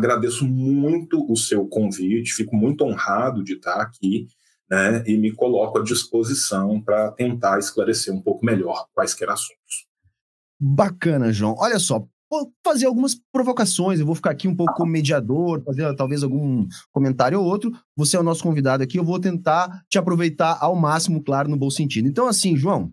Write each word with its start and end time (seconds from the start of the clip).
agradeço 0.00 0.46
muito 0.46 1.30
o 1.30 1.36
seu 1.36 1.66
convite, 1.66 2.32
fico 2.32 2.56
muito 2.56 2.84
honrado 2.84 3.42
de 3.44 3.54
estar 3.54 3.80
aqui, 3.80 4.26
né, 4.68 5.02
e 5.06 5.16
me 5.16 5.32
coloco 5.32 5.78
à 5.78 5.82
disposição 5.82 6.80
para 6.80 7.10
tentar 7.12 7.58
esclarecer 7.58 8.14
um 8.14 8.20
pouco 8.20 8.44
melhor 8.44 8.86
quaisquer 8.94 9.28
assuntos. 9.28 9.86
Bacana, 10.60 11.32
João. 11.32 11.54
Olha 11.58 11.78
só, 11.78 12.06
vou 12.30 12.52
fazer 12.64 12.86
algumas 12.86 13.16
provocações, 13.32 13.98
eu 13.98 14.06
vou 14.06 14.14
ficar 14.14 14.30
aqui 14.30 14.46
um 14.46 14.54
pouco 14.54 14.74
como 14.74 14.92
mediador, 14.92 15.62
fazer 15.64 15.94
talvez 15.96 16.22
algum 16.22 16.68
comentário 16.92 17.40
ou 17.40 17.46
outro. 17.46 17.72
Você 17.96 18.16
é 18.16 18.20
o 18.20 18.22
nosso 18.22 18.42
convidado 18.42 18.82
aqui, 18.82 18.98
eu 18.98 19.04
vou 19.04 19.18
tentar 19.18 19.82
te 19.88 19.98
aproveitar 19.98 20.56
ao 20.60 20.76
máximo, 20.76 21.22
claro, 21.22 21.48
no 21.48 21.56
bom 21.56 21.70
sentido. 21.70 22.08
Então, 22.08 22.28
assim, 22.28 22.56
João, 22.56 22.92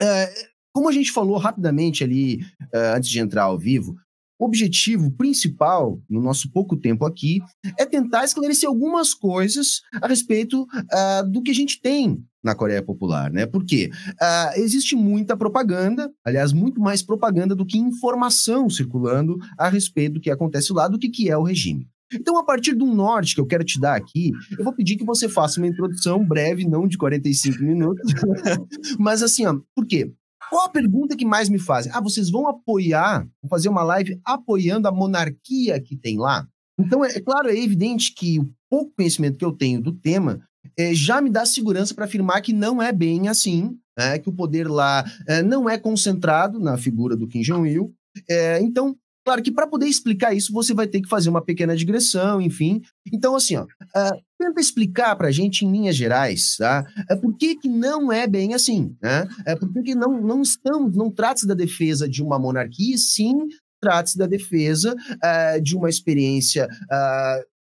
é, 0.00 0.32
como 0.72 0.88
a 0.88 0.92
gente 0.92 1.10
falou 1.10 1.36
rapidamente 1.36 2.04
ali 2.04 2.40
é, 2.72 2.94
antes 2.94 3.10
de 3.10 3.18
entrar 3.18 3.44
ao 3.44 3.58
vivo, 3.58 3.96
objetivo 4.44 5.10
principal, 5.12 6.00
no 6.08 6.20
nosso 6.20 6.50
pouco 6.50 6.76
tempo 6.76 7.04
aqui, 7.04 7.40
é 7.78 7.84
tentar 7.84 8.24
esclarecer 8.24 8.68
algumas 8.68 9.14
coisas 9.14 9.80
a 10.00 10.06
respeito 10.06 10.62
uh, 10.62 11.30
do 11.30 11.42
que 11.42 11.50
a 11.50 11.54
gente 11.54 11.80
tem 11.80 12.22
na 12.42 12.54
Coreia 12.54 12.82
Popular, 12.82 13.30
né? 13.30 13.46
Porque 13.46 13.90
uh, 14.08 14.60
existe 14.60 14.96
muita 14.96 15.36
propaganda, 15.36 16.10
aliás, 16.24 16.52
muito 16.52 16.80
mais 16.80 17.02
propaganda 17.02 17.54
do 17.54 17.64
que 17.64 17.78
informação 17.78 18.68
circulando 18.68 19.36
a 19.56 19.68
respeito 19.68 20.14
do 20.14 20.20
que 20.20 20.30
acontece 20.30 20.72
lá, 20.72 20.88
do 20.88 20.98
que, 20.98 21.08
que 21.08 21.30
é 21.30 21.36
o 21.36 21.44
regime. 21.44 21.88
Então, 22.12 22.36
a 22.36 22.44
partir 22.44 22.74
do 22.74 22.84
norte 22.86 23.34
que 23.34 23.40
eu 23.40 23.46
quero 23.46 23.64
te 23.64 23.80
dar 23.80 23.96
aqui, 23.96 24.32
eu 24.58 24.64
vou 24.64 24.74
pedir 24.74 24.96
que 24.96 25.04
você 25.04 25.28
faça 25.28 25.58
uma 25.58 25.66
introdução 25.66 26.22
breve, 26.24 26.68
não 26.68 26.86
de 26.86 26.98
45 26.98 27.62
minutos, 27.62 28.12
mas 28.98 29.22
assim, 29.22 29.46
ó, 29.46 29.58
por 29.74 29.86
quê? 29.86 30.12
Qual 30.52 30.66
a 30.66 30.68
pergunta 30.68 31.16
que 31.16 31.24
mais 31.24 31.48
me 31.48 31.58
fazem? 31.58 31.90
Ah, 31.94 32.00
vocês 32.02 32.28
vão 32.28 32.46
apoiar, 32.46 33.26
vão 33.40 33.48
fazer 33.48 33.70
uma 33.70 33.82
live 33.82 34.20
apoiando 34.22 34.86
a 34.86 34.92
monarquia 34.92 35.80
que 35.80 35.96
tem 35.96 36.18
lá? 36.18 36.46
Então, 36.78 37.02
é, 37.02 37.08
é 37.16 37.20
claro, 37.22 37.48
é 37.48 37.56
evidente 37.58 38.12
que 38.14 38.38
o 38.38 38.52
pouco 38.68 38.92
conhecimento 38.94 39.38
que 39.38 39.44
eu 39.46 39.52
tenho 39.52 39.80
do 39.80 39.92
tema 39.92 40.46
é, 40.78 40.92
já 40.92 41.22
me 41.22 41.30
dá 41.30 41.46
segurança 41.46 41.94
para 41.94 42.04
afirmar 42.04 42.42
que 42.42 42.52
não 42.52 42.82
é 42.82 42.92
bem 42.92 43.28
assim, 43.28 43.78
é, 43.98 44.18
que 44.18 44.28
o 44.28 44.32
poder 44.32 44.68
lá 44.68 45.02
é, 45.26 45.42
não 45.42 45.70
é 45.70 45.78
concentrado 45.78 46.60
na 46.60 46.76
figura 46.76 47.16
do 47.16 47.26
Kim 47.26 47.40
Jong-il. 47.40 47.90
É, 48.28 48.60
então, 48.60 48.94
Claro 49.24 49.40
que 49.40 49.52
para 49.52 49.68
poder 49.68 49.86
explicar 49.86 50.34
isso, 50.34 50.52
você 50.52 50.74
vai 50.74 50.88
ter 50.88 51.00
que 51.00 51.08
fazer 51.08 51.30
uma 51.30 51.40
pequena 51.40 51.76
digressão, 51.76 52.40
enfim. 52.40 52.82
Então, 53.12 53.36
assim, 53.36 53.56
ó, 53.56 53.62
uh, 53.62 54.22
tenta 54.42 54.60
explicar 54.60 55.14
para 55.16 55.28
a 55.28 55.30
gente 55.30 55.64
em 55.64 55.70
linhas 55.70 55.94
gerais, 55.94 56.56
tá? 56.56 56.86
Uh, 57.10 57.20
por 57.20 57.36
que, 57.36 57.54
que 57.56 57.68
não 57.68 58.12
é 58.12 58.26
bem 58.26 58.54
assim, 58.54 58.96
né? 59.00 59.28
Uh, 59.48 59.72
por 59.72 59.82
que, 59.82 59.94
não, 59.94 60.20
não 60.20 60.42
estamos, 60.42 60.96
não 60.96 61.10
trata-se 61.10 61.46
da 61.46 61.54
defesa 61.54 62.08
de 62.08 62.22
uma 62.22 62.38
monarquia, 62.38 62.96
sim 62.98 63.34
trata-se 63.80 64.16
da 64.16 64.26
defesa 64.26 64.94
uh, 64.94 65.60
de 65.60 65.76
uma 65.76 65.88
experiência 65.88 66.68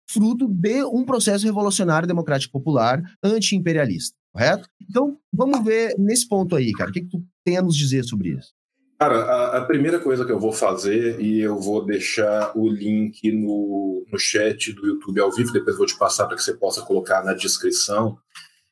fruto 0.09 0.47
de 0.47 0.81
um 0.85 1.03
processo 1.03 1.43
revolucionário 1.45 2.07
democrático 2.07 2.53
popular 2.53 3.03
anti-imperialista, 3.21 4.15
correto? 4.31 4.69
Então, 4.89 5.17
vamos 5.33 5.61
ver 5.65 5.93
nesse 5.97 6.25
ponto 6.25 6.55
aí, 6.55 6.71
cara, 6.71 6.89
o 6.89 6.93
que, 6.93 7.01
que 7.01 7.09
tu 7.09 7.21
tem 7.43 7.57
a 7.57 7.61
nos 7.61 7.75
dizer 7.75 8.05
sobre 8.05 8.29
isso? 8.29 8.53
Cara, 8.97 9.17
a, 9.17 9.57
a, 9.57 9.65
primeira 9.65 9.99
coisa 9.99 10.25
que 10.25 10.31
eu 10.31 10.39
vou 10.39 10.53
fazer, 10.53 11.19
e 11.19 11.41
eu 11.41 11.59
vou 11.59 11.85
deixar 11.85 12.57
o 12.57 12.69
link 12.69 13.29
no, 13.29 14.05
no 14.09 14.17
chat 14.17 14.71
do 14.71 14.87
YouTube 14.87 15.19
ao 15.19 15.31
vivo, 15.31 15.51
depois 15.51 15.77
vou 15.77 15.85
te 15.85 15.97
passar 15.97 16.25
para 16.27 16.37
que 16.37 16.43
você 16.43 16.53
possa 16.53 16.81
colocar 16.81 17.21
na 17.23 17.33
descrição, 17.33 18.17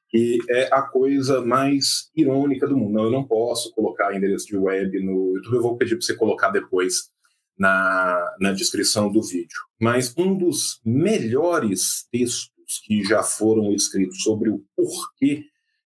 que 0.09 0.37
é 0.49 0.69
a 0.73 0.81
coisa 0.81 1.41
mais 1.41 2.09
irônica 2.15 2.65
do 2.65 2.77
mundo. 2.77 2.93
Não, 2.93 3.03
eu 3.05 3.11
não 3.11 3.25
posso 3.25 3.73
colocar 3.73 4.15
endereço 4.15 4.47
de 4.47 4.55
web 4.55 4.97
no 5.03 5.35
YouTube, 5.35 5.55
eu 5.55 5.61
vou 5.61 5.77
pedir 5.77 5.95
para 5.95 6.05
você 6.05 6.15
colocar 6.15 6.51
depois 6.51 7.11
na, 7.57 8.35
na 8.39 8.53
descrição 8.53 9.11
do 9.11 9.21
vídeo. 9.21 9.59
Mas 9.79 10.13
um 10.17 10.37
dos 10.37 10.79
melhores 10.85 12.07
textos 12.09 12.79
que 12.85 13.03
já 13.03 13.21
foram 13.23 13.73
escritos 13.73 14.23
sobre 14.23 14.49
o 14.49 14.63
porquê 14.73 15.43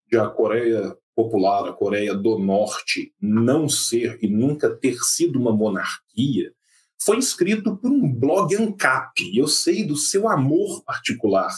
de 0.09 0.17
a 0.17 0.27
Coreia 0.27 0.95
popular, 1.17 1.67
a 1.67 1.73
Coreia 1.73 2.13
do 2.13 2.37
Norte, 2.37 3.11
não 3.19 3.67
ser 3.67 4.19
e 4.21 4.27
nunca 4.27 4.69
ter 4.69 4.99
sido 4.99 5.39
uma 5.39 5.51
monarquia, 5.51 6.53
foi 7.01 7.17
escrito 7.17 7.75
por 7.75 7.89
um 7.89 8.07
blog 8.07 8.55
ANCAP. 8.55 9.35
Eu 9.35 9.47
sei 9.47 9.83
do 9.83 9.95
seu 9.95 10.29
amor 10.29 10.83
particular 10.83 11.49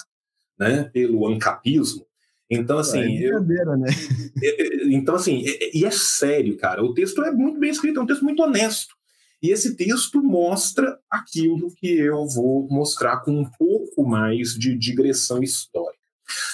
né, 0.58 0.84
pelo 0.94 1.28
ANCAPismo. 1.28 2.06
Então, 2.50 2.78
assim. 2.78 3.00
É 3.00 3.26
eu, 3.26 3.42
né? 3.42 3.90
É, 4.42 4.64
é, 4.64 4.88
então, 4.94 5.16
assim, 5.16 5.44
e 5.74 5.84
é, 5.84 5.88
é, 5.88 5.92
sério, 5.92 6.56
cara. 6.56 6.82
O 6.82 6.94
texto 6.94 7.22
é 7.22 7.32
muito 7.32 7.60
bem 7.60 7.70
escrito, 7.70 8.00
é 8.00 8.04
um 8.04 8.06
texto 8.06 8.24
muito 8.24 8.42
honesto. 8.42 8.96
E 9.44 9.52
esse 9.52 9.76
texto 9.76 10.24
mostra 10.24 10.98
aquilo 11.10 11.74
que 11.76 12.00
eu 12.00 12.26
vou 12.28 12.66
mostrar 12.70 13.18
com 13.18 13.32
um 13.32 13.46
pouco 13.46 14.08
mais 14.08 14.54
de 14.54 14.78
digressão 14.78 15.44
histórica. 15.44 16.00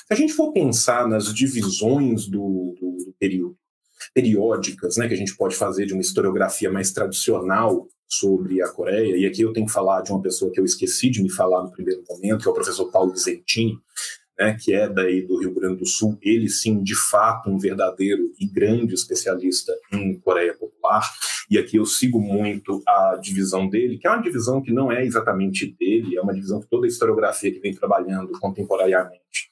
Se 0.07 0.13
a 0.13 0.15
gente 0.15 0.33
for 0.33 0.51
pensar 0.51 1.07
nas 1.07 1.33
divisões 1.33 2.27
do, 2.27 2.75
do, 2.95 3.05
do 3.05 3.13
período, 3.19 3.57
periódicas, 4.13 4.97
né, 4.97 5.07
que 5.07 5.13
a 5.13 5.17
gente 5.17 5.35
pode 5.35 5.55
fazer 5.55 5.85
de 5.85 5.93
uma 5.93 6.01
historiografia 6.01 6.71
mais 6.71 6.91
tradicional 6.91 7.87
sobre 8.07 8.61
a 8.61 8.69
Coreia, 8.69 9.17
e 9.17 9.25
aqui 9.25 9.41
eu 9.41 9.51
tenho 9.51 9.65
que 9.65 9.71
falar 9.71 10.01
de 10.01 10.11
uma 10.11 10.21
pessoa 10.21 10.51
que 10.51 10.59
eu 10.59 10.65
esqueci 10.65 11.09
de 11.09 11.21
me 11.23 11.29
falar 11.29 11.63
no 11.63 11.71
primeiro 11.71 12.03
momento, 12.07 12.43
que 12.43 12.47
é 12.47 12.51
o 12.51 12.53
professor 12.53 12.91
Paulo 12.91 13.11
Vicentini, 13.11 13.77
né, 14.37 14.57
que 14.59 14.73
é 14.73 14.87
daí 14.87 15.25
do 15.25 15.39
Rio 15.39 15.53
Grande 15.53 15.77
do 15.77 15.85
Sul, 15.85 16.17
ele 16.21 16.49
sim, 16.49 16.83
de 16.83 16.95
fato, 16.95 17.49
um 17.49 17.57
verdadeiro 17.57 18.31
e 18.39 18.45
grande 18.45 18.93
especialista 18.93 19.73
em 19.91 20.19
Coreia 20.19 20.53
Popular, 20.53 21.09
e 21.49 21.57
aqui 21.57 21.77
eu 21.77 21.85
sigo 21.85 22.19
muito 22.19 22.83
a 22.87 23.17
divisão 23.21 23.69
dele, 23.69 23.97
que 23.97 24.07
é 24.07 24.11
uma 24.11 24.21
divisão 24.21 24.61
que 24.61 24.71
não 24.71 24.91
é 24.91 25.05
exatamente 25.05 25.75
dele, 25.79 26.17
é 26.17 26.21
uma 26.21 26.33
divisão 26.33 26.59
que 26.59 26.67
toda 26.67 26.85
a 26.85 26.89
historiografia 26.89 27.51
que 27.51 27.59
vem 27.59 27.73
trabalhando 27.73 28.31
contemporaneamente 28.39 29.44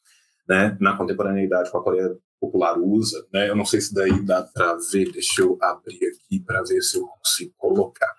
né, 0.48 0.78
na 0.80 0.98
contemporaneidade 0.98 1.72
com 1.72 1.78
a 1.78 1.84
Coreia 1.84 2.16
Popular 2.40 2.78
usa. 2.78 3.26
Né? 3.32 3.50
Eu 3.50 3.56
não 3.56 3.66
sei 3.66 3.80
se 3.80 3.94
daí 3.94 4.22
dá 4.22 4.44
para 4.44 4.76
ver, 4.92 5.12
deixa 5.12 5.42
eu 5.42 5.58
abrir 5.62 6.06
aqui 6.08 6.40
para 6.40 6.62
ver 6.64 6.82
se 6.82 6.98
eu 6.98 7.08
consigo 7.08 7.54
colocar. 7.58 8.14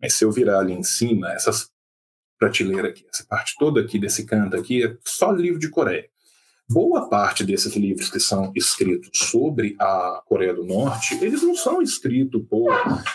Mas 0.00 0.14
se 0.14 0.24
eu 0.24 0.32
virar 0.32 0.58
ali 0.58 0.72
em 0.72 0.82
cima, 0.82 1.32
essas 1.32 1.72
prateleira 2.38 2.88
aqui, 2.88 3.06
essa 3.12 3.24
parte 3.26 3.54
toda 3.58 3.80
aqui 3.80 3.98
desse 3.98 4.26
canto 4.26 4.56
aqui 4.56 4.84
é 4.84 4.96
só 5.04 5.30
livro 5.30 5.58
de 5.58 5.70
Coreia. 5.70 6.08
Boa 6.68 7.10
parte 7.10 7.44
desses 7.44 7.76
livros 7.76 8.08
que 8.08 8.18
são 8.18 8.50
escritos 8.56 9.10
sobre 9.12 9.76
a 9.78 10.22
Coreia 10.24 10.54
do 10.54 10.64
Norte, 10.64 11.14
eles 11.22 11.42
não 11.42 11.54
são 11.54 11.82
escritos 11.82 12.42
por 12.48 12.72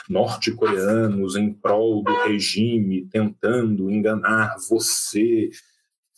norte-coreanos 0.08 1.36
em 1.36 1.52
prol 1.52 2.04
do 2.04 2.14
regime, 2.26 3.08
tentando 3.12 3.90
enganar 3.90 4.56
você, 4.70 5.50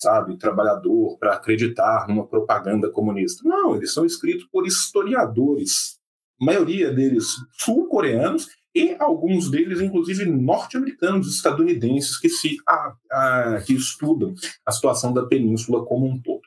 sabe, 0.02 0.38
trabalhador 0.38 1.18
para 1.20 1.36
acreditar 1.36 2.08
numa 2.08 2.26
propaganda 2.26 2.90
comunista. 2.90 3.48
Não, 3.48 3.76
eles 3.76 3.94
são 3.94 4.06
escritos 4.06 4.48
por 4.52 4.66
historiadores, 4.66 6.00
a 6.42 6.46
maioria 6.46 6.92
deles 6.92 7.28
sul-coreanos 7.52 8.48
e 8.74 8.96
alguns 9.00 9.52
deles, 9.52 9.80
inclusive, 9.80 10.26
norte-americanos, 10.26 11.34
estadunidenses, 11.34 12.18
que, 12.18 12.30
se, 12.30 12.58
a, 12.68 12.94
a, 13.12 13.62
que 13.62 13.74
estudam 13.74 14.34
a 14.66 14.72
situação 14.72 15.14
da 15.14 15.26
península 15.26 15.86
como 15.86 16.08
um 16.08 16.20
todo. 16.20 16.42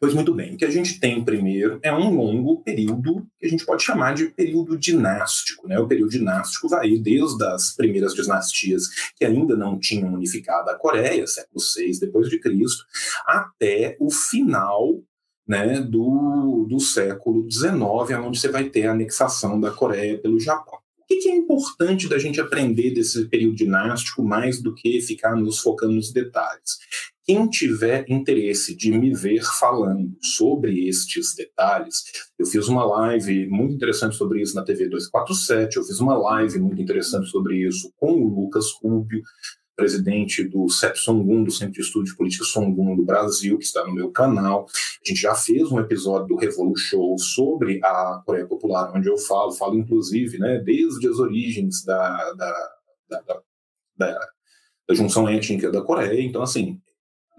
Pois 0.00 0.14
muito 0.14 0.32
bem, 0.32 0.54
o 0.54 0.56
que 0.56 0.64
a 0.64 0.70
gente 0.70 1.00
tem 1.00 1.24
primeiro 1.24 1.80
é 1.82 1.92
um 1.92 2.14
longo 2.14 2.62
período 2.62 3.26
que 3.36 3.46
a 3.46 3.48
gente 3.48 3.66
pode 3.66 3.82
chamar 3.82 4.14
de 4.14 4.26
período 4.26 4.78
dinástico. 4.78 5.66
Né? 5.66 5.76
O 5.78 5.88
período 5.88 6.10
dinástico 6.10 6.68
vai 6.68 6.96
desde 6.98 7.44
as 7.44 7.74
primeiras 7.74 8.14
dinastias 8.14 8.88
que 9.16 9.24
ainda 9.24 9.56
não 9.56 9.76
tinham 9.76 10.14
unificado 10.14 10.70
a 10.70 10.76
Coreia, 10.76 11.26
século 11.26 11.60
VI 11.60 11.98
depois 11.98 12.28
de 12.28 12.38
Cristo, 12.38 12.84
até 13.26 13.96
o 13.98 14.08
final 14.08 15.02
né, 15.46 15.80
do, 15.80 16.64
do 16.68 16.78
século 16.78 17.50
XIX, 17.50 18.20
onde 18.24 18.38
você 18.38 18.48
vai 18.48 18.68
ter 18.68 18.86
a 18.86 18.92
anexação 18.92 19.58
da 19.58 19.72
Coreia 19.72 20.16
pelo 20.18 20.38
Japão. 20.38 20.78
O 21.00 21.06
que, 21.08 21.16
que 21.16 21.30
é 21.30 21.34
importante 21.34 22.06
da 22.06 22.18
gente 22.18 22.40
aprender 22.40 22.92
desse 22.92 23.26
período 23.28 23.56
dinástico 23.56 24.22
mais 24.22 24.62
do 24.62 24.74
que 24.74 25.00
ficar 25.00 25.34
nos 25.34 25.58
focando 25.58 25.94
nos 25.94 26.12
detalhes? 26.12 26.78
Quem 27.28 27.46
tiver 27.46 28.06
interesse 28.08 28.74
de 28.74 28.90
me 28.90 29.12
ver 29.12 29.42
falando 29.42 30.16
sobre 30.22 30.88
estes 30.88 31.34
detalhes, 31.34 32.02
eu 32.38 32.46
fiz 32.46 32.68
uma 32.68 32.86
live 32.86 33.46
muito 33.50 33.74
interessante 33.74 34.16
sobre 34.16 34.40
isso 34.40 34.54
na 34.54 34.64
TV 34.64 34.88
247, 34.88 35.76
eu 35.76 35.84
fiz 35.84 36.00
uma 36.00 36.16
live 36.16 36.58
muito 36.58 36.80
interessante 36.80 37.28
sobre 37.28 37.68
isso 37.68 37.92
com 37.98 38.12
o 38.12 38.34
Lucas 38.34 38.64
Rubio, 38.82 39.20
presidente 39.76 40.42
do 40.42 40.70
CEP 40.70 40.98
Songun, 40.98 41.44
do 41.44 41.50
Centro 41.50 41.74
de 41.74 41.82
Estudo 41.82 42.06
de 42.06 42.16
Política 42.16 42.46
Songun 42.46 42.96
do 42.96 43.04
Brasil, 43.04 43.58
que 43.58 43.64
está 43.64 43.84
no 43.84 43.94
meu 43.94 44.10
canal. 44.10 44.64
A 44.64 45.06
gente 45.06 45.20
já 45.20 45.34
fez 45.34 45.70
um 45.70 45.78
episódio 45.78 46.28
do 46.28 46.36
Revolu 46.36 46.78
Show 46.78 47.18
sobre 47.18 47.78
a 47.84 48.22
Coreia 48.24 48.46
Popular, 48.46 48.90
onde 48.96 49.06
eu 49.06 49.18
falo, 49.18 49.52
falo 49.52 49.76
inclusive, 49.76 50.38
né, 50.38 50.62
desde 50.64 51.06
as 51.06 51.18
origens 51.18 51.84
da, 51.84 52.32
da, 52.32 52.70
da, 53.10 53.22
da, 53.98 54.18
da 54.88 54.94
junção 54.94 55.28
étnica 55.28 55.70
da 55.70 55.82
Coreia. 55.82 56.22
Então, 56.22 56.40
assim, 56.40 56.80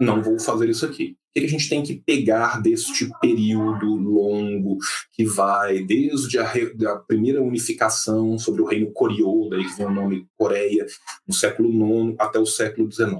não 0.00 0.22
vou 0.22 0.38
fazer 0.38 0.68
isso 0.70 0.86
aqui. 0.86 1.14
que 1.32 1.40
a 1.40 1.48
gente 1.48 1.68
tem 1.68 1.82
que 1.82 1.94
pegar 1.94 2.60
deste 2.62 3.10
período 3.20 3.86
longo 3.86 4.78
que 5.12 5.24
vai 5.24 5.84
desde 5.84 6.38
a, 6.38 6.50
a 6.50 6.96
primeira 6.96 7.42
unificação 7.42 8.38
sobre 8.38 8.62
o 8.62 8.64
reino 8.64 8.90
Goryeo, 8.92 9.48
daí 9.50 9.62
que 9.62 9.76
vem 9.76 9.86
o 9.86 9.94
nome 9.94 10.26
Coreia, 10.38 10.86
no 11.28 11.34
século 11.34 11.68
IX 11.68 12.16
até 12.18 12.38
o 12.38 12.46
século 12.46 12.90
XIX. 12.90 13.12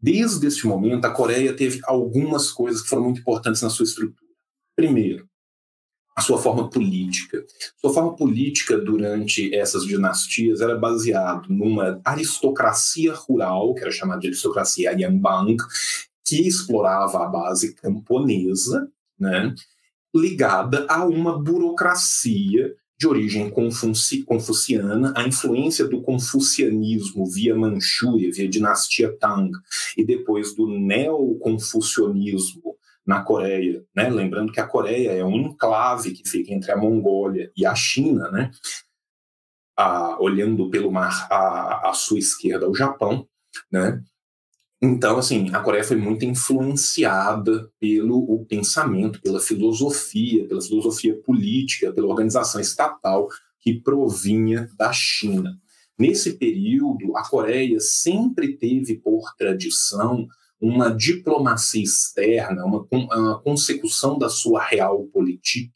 Desde 0.00 0.46
este 0.46 0.66
momento, 0.66 1.04
a 1.04 1.10
Coreia 1.10 1.54
teve 1.54 1.80
algumas 1.84 2.50
coisas 2.50 2.80
que 2.80 2.88
foram 2.88 3.04
muito 3.04 3.20
importantes 3.20 3.60
na 3.60 3.68
sua 3.68 3.84
estrutura. 3.84 4.28
Primeiro, 4.74 5.27
a 6.18 6.20
sua 6.20 6.36
forma 6.36 6.68
política. 6.68 7.46
Sua 7.80 7.94
forma 7.94 8.16
política 8.16 8.76
durante 8.76 9.54
essas 9.54 9.86
dinastias 9.86 10.60
era 10.60 10.76
baseada 10.76 11.46
numa 11.48 12.00
aristocracia 12.04 13.14
rural, 13.14 13.72
que 13.72 13.82
era 13.82 13.92
chamada 13.92 14.20
de 14.20 14.26
aristocracia 14.26 14.90
Yanbang, 14.98 15.56
que 16.26 16.44
explorava 16.44 17.24
a 17.24 17.28
base 17.28 17.72
camponesa, 17.72 18.90
né, 19.16 19.54
ligada 20.12 20.86
a 20.88 21.04
uma 21.04 21.38
burocracia 21.38 22.74
de 22.98 23.06
origem 23.06 23.48
confuci 23.48 24.24
confuciana, 24.24 25.12
a 25.16 25.22
influência 25.22 25.86
do 25.86 26.02
confucianismo 26.02 27.26
via 27.26 27.54
Manchúria, 27.54 28.32
via 28.32 28.48
dinastia 28.48 29.16
Tang, 29.20 29.52
e 29.96 30.04
depois 30.04 30.52
do 30.52 30.66
neoconfucionismo 30.66 32.76
na 33.08 33.22
Coreia, 33.22 33.82
né? 33.96 34.10
Lembrando 34.10 34.52
que 34.52 34.60
a 34.60 34.66
Coreia 34.66 35.12
é 35.12 35.24
um 35.24 35.34
enclave 35.34 36.10
que 36.10 36.28
fica 36.28 36.52
entre 36.52 36.70
a 36.70 36.76
Mongólia 36.76 37.50
e 37.56 37.64
a 37.64 37.74
China, 37.74 38.30
né? 38.30 38.50
A, 39.74 40.20
olhando 40.20 40.68
pelo 40.68 40.92
mar 40.92 41.26
à, 41.30 41.90
sua 41.94 42.18
esquerda 42.18 42.68
o 42.68 42.74
Japão, 42.74 43.26
né? 43.72 43.98
Então, 44.80 45.16
assim, 45.16 45.48
a 45.54 45.60
Coreia 45.60 45.82
foi 45.82 45.96
muito 45.96 46.26
influenciada 46.26 47.72
pelo 47.80 48.44
pensamento, 48.44 49.22
pela 49.22 49.40
filosofia, 49.40 50.46
pela 50.46 50.60
filosofia 50.60 51.18
política, 51.22 51.90
pela 51.90 52.08
organização 52.08 52.60
estatal 52.60 53.26
que 53.58 53.80
provinha 53.80 54.68
da 54.76 54.92
China. 54.92 55.58
Nesse 55.98 56.34
período, 56.34 57.16
a 57.16 57.26
Coreia 57.26 57.80
sempre 57.80 58.58
teve 58.58 58.96
por 58.96 59.34
tradição 59.34 60.28
uma 60.60 60.90
diplomacia 60.90 61.82
externa, 61.82 62.64
uma, 62.64 62.86
uma 62.90 63.40
consecução 63.40 64.18
da 64.18 64.28
sua 64.28 64.62
real 64.62 65.04
política 65.06 65.72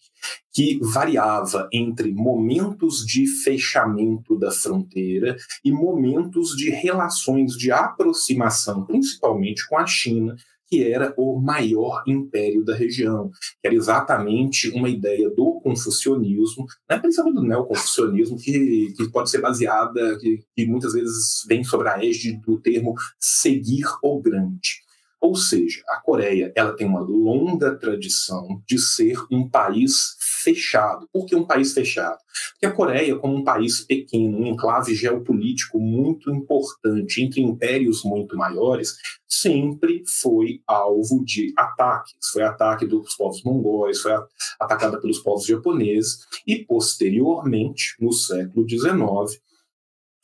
que 0.53 0.79
variava 0.81 1.69
entre 1.73 2.13
momentos 2.13 3.05
de 3.05 3.27
fechamento 3.27 4.39
da 4.39 4.51
fronteira 4.51 5.37
e 5.65 5.73
momentos 5.73 6.51
de 6.57 6.71
relações 6.71 7.53
de 7.53 7.73
aproximação, 7.73 8.85
principalmente 8.85 9.67
com 9.69 9.79
a 9.79 9.87
China, 9.87 10.37
que 10.73 10.91
era 10.91 11.13
o 11.19 11.39
maior 11.39 12.03
império 12.07 12.65
da 12.65 12.75
região, 12.75 13.31
que 13.61 13.67
era 13.67 13.75
exatamente 13.75 14.71
uma 14.71 14.89
ideia 14.89 15.29
do 15.29 15.61
confucionismo, 15.61 16.65
né, 16.89 16.99
principalmente 16.99 17.35
do 17.35 17.47
neoconfucionismo, 17.47 18.39
que, 18.39 18.95
que 18.97 19.11
pode 19.11 19.29
ser 19.29 19.43
baseada, 19.43 20.19
que, 20.19 20.43
que 20.57 20.65
muitas 20.65 20.95
vezes 20.95 21.45
vem 21.47 21.63
sobre 21.63 21.91
a 21.91 22.03
égide 22.03 22.41
do 22.41 22.59
termo 22.59 22.95
seguir 23.21 23.85
o 24.03 24.19
grande. 24.19 24.81
Ou 25.21 25.37
seja, 25.37 25.83
a 25.91 26.01
Coreia 26.01 26.51
ela 26.57 26.75
tem 26.75 26.87
uma 26.87 27.01
longa 27.01 27.77
tradição 27.77 28.63
de 28.67 28.79
ser 28.79 29.19
um 29.31 29.47
país 29.47 30.17
fechado. 30.43 31.09
Por 31.13 31.25
que 31.27 31.35
um 31.35 31.47
país 31.47 31.73
fechado? 31.73 32.19
Porque 32.53 32.67
a 32.67 32.73
Coreia, 32.73 33.17
como 33.17 33.37
um 33.37 33.45
país 33.45 33.81
pequeno, 33.81 34.39
um 34.39 34.47
enclave 34.47 34.95
geopolítico 34.95 35.79
muito 35.79 36.31
importante 36.31 37.23
entre 37.23 37.41
impérios 37.41 38.03
muito 38.05 38.37
maiores, 38.37 38.97
sempre 39.29 40.03
foi 40.07 40.61
alvo 40.67 41.25
de 41.25 41.53
ataques. 41.57 42.15
Foi 42.33 42.43
ataque 42.43 42.87
dos 42.87 43.15
povos 43.17 43.43
mongóis, 43.43 44.01
foi 44.01 44.13
atacada 44.61 45.01
pelos 45.01 45.19
povos 45.19 45.47
japoneses 45.47 46.19
e, 46.47 46.65
posteriormente, 46.65 47.95
no 48.01 48.13
século 48.13 48.69
XIX, 48.69 49.41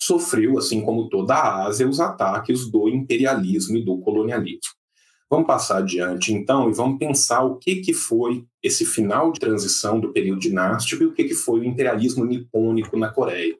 sofreu, 0.01 0.59
assim 0.59 0.81
como 0.81 1.09
toda 1.09 1.35
a 1.35 1.67
Ásia, 1.67 1.89
os 1.89 2.01
ataques 2.01 2.71
do 2.71 2.89
imperialismo 2.89 3.77
e 3.77 3.85
do 3.85 3.99
colonialismo. 3.99 4.78
Vamos 5.31 5.47
passar 5.47 5.79
adiante, 5.79 6.33
então, 6.33 6.71
e 6.71 6.73
vamos 6.73 6.99
pensar 6.99 7.43
o 7.45 7.57
que, 7.57 7.77
que 7.77 7.93
foi 7.93 8.47
esse 8.63 8.87
final 8.87 9.31
de 9.31 9.39
transição 9.39 10.01
do 10.01 10.11
período 10.11 10.41
dinástico 10.41 11.03
e 11.03 11.07
o 11.07 11.13
que, 11.13 11.25
que 11.25 11.35
foi 11.35 11.61
o 11.61 11.65
imperialismo 11.65 12.25
nipônico 12.25 12.97
na 12.97 13.11
Coreia. 13.11 13.55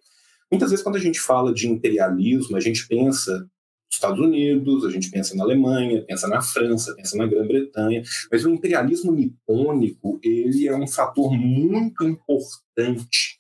Muitas 0.51 0.71
vezes, 0.71 0.83
quando 0.83 0.97
a 0.97 1.01
gente 1.01 1.21
fala 1.21 1.53
de 1.53 1.69
imperialismo, 1.69 2.57
a 2.57 2.61
gente 2.61 2.89
pensa 2.89 3.33
nos 3.39 3.95
Estados 3.95 4.19
Unidos, 4.19 4.85
a 4.85 4.91
gente 4.91 5.11
pensa 5.11 5.35
na 5.35 5.45
Alemanha, 5.45 6.05
pensa 6.07 6.27
na 6.27 6.41
França, 6.41 6.95
pensa 6.95 7.17
na 7.19 7.27
Grã-Bretanha, 7.27 8.03
mas 8.33 8.45
o 8.47 8.51
imperialismo 8.51 9.13
nipônico 9.13 10.19
ele 10.23 10.67
é 10.69 10.75
um 10.75 10.87
fator 10.87 11.31
muito 11.33 12.03
importante 12.05 13.38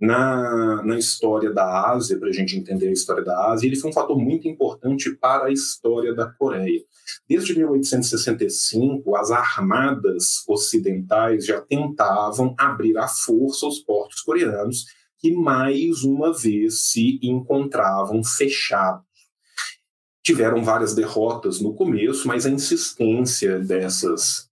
na, 0.00 0.82
na 0.84 0.96
história 0.96 1.52
da 1.52 1.90
Ásia, 1.90 2.18
para 2.18 2.28
a 2.28 2.32
gente 2.32 2.56
entender 2.56 2.88
a 2.88 2.92
história 2.92 3.24
da 3.24 3.50
Ásia, 3.50 3.66
ele 3.66 3.76
foi 3.76 3.90
um 3.90 3.92
fator 3.92 4.16
muito 4.16 4.46
importante 4.46 5.10
para 5.16 5.46
a 5.46 5.52
história 5.52 6.14
da 6.14 6.26
Coreia. 6.26 6.82
Desde 7.28 7.56
1865, 7.56 9.16
as 9.16 9.30
armadas 9.30 10.44
ocidentais 10.48 11.46
já 11.46 11.60
tentavam 11.60 12.54
abrir 12.56 12.96
à 12.96 13.08
força 13.08 13.66
os 13.66 13.80
portos 13.80 14.20
coreanos, 14.20 14.84
que 15.18 15.32
mais 15.32 16.04
uma 16.04 16.32
vez 16.32 16.90
se 16.90 17.18
encontravam 17.22 18.22
fechados. 18.22 19.04
Tiveram 20.22 20.62
várias 20.62 20.94
derrotas 20.94 21.60
no 21.60 21.74
começo, 21.74 22.28
mas 22.28 22.46
a 22.46 22.50
insistência 22.50 23.58
dessas 23.58 24.47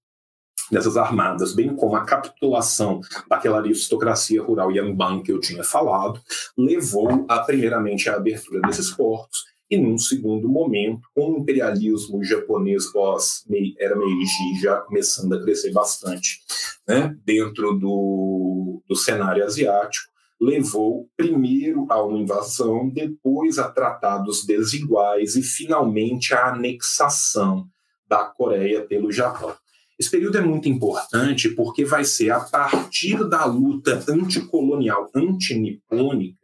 dessas 0.71 0.97
armadas, 0.97 1.55
bem 1.55 1.75
como 1.75 1.97
a 1.97 2.05
capitulação 2.05 3.01
daquela 3.29 3.59
aristocracia 3.59 4.43
rural 4.43 4.73
Yanban 4.73 5.23
que 5.23 5.33
eu 5.33 5.41
tinha 5.41 5.63
falado, 5.63 6.21
levou 6.57 7.25
a, 7.29 7.39
primeiramente 7.41 8.09
à 8.09 8.15
abertura 8.15 8.61
desses 8.63 8.91
portos 8.91 9.45
e, 9.71 9.77
num 9.77 9.99
segundo 9.99 10.49
momento, 10.49 11.09
com 11.15 11.33
o 11.33 11.39
imperialismo 11.39 12.23
japonês 12.23 12.87
pós-era 12.93 13.97
Meiji 13.97 14.61
já 14.61 14.77
começando 14.77 15.33
a 15.35 15.43
crescer 15.43 15.73
bastante 15.73 16.41
né, 16.87 17.17
dentro 17.25 17.73
do, 17.73 18.83
do 18.89 18.95
cenário 18.95 19.45
asiático, 19.45 20.09
levou 20.41 21.09
primeiro 21.17 21.87
a 21.89 22.03
uma 22.03 22.19
invasão, 22.19 22.89
depois 22.89 23.59
a 23.59 23.69
tratados 23.69 24.45
desiguais 24.45 25.35
e, 25.35 25.43
finalmente, 25.43 26.35
a 26.35 26.49
anexação 26.49 27.67
da 28.09 28.25
Coreia 28.25 28.83
pelo 28.83 29.11
Japão. 29.11 29.55
Esse 29.99 30.11
período 30.11 30.37
é 30.37 30.43
muito 30.43 30.69
importante 30.69 31.49
porque 31.51 31.85
vai 31.85 32.05
ser 32.05 32.31
a 32.31 32.41
partir 32.41 33.29
da 33.29 33.47
luta 33.47 34.05
anticolonial, 34.09 35.11
antinipônica, 35.15 36.39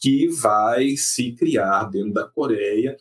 que 0.00 0.28
vai 0.28 0.96
se 0.96 1.32
criar 1.32 1.84
dentro 1.84 2.14
da 2.14 2.26
Coreia. 2.26 2.96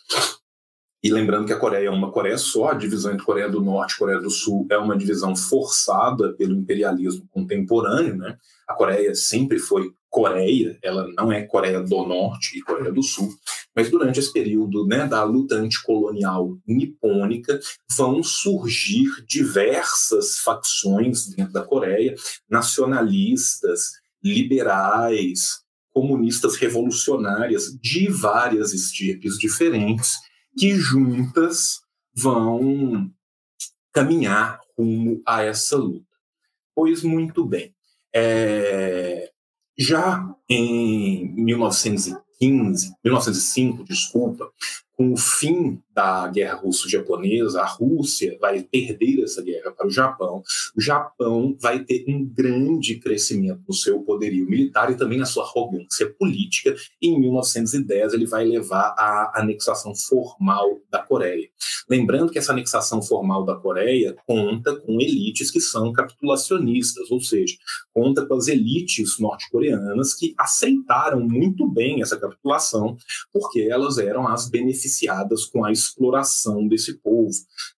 E 1.01 1.09
lembrando 1.09 1.45
que 1.45 1.53
a 1.53 1.59
Coreia 1.59 1.87
é 1.87 1.91
uma 1.91 2.11
Coreia 2.11 2.37
só, 2.37 2.69
a 2.69 2.73
divisão 2.73 3.13
entre 3.13 3.23
Coreia 3.23 3.47
do 3.47 3.61
Norte 3.61 3.93
e 3.93 3.97
Coreia 3.97 4.19
do 4.19 4.29
Sul 4.29 4.67
é 4.69 4.77
uma 4.77 4.97
divisão 4.97 5.35
forçada 5.35 6.33
pelo 6.33 6.55
imperialismo 6.55 7.25
contemporâneo. 7.31 8.17
Né? 8.17 8.37
A 8.67 8.73
Coreia 8.73 9.15
sempre 9.15 9.57
foi 9.59 9.91
Coreia, 10.09 10.77
ela 10.81 11.07
não 11.15 11.31
é 11.31 11.43
Coreia 11.43 11.81
do 11.81 12.05
Norte 12.05 12.57
e 12.57 12.61
Coreia 12.61 12.91
do 12.91 13.03
Sul, 13.03 13.29
mas 13.77 13.91
durante 13.91 14.19
esse 14.19 14.33
período 14.33 14.87
né, 14.87 15.05
da 15.05 15.23
luta 15.23 15.53
anticolonial 15.53 16.57
nipônica 16.65 17.59
vão 17.95 18.23
surgir 18.23 19.23
diversas 19.27 20.39
facções 20.39 21.27
dentro 21.27 21.53
da 21.53 21.63
Coreia, 21.63 22.15
nacionalistas, 22.49 23.91
liberais, 24.23 25.61
comunistas 25.93 26.55
revolucionárias 26.55 27.77
de 27.79 28.07
várias 28.07 28.73
estirpes 28.73 29.37
diferentes, 29.37 30.15
que 30.57 30.71
juntas 30.73 31.79
vão 32.15 33.11
caminhar 33.93 34.59
rumo 34.75 35.21
a 35.23 35.43
essa 35.43 35.77
luta. 35.77 36.07
Pois 36.73 37.03
muito 37.03 37.45
bem. 37.45 37.75
É, 38.11 39.31
já 39.77 40.27
em 40.49 41.31
1915, 41.35 42.26
1905, 42.41 43.83
desculpa, 43.83 44.49
com 44.97 45.13
o 45.13 45.17
fim 45.17 45.79
da 45.93 46.27
guerra 46.27 46.55
russo-japonesa, 46.55 47.61
a 47.61 47.65
Rússia 47.65 48.37
vai 48.41 48.63
perder 48.63 49.23
essa 49.23 49.43
guerra 49.43 49.71
para 49.71 49.87
o 49.87 49.91
Japão. 49.91 50.41
O 50.75 50.81
Japão 50.81 51.55
vai 51.59 51.83
ter 51.83 52.03
um 52.07 52.25
grande 52.25 52.95
crescimento 52.99 53.61
no 53.67 53.73
seu 53.73 54.01
poderio 54.01 54.49
militar 54.49 54.91
e 54.91 54.97
também 54.97 55.19
na 55.19 55.25
sua 55.25 55.43
arrogância 55.43 56.11
política. 56.17 56.75
Em 57.01 57.19
1910 57.19 58.13
ele 58.13 58.25
vai 58.25 58.43
levar 58.45 58.95
à 58.97 59.39
anexação 59.39 59.95
formal 59.95 60.79
da 60.91 60.99
Coreia. 60.99 61.47
Lembrando 61.89 62.31
que 62.31 62.39
essa 62.39 62.51
anexação 62.51 63.01
formal 63.01 63.45
da 63.45 63.55
Coreia 63.55 64.15
conta 64.25 64.75
com 64.75 64.99
elites 64.99 65.51
que 65.51 65.61
são 65.61 65.93
capitulacionistas, 65.93 67.09
ou 67.11 67.21
seja, 67.21 67.55
conta 67.93 68.25
com 68.25 68.33
as 68.33 68.47
elites 68.47 69.19
norte-coreanas 69.19 70.13
que 70.13 70.33
aceitaram 70.37 71.21
muito 71.21 71.67
bem 71.67 72.01
essa 72.01 72.19
capitulação, 72.19 72.97
porque 73.31 73.61
elas 73.61 73.97
eram 73.97 74.27
as 74.27 74.49
beneficiadas 74.87 75.45
com 75.45 75.65
a 75.65 75.71
exploração 75.71 76.67
desse 76.67 76.93
povo. 76.99 77.31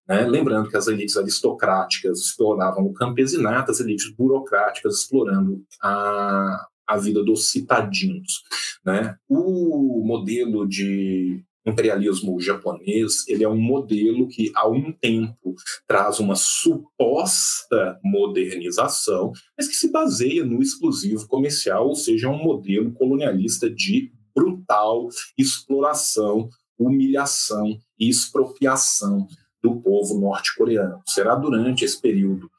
Né? 0.08 0.26
Lembrando 0.26 0.68
que 0.68 0.76
as 0.76 0.86
elites 0.86 1.16
aristocráticas 1.16 2.20
exploravam 2.20 2.86
o 2.86 2.94
campesinato, 2.94 3.70
as 3.70 3.80
elites 3.80 4.10
burocráticas 4.14 5.00
explorando 5.00 5.62
a, 5.82 6.66
a 6.86 6.96
vida 6.96 7.22
dos 7.22 7.50
citadinos. 7.50 8.42
Né? 8.84 9.16
O 9.28 10.02
modelo 10.04 10.66
de 10.66 11.42
imperialismo 11.66 12.40
japonês 12.40 13.28
ele 13.28 13.44
é 13.44 13.48
um 13.48 13.60
modelo 13.60 14.26
que 14.26 14.50
há 14.54 14.66
um 14.66 14.90
tempo 14.92 15.54
traz 15.86 16.18
uma 16.18 16.34
suposta 16.34 18.00
modernização, 18.02 19.30
mas 19.58 19.68
que 19.68 19.74
se 19.74 19.92
baseia 19.92 20.42
no 20.42 20.62
exclusivo 20.62 21.28
comercial, 21.28 21.88
ou 21.88 21.94
seja, 21.94 22.28
é 22.28 22.30
um 22.30 22.42
modelo 22.42 22.92
colonialista 22.92 23.68
de 23.68 24.10
brutal 24.34 25.08
exploração, 25.36 26.48
humilhação 26.80 27.78
e 27.98 28.08
expropriação 28.08 29.28
do 29.62 29.80
povo 29.80 30.18
norte-coreano. 30.18 31.02
Será 31.06 31.34
durante 31.34 31.84
esse 31.84 32.00
período 32.00 32.50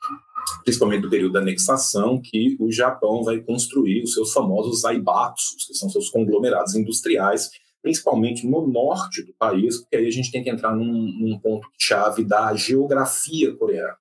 principalmente 0.63 1.01
do 1.01 1.09
período 1.09 1.33
da 1.33 1.39
anexação, 1.39 2.21
que 2.21 2.57
o 2.59 2.71
Japão 2.71 3.23
vai 3.23 3.39
construir 3.39 4.03
os 4.03 4.13
seus 4.13 4.33
famosos 4.33 4.83
aibatsus, 4.85 5.65
que 5.65 5.73
são 5.73 5.89
seus 5.89 6.09
conglomerados 6.09 6.75
industriais, 6.75 7.49
principalmente 7.81 8.45
no 8.45 8.67
norte 8.67 9.23
do 9.23 9.33
país, 9.33 9.79
porque 9.79 9.97
aí 9.97 10.07
a 10.07 10.11
gente 10.11 10.31
tem 10.31 10.43
que 10.43 10.49
entrar 10.49 10.75
num, 10.75 10.91
num 11.19 11.39
ponto-chave 11.39 12.23
da 12.23 12.53
geografia 12.53 13.55
coreana. 13.55 13.95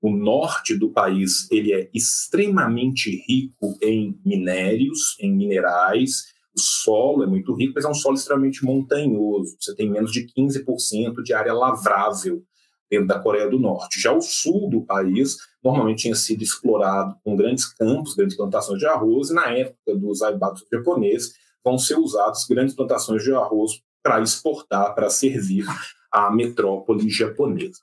O 0.00 0.10
norte 0.10 0.76
do 0.76 0.90
país 0.90 1.48
ele 1.50 1.72
é 1.72 1.88
extremamente 1.94 3.24
rico 3.28 3.78
em 3.80 4.18
minérios, 4.24 5.16
em 5.20 5.32
minerais, 5.32 6.32
o 6.54 6.60
solo 6.60 7.22
é 7.22 7.26
muito 7.26 7.54
rico, 7.54 7.72
mas 7.74 7.84
é 7.84 7.88
um 7.88 7.94
solo 7.94 8.16
extremamente 8.16 8.64
montanhoso. 8.64 9.56
Você 9.58 9.74
tem 9.74 9.90
menos 9.90 10.12
de 10.12 10.26
15% 10.26 11.22
de 11.22 11.32
área 11.32 11.52
lavrável 11.52 12.42
dentro 12.90 13.06
da 13.06 13.18
Coreia 13.18 13.48
do 13.48 13.58
Norte. 13.58 14.00
Já 14.00 14.12
o 14.12 14.20
sul 14.20 14.68
do 14.68 14.82
país 14.82 15.38
normalmente 15.64 16.02
tinha 16.02 16.14
sido 16.14 16.42
explorado 16.42 17.16
com 17.24 17.34
grandes 17.34 17.66
campos, 17.66 18.14
grandes 18.14 18.36
plantações 18.36 18.78
de 18.78 18.86
arroz, 18.86 19.30
e 19.30 19.34
na 19.34 19.46
época 19.46 19.96
dos 19.96 20.20
aibatos 20.20 20.64
japoneses 20.70 21.32
vão 21.64 21.78
ser 21.78 21.96
usadas 21.96 22.44
grandes 22.44 22.74
plantações 22.74 23.22
de 23.22 23.32
arroz 23.32 23.80
para 24.02 24.20
exportar, 24.20 24.94
para 24.94 25.08
servir 25.08 25.64
a 26.10 26.30
metrópole 26.30 27.08
japonesa. 27.08 27.80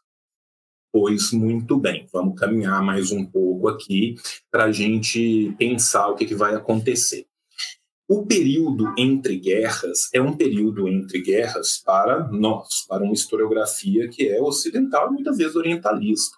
Pois 0.91 1.31
muito 1.31 1.77
bem, 1.77 2.07
vamos 2.11 2.39
caminhar 2.39 2.83
mais 2.83 3.11
um 3.11 3.25
pouco 3.25 3.67
aqui 3.67 4.15
para 4.51 4.65
a 4.65 4.71
gente 4.71 5.55
pensar 5.57 6.07
o 6.07 6.15
que, 6.15 6.25
que 6.25 6.35
vai 6.35 6.53
acontecer. 6.53 7.25
O 8.11 8.25
período 8.25 8.91
entre 8.97 9.37
guerras 9.37 10.09
é 10.11 10.19
um 10.19 10.35
período 10.35 10.87
entre 10.87 11.21
guerras 11.21 11.77
para 11.77 12.27
nós, 12.29 12.83
para 12.87 13.03
uma 13.03 13.13
historiografia 13.13 14.09
que 14.09 14.27
é 14.27 14.41
ocidental 14.41 15.11
muitas 15.13 15.37
vezes 15.37 15.55
orientalista. 15.55 16.35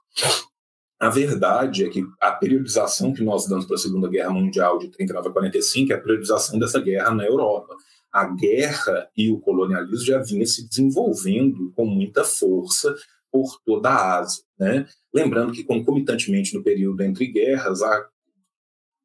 A 0.99 1.09
verdade 1.09 1.85
é 1.85 1.89
que 1.89 2.03
a 2.19 2.29
periodização 2.33 3.13
que 3.13 3.23
nós 3.23 3.47
damos 3.47 3.65
para 3.65 3.77
a 3.77 3.79
Segunda 3.79 4.09
Guerra 4.09 4.31
Mundial 4.31 4.79
de 4.79 4.89
39 4.89 5.29
a 5.29 5.31
45 5.31 5.93
é 5.93 5.95
a 5.95 6.01
periodização 6.01 6.59
dessa 6.59 6.81
guerra 6.81 7.15
na 7.15 7.25
Europa. 7.25 7.73
A 8.11 8.25
guerra 8.25 9.09
e 9.15 9.31
o 9.31 9.39
colonialismo 9.39 10.05
já 10.05 10.21
vinha 10.21 10.45
se 10.45 10.67
desenvolvendo 10.67 11.71
com 11.73 11.85
muita 11.85 12.25
força 12.25 12.93
por 13.31 13.61
toda 13.65 13.89
a 13.89 14.19
Ásia. 14.19 14.43
Né? 14.59 14.85
Lembrando 15.13 15.53
que, 15.53 15.63
concomitantemente 15.63 16.53
no 16.53 16.61
período 16.61 16.99
entre 17.01 17.27
guerras, 17.27 17.81
a, 17.81 18.09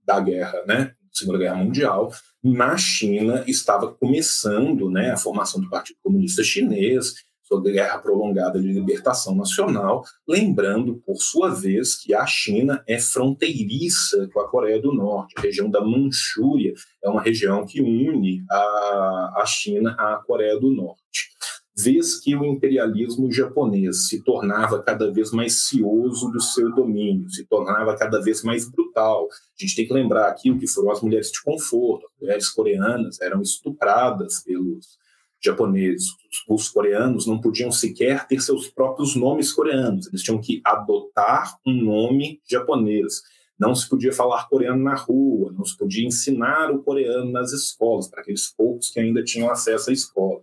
da 0.05 0.19
guerra, 0.19 0.65
né, 0.67 0.96
Segunda 1.17 1.39
Guerra 1.39 1.57
Mundial, 1.57 2.13
na 2.43 2.77
China 2.77 3.43
estava 3.47 3.93
começando 3.93 4.91
né, 4.91 5.11
a 5.11 5.17
formação 5.17 5.61
do 5.61 5.71
Partido 5.71 5.99
Comunista 6.03 6.45
Chinês, 6.45 7.15
sua 7.43 7.63
guerra 7.63 7.99
prolongada 7.99 8.61
de 8.61 8.73
libertação 8.73 9.35
nacional, 9.35 10.05
lembrando, 10.29 10.97
por 11.07 11.17
sua 11.17 11.55
vez, 11.55 11.95
que 11.95 12.13
a 12.13 12.27
China 12.27 12.83
é 12.89 12.99
fronteiriça 12.99 14.29
com 14.33 14.41
a 14.41 14.49
Coreia 14.49 14.83
do 14.83 14.93
Norte. 14.93 15.35
A 15.39 15.41
região 15.41 15.71
da 15.71 15.81
Manchúria 15.81 16.75
é 17.03 17.09
uma 17.09 17.23
região 17.23 17.65
que 17.65 17.81
une 17.81 18.45
a, 18.51 19.35
a 19.37 19.45
China 19.47 19.95
à 19.99 20.17
Coreia 20.27 20.59
do 20.59 20.71
Norte. 20.71 21.31
Vez 21.79 22.19
que 22.19 22.35
o 22.35 22.43
imperialismo 22.43 23.31
japonês 23.31 24.09
se 24.09 24.25
tornava 24.25 24.83
cada 24.83 25.13
vez 25.13 25.31
mais 25.31 25.67
cioso 25.67 26.31
do 26.31 26.41
seu 26.41 26.75
domínio, 26.75 27.29
se 27.29 27.45
tornava 27.45 27.95
cada 27.95 28.19
vez 28.23 28.43
mais 28.43 28.67
brutal. 28.67 29.29
A 29.31 29.63
gente 29.63 29.77
tem 29.77 29.87
que 29.87 29.93
lembrar 29.93 30.29
aqui 30.29 30.51
o 30.51 30.59
que 30.59 30.67
foram 30.67 30.91
as 30.91 31.03
mulheres 31.03 31.31
de 31.31 31.43
conforto, 31.43 32.07
as 32.07 32.21
mulheres 32.21 32.49
coreanas 32.49 33.21
eram 33.21 33.43
estupradas 33.43 34.43
pelos 34.43 34.97
japoneses, 35.39 36.09
os 36.49 36.69
coreanos 36.71 37.27
não 37.27 37.41
podiam 37.41 37.71
sequer 37.71 38.27
ter 38.27 38.41
seus 38.41 38.69
próprios 38.69 39.15
nomes 39.15 39.53
coreanos, 39.53 40.07
eles 40.07 40.23
tinham 40.23 40.41
que 40.41 40.63
adotar 40.65 41.59
um 41.67 41.75
nome 41.75 42.41
japonês. 42.49 43.21
Não 43.59 43.75
se 43.75 43.89
podia 43.89 44.13
falar 44.13 44.49
coreano 44.49 44.83
na 44.83 44.95
rua, 44.95 45.53
não 45.53 45.65
se 45.65 45.77
podia 45.77 46.07
ensinar 46.07 46.71
o 46.71 46.83
coreano 46.83 47.31
nas 47.31 47.53
escolas, 47.53 48.09
para 48.09 48.23
aqueles 48.23 48.49
poucos 48.49 48.91
que 48.91 48.99
ainda 48.99 49.23
tinham 49.23 49.51
acesso 49.51 49.91
à 49.91 49.93
escola. 49.93 50.41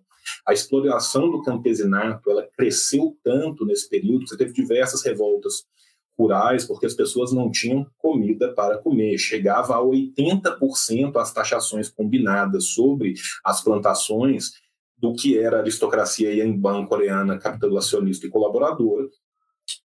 A 0.48 0.54
exploração 0.54 1.30
do 1.30 1.42
campesinato 1.42 2.30
ela 2.30 2.48
cresceu 2.56 3.18
tanto 3.24 3.66
nesse 3.66 3.90
período 3.90 4.24
que 4.24 4.30
você 4.30 4.38
teve 4.38 4.54
diversas 4.54 5.04
revoltas 5.04 5.66
rurais, 6.18 6.66
porque 6.66 6.86
as 6.86 6.94
pessoas 6.94 7.32
não 7.32 7.50
tinham 7.50 7.86
comida 7.98 8.54
para 8.54 8.78
comer. 8.78 9.18
Chegava 9.18 9.76
a 9.76 9.82
80% 9.82 11.16
as 11.18 11.34
taxações 11.34 11.90
combinadas 11.90 12.66
sobre 12.66 13.16
as 13.44 13.64
plantações 13.64 14.52
do 14.98 15.14
que 15.14 15.38
era 15.38 15.58
a 15.58 15.60
aristocracia 15.62 16.34
Yanban 16.34 16.86
coreana 16.86 17.38
capitulacionista 17.38 18.26
e 18.26 18.30
colaboradora, 18.30 19.10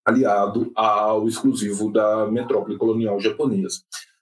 aliado 0.04 0.72
ao 0.76 1.28
exclusivo 1.28 1.92
da 1.92 2.26
metrópole 2.28 2.78
colonial 2.78 3.20
japonesa. 3.20 3.80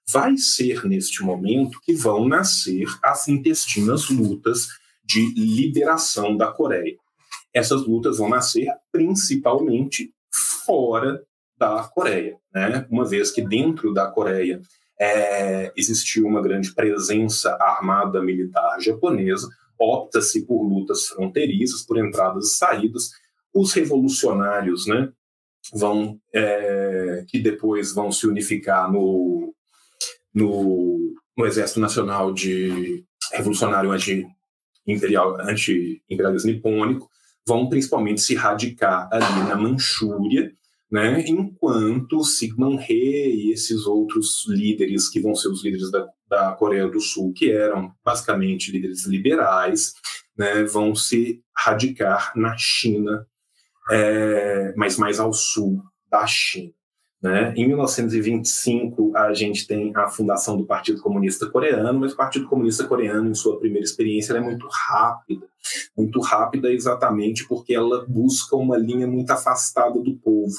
Vai 0.07 0.37
ser 0.37 0.85
neste 0.85 1.23
momento 1.23 1.79
que 1.81 1.93
vão 1.93 2.27
nascer 2.27 2.85
as 3.01 3.27
intestinas 3.27 4.09
lutas 4.09 4.67
de 5.03 5.33
liberação 5.35 6.35
da 6.35 6.51
Coreia. 6.51 6.95
Essas 7.53 7.85
lutas 7.85 8.17
vão 8.17 8.29
nascer 8.29 8.67
principalmente 8.91 10.11
fora 10.65 11.21
da 11.57 11.83
Coreia, 11.83 12.37
né? 12.53 12.87
uma 12.89 13.05
vez 13.05 13.31
que 13.31 13.41
dentro 13.41 13.93
da 13.93 14.07
Coreia 14.07 14.61
é, 14.99 15.71
existiu 15.75 16.25
uma 16.25 16.41
grande 16.41 16.73
presença 16.73 17.55
armada 17.59 18.21
militar 18.21 18.79
japonesa, 18.79 19.47
opta-se 19.79 20.45
por 20.45 20.63
lutas 20.63 21.07
fronteiriças, 21.07 21.83
por 21.83 21.97
entradas 21.97 22.45
e 22.45 22.55
saídas. 22.55 23.09
Os 23.53 23.73
revolucionários, 23.73 24.87
né, 24.87 25.11
vão 25.73 26.19
é, 26.33 27.23
que 27.27 27.39
depois 27.39 27.93
vão 27.93 28.11
se 28.11 28.27
unificar 28.27 28.91
no, 28.91 29.53
no, 30.33 31.13
no 31.37 31.45
Exército 31.45 31.79
Nacional 31.79 32.33
de 32.33 33.03
Revolucionário 33.31 33.91
Anti-Imperial, 34.87 35.41
Anti-Imperialismo 35.41 36.51
Nipônico, 36.51 37.09
vão 37.47 37.67
principalmente 37.67 38.21
se 38.21 38.35
radicar 38.35 39.09
ali 39.11 39.47
na 39.47 39.55
Manchúria, 39.55 40.51
né, 40.91 41.25
enquanto 41.27 42.23
Sigmund 42.23 42.83
He 42.87 43.35
e 43.35 43.51
esses 43.51 43.87
outros 43.87 44.45
líderes 44.47 45.09
que 45.09 45.19
vão 45.19 45.33
ser 45.33 45.49
os 45.49 45.63
líderes 45.63 45.89
da, 45.89 46.07
da 46.29 46.51
Coreia 46.51 46.87
do 46.87 46.99
Sul, 46.99 47.33
que 47.33 47.51
eram 47.51 47.91
basicamente 48.05 48.71
líderes 48.71 49.05
liberais, 49.07 49.93
né, 50.37 50.63
vão 50.63 50.95
se 50.95 51.41
radicar 51.57 52.31
na 52.35 52.55
China, 52.57 53.25
é, 53.89 54.73
mas 54.77 54.97
mais 54.97 55.19
ao 55.19 55.33
sul 55.33 55.81
da 56.09 56.25
China. 56.27 56.71
Né? 57.23 57.53
Em 57.55 57.65
1925, 57.65 59.15
a 59.15 59.33
gente 59.33 59.65
tem 59.65 59.93
a 59.95 60.09
fundação 60.09 60.57
do 60.57 60.65
Partido 60.65 61.01
Comunista 61.01 61.49
Coreano, 61.49 62.01
mas 62.01 62.11
o 62.11 62.17
Partido 62.17 62.49
Comunista 62.49 62.83
Coreano, 62.83 63.29
em 63.29 63.33
sua 63.33 63.57
primeira 63.57 63.85
experiência, 63.85 64.33
é 64.33 64.41
muito 64.41 64.67
rápida. 64.69 65.47
Muito 65.97 66.19
rápida 66.19 66.69
exatamente 66.69 67.47
porque 67.47 67.73
ela 67.73 68.05
busca 68.09 68.57
uma 68.57 68.77
linha 68.77 69.07
muito 69.07 69.31
afastada 69.31 70.01
do 70.01 70.15
povo. 70.17 70.53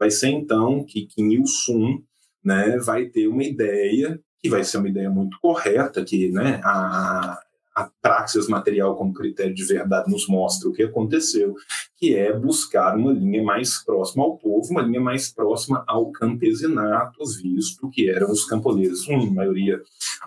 Vai 0.00 0.10
ser 0.10 0.28
então 0.28 0.82
que 0.82 1.04
Kim 1.04 1.32
Il-sung 1.32 2.02
né, 2.42 2.78
vai 2.78 3.04
ter 3.04 3.28
uma 3.28 3.44
ideia, 3.44 4.18
que 4.40 4.48
vai 4.48 4.64
ser 4.64 4.78
uma 4.78 4.88
ideia 4.88 5.10
muito 5.10 5.38
correta, 5.38 6.02
que 6.02 6.30
né, 6.30 6.62
a, 6.64 7.38
a 7.76 7.90
praxis 8.00 8.48
material 8.48 8.96
como 8.96 9.12
critério 9.12 9.54
de 9.54 9.62
verdade 9.62 10.10
nos 10.10 10.26
mostra 10.26 10.66
o 10.66 10.72
que 10.72 10.82
aconteceu, 10.82 11.54
que 11.98 12.14
é 12.14 12.32
buscar 12.32 12.96
uma 12.96 13.12
linha 13.12 13.42
mais 13.42 13.84
próxima 13.84 14.24
ao 14.24 14.38
povo, 14.38 14.70
uma 14.70 14.80
linha 14.80 15.00
mais 15.00 15.30
próxima 15.30 15.84
ao 15.86 16.10
campesinato, 16.10 17.18
visto 17.42 17.90
que 17.90 18.08
eram 18.08 18.30
os 18.30 18.46
camponeses, 18.46 19.06
a 19.10 19.16
maioria 19.30 19.78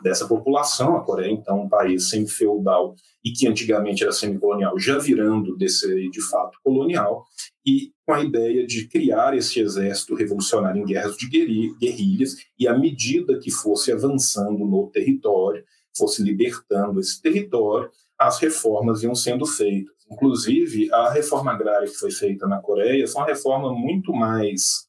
dessa 0.03 0.27
população. 0.27 0.95
A 0.95 1.03
Coreia, 1.03 1.31
então, 1.31 1.63
um 1.63 1.69
país 1.69 2.09
semi-feudal 2.09 2.93
e 3.25 3.31
que 3.31 3.47
antigamente 3.47 4.03
era 4.03 4.11
semi-colonial, 4.11 4.77
já 4.77 4.99
virando 4.99 5.57
desse 5.57 6.09
de 6.09 6.21
fato 6.21 6.59
colonial, 6.63 7.25
e 7.65 7.91
com 8.05 8.13
a 8.13 8.23
ideia 8.23 8.65
de 8.65 8.87
criar 8.87 9.35
esse 9.35 9.59
exército 9.59 10.13
revolucionário 10.13 10.81
em 10.81 10.85
guerras 10.85 11.17
de 11.17 11.27
guerrilhas, 11.27 12.35
e 12.57 12.67
à 12.67 12.77
medida 12.77 13.39
que 13.39 13.49
fosse 13.49 13.91
avançando 13.91 14.59
no 14.65 14.87
território, 14.91 15.63
fosse 15.97 16.23
libertando 16.23 16.99
esse 16.99 17.21
território, 17.21 17.89
as 18.17 18.39
reformas 18.39 19.03
iam 19.03 19.15
sendo 19.15 19.45
feitas. 19.45 19.95
Inclusive, 20.11 20.91
a 20.91 21.11
reforma 21.11 21.51
agrária 21.51 21.87
que 21.87 21.95
foi 21.95 22.11
feita 22.11 22.47
na 22.47 22.59
Coreia 22.59 23.07
foi 23.07 23.21
uma 23.21 23.27
reforma 23.27 23.71
muito 23.73 24.11
mais 24.11 24.87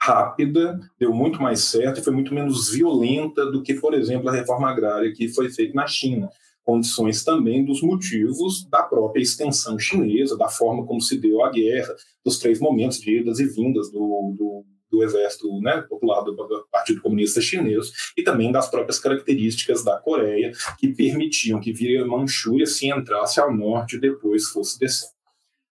rápida, 0.00 0.78
deu 0.98 1.12
muito 1.12 1.42
mais 1.42 1.60
certo 1.64 2.00
e 2.00 2.04
foi 2.04 2.12
muito 2.12 2.32
menos 2.32 2.70
violenta 2.70 3.44
do 3.50 3.62
que, 3.62 3.74
por 3.74 3.92
exemplo, 3.92 4.28
a 4.28 4.32
reforma 4.32 4.70
agrária 4.70 5.12
que 5.12 5.28
foi 5.28 5.50
feita 5.50 5.74
na 5.74 5.86
China. 5.86 6.30
Condições 6.64 7.22
também 7.22 7.64
dos 7.64 7.82
motivos 7.82 8.68
da 8.68 8.82
própria 8.82 9.22
extensão 9.22 9.78
chinesa, 9.78 10.36
da 10.36 10.48
forma 10.48 10.84
como 10.86 11.00
se 11.00 11.18
deu 11.18 11.44
a 11.44 11.50
guerra, 11.50 11.94
dos 12.24 12.38
três 12.38 12.58
momentos 12.58 13.00
de 13.00 13.18
idas 13.18 13.38
e 13.38 13.46
vindas 13.46 13.90
do, 13.90 14.34
do, 14.36 14.64
do 14.90 15.02
exército 15.02 15.60
né, 15.60 15.82
popular 15.82 16.22
do, 16.22 16.32
do 16.32 16.66
Partido 16.70 17.00
Comunista 17.00 17.40
Chinês 17.40 17.92
e 18.16 18.22
também 18.22 18.52
das 18.52 18.70
próprias 18.70 18.98
características 18.98 19.84
da 19.84 19.98
Coreia 19.98 20.52
que 20.78 20.88
permitiam 20.88 21.60
que 21.60 21.72
Vira 21.72 22.06
Manchúria 22.06 22.66
se 22.66 22.88
entrasse 22.88 23.40
ao 23.40 23.54
norte 23.54 23.96
e 23.96 24.00
depois 24.00 24.48
fosse 24.48 24.78
descer. 24.78 25.10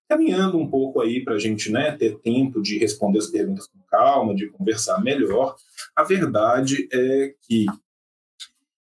Caminhando 0.08 0.58
um 0.58 0.70
pouco 0.70 1.02
aí 1.02 1.24
para 1.24 1.34
a 1.34 1.40
gente 1.40 1.72
né, 1.72 1.92
ter 1.92 2.20
tempo 2.20 2.62
de 2.62 2.78
responder 2.78 3.20
as 3.20 3.28
perguntas 3.28 3.68
com 3.68 3.80
calma, 3.90 4.36
de 4.36 4.50
conversar 4.50 5.02
melhor, 5.02 5.56
a 5.96 6.04
verdade 6.04 6.88
é 6.94 7.34
que 7.42 7.66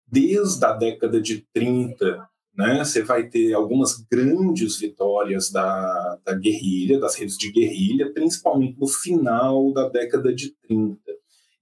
desde 0.05 0.63
a 0.65 0.73
década 0.73 1.21
de 1.21 1.45
30, 1.53 2.27
né, 2.59 2.83
você 2.83 3.01
vai 3.01 3.23
ter 3.23 3.53
algumas 3.53 4.05
grandes 4.11 4.77
vitórias 4.77 5.49
da, 5.49 6.17
da 6.25 6.35
guerrilha, 6.35 6.99
das 6.99 7.15
redes 7.15 7.37
de 7.37 7.53
guerrilha, 7.53 8.11
principalmente 8.11 8.77
no 8.77 8.85
final 8.85 9.71
da 9.71 9.87
década 9.87 10.35
de 10.35 10.53
30. 10.67 10.99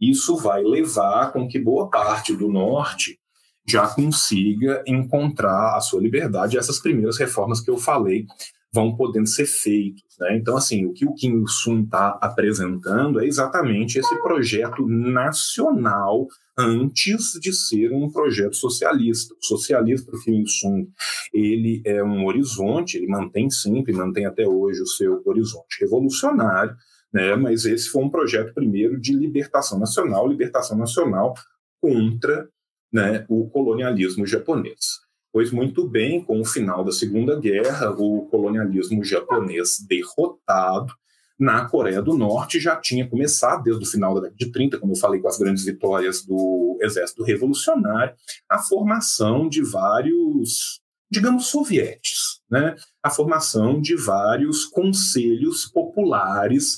Isso 0.02 0.36
vai 0.36 0.64
levar 0.64 1.32
com 1.32 1.48
que 1.48 1.60
boa 1.60 1.88
parte 1.88 2.36
do 2.36 2.48
norte 2.48 3.20
já 3.64 3.88
consiga 3.88 4.84
encontrar 4.88 5.78
a 5.78 5.82
sua 5.82 6.02
liberdade. 6.02 6.58
Essas 6.58 6.80
primeiras 6.80 7.20
reformas 7.20 7.60
que 7.60 7.70
eu 7.70 7.78
falei 7.78 8.26
vão 8.74 8.96
podendo 8.96 9.28
ser 9.28 9.46
feitos. 9.46 10.04
Né? 10.20 10.38
Então, 10.38 10.58
assim, 10.58 10.86
o 10.86 10.94
que 10.94 11.06
o 11.06 11.14
Kim 11.14 11.40
Il-sung 11.40 11.84
está 11.84 12.18
apresentando 12.22 13.20
é 13.20 13.26
exatamente 13.26 13.98
esse 13.98 14.16
projeto 14.22 14.86
nacional 14.88 16.28
antes 16.58 17.34
de 17.40 17.54
ser 17.54 17.92
um 17.92 18.12
projeto 18.12 18.56
socialista. 18.56 19.34
O 19.34 19.46
socialista 19.46 20.12
o 20.14 20.20
Kim 20.20 20.42
Il-sung, 20.42 20.88
ele 21.34 21.82
é 21.86 22.04
um 22.04 22.26
horizonte, 22.26 22.98
ele 22.98 23.08
mantém 23.08 23.50
sempre, 23.50 23.94
mantém 23.94 24.26
até 24.26 24.48
hoje 24.48 24.82
o 24.82 24.88
seu 24.88 25.22
horizonte 25.26 25.80
revolucionário, 25.82 26.76
né? 27.14 27.36
mas 27.36 27.66
esse 27.66 27.90
foi 27.90 28.04
um 28.04 28.10
projeto 28.10 28.54
primeiro 28.54 29.00
de 29.00 29.14
libertação 29.14 29.80
nacional, 29.80 30.28
libertação 30.28 30.78
nacional 30.78 31.34
contra 31.80 32.50
né, 32.92 33.26
o 33.30 33.50
colonialismo 33.50 34.26
japonês 34.26 35.07
pois 35.38 35.52
muito 35.52 35.88
bem, 35.88 36.24
com 36.24 36.42
o 36.42 36.44
final 36.46 36.84
da 36.84 36.92
Segunda 36.92 37.40
Guerra, 37.40 37.92
o 37.92 38.26
colonialismo 38.26 39.04
japonês 39.04 39.78
derrotado, 39.88 40.92
na 41.40 41.70
Coreia 41.70 42.02
do 42.02 42.18
Norte 42.18 42.60
já 42.60 42.76
tinha 42.76 43.08
começado, 43.08 43.62
desde 43.62 43.84
o 43.84 43.88
final 43.88 44.16
da 44.16 44.22
década 44.22 44.36
de 44.36 44.52
30, 44.52 44.80
como 44.80 44.94
eu 44.94 44.98
falei, 44.98 45.22
com 45.22 45.28
as 45.28 45.38
grandes 45.38 45.64
vitórias 45.64 46.26
do 46.26 46.80
Exército 46.82 47.24
Revolucionário, 47.24 48.16
a 48.50 48.58
formação 48.58 49.48
de 49.48 49.62
vários, 49.62 50.82
digamos, 51.08 51.46
sovietes, 51.46 52.42
né? 52.50 52.76
a 53.04 53.12
formação 53.12 53.80
de 53.80 53.96
vários 53.96 54.66
conselhos 54.66 55.68
populares 55.68 56.78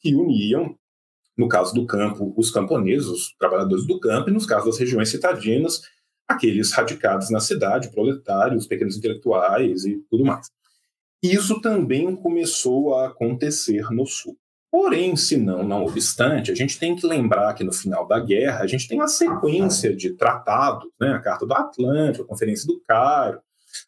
que 0.00 0.16
uniam, 0.16 0.74
no 1.38 1.46
caso 1.46 1.72
do 1.72 1.86
campo, 1.86 2.34
os 2.36 2.50
camponeses, 2.50 3.06
os 3.06 3.36
trabalhadores 3.38 3.86
do 3.86 4.00
campo, 4.00 4.30
e 4.30 4.32
nos 4.32 4.46
casos 4.46 4.70
das 4.70 4.78
regiões 4.80 5.10
citadinas, 5.10 5.82
aqueles 6.30 6.72
radicados 6.72 7.30
na 7.30 7.40
cidade, 7.40 7.90
proletários, 7.90 8.66
pequenos 8.66 8.96
intelectuais 8.96 9.84
e 9.84 9.98
tudo 10.08 10.24
mais. 10.24 10.48
Isso 11.22 11.60
também 11.60 12.14
começou 12.16 12.94
a 12.94 13.08
acontecer 13.08 13.90
no 13.90 14.06
Sul. 14.06 14.36
Porém, 14.70 15.16
se 15.16 15.36
não, 15.36 15.64
não 15.64 15.84
obstante, 15.84 16.52
a 16.52 16.54
gente 16.54 16.78
tem 16.78 16.94
que 16.94 17.04
lembrar 17.04 17.52
que 17.54 17.64
no 17.64 17.72
final 17.72 18.06
da 18.06 18.20
guerra 18.20 18.60
a 18.60 18.66
gente 18.66 18.86
tem 18.86 18.96
uma 18.96 19.08
sequência 19.08 19.94
de 19.94 20.14
tratados, 20.14 20.88
né, 21.00 21.12
a 21.12 21.18
Carta 21.18 21.44
do 21.44 21.52
Atlântico, 21.52 22.24
a 22.24 22.28
Conferência 22.28 22.66
do 22.68 22.80
Cairo, 22.86 23.40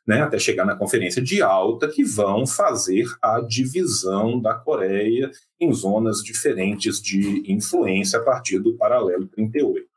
né, 0.07 0.23
até 0.23 0.39
chegar 0.39 0.65
na 0.65 0.75
Conferência 0.75 1.23
de 1.23 1.41
Alta, 1.41 1.89
que 1.89 2.03
vão 2.03 2.47
fazer 2.47 3.07
a 3.23 3.41
divisão 3.41 4.41
da 4.41 4.55
Coreia 4.55 5.31
em 5.61 5.73
zonas 5.73 6.19
diferentes 6.23 7.01
de 7.01 7.45
influência 7.51 8.19
a 8.19 8.23
partir 8.23 8.59
do 8.59 8.77
paralelo 8.77 9.29
38. 9.29 9.92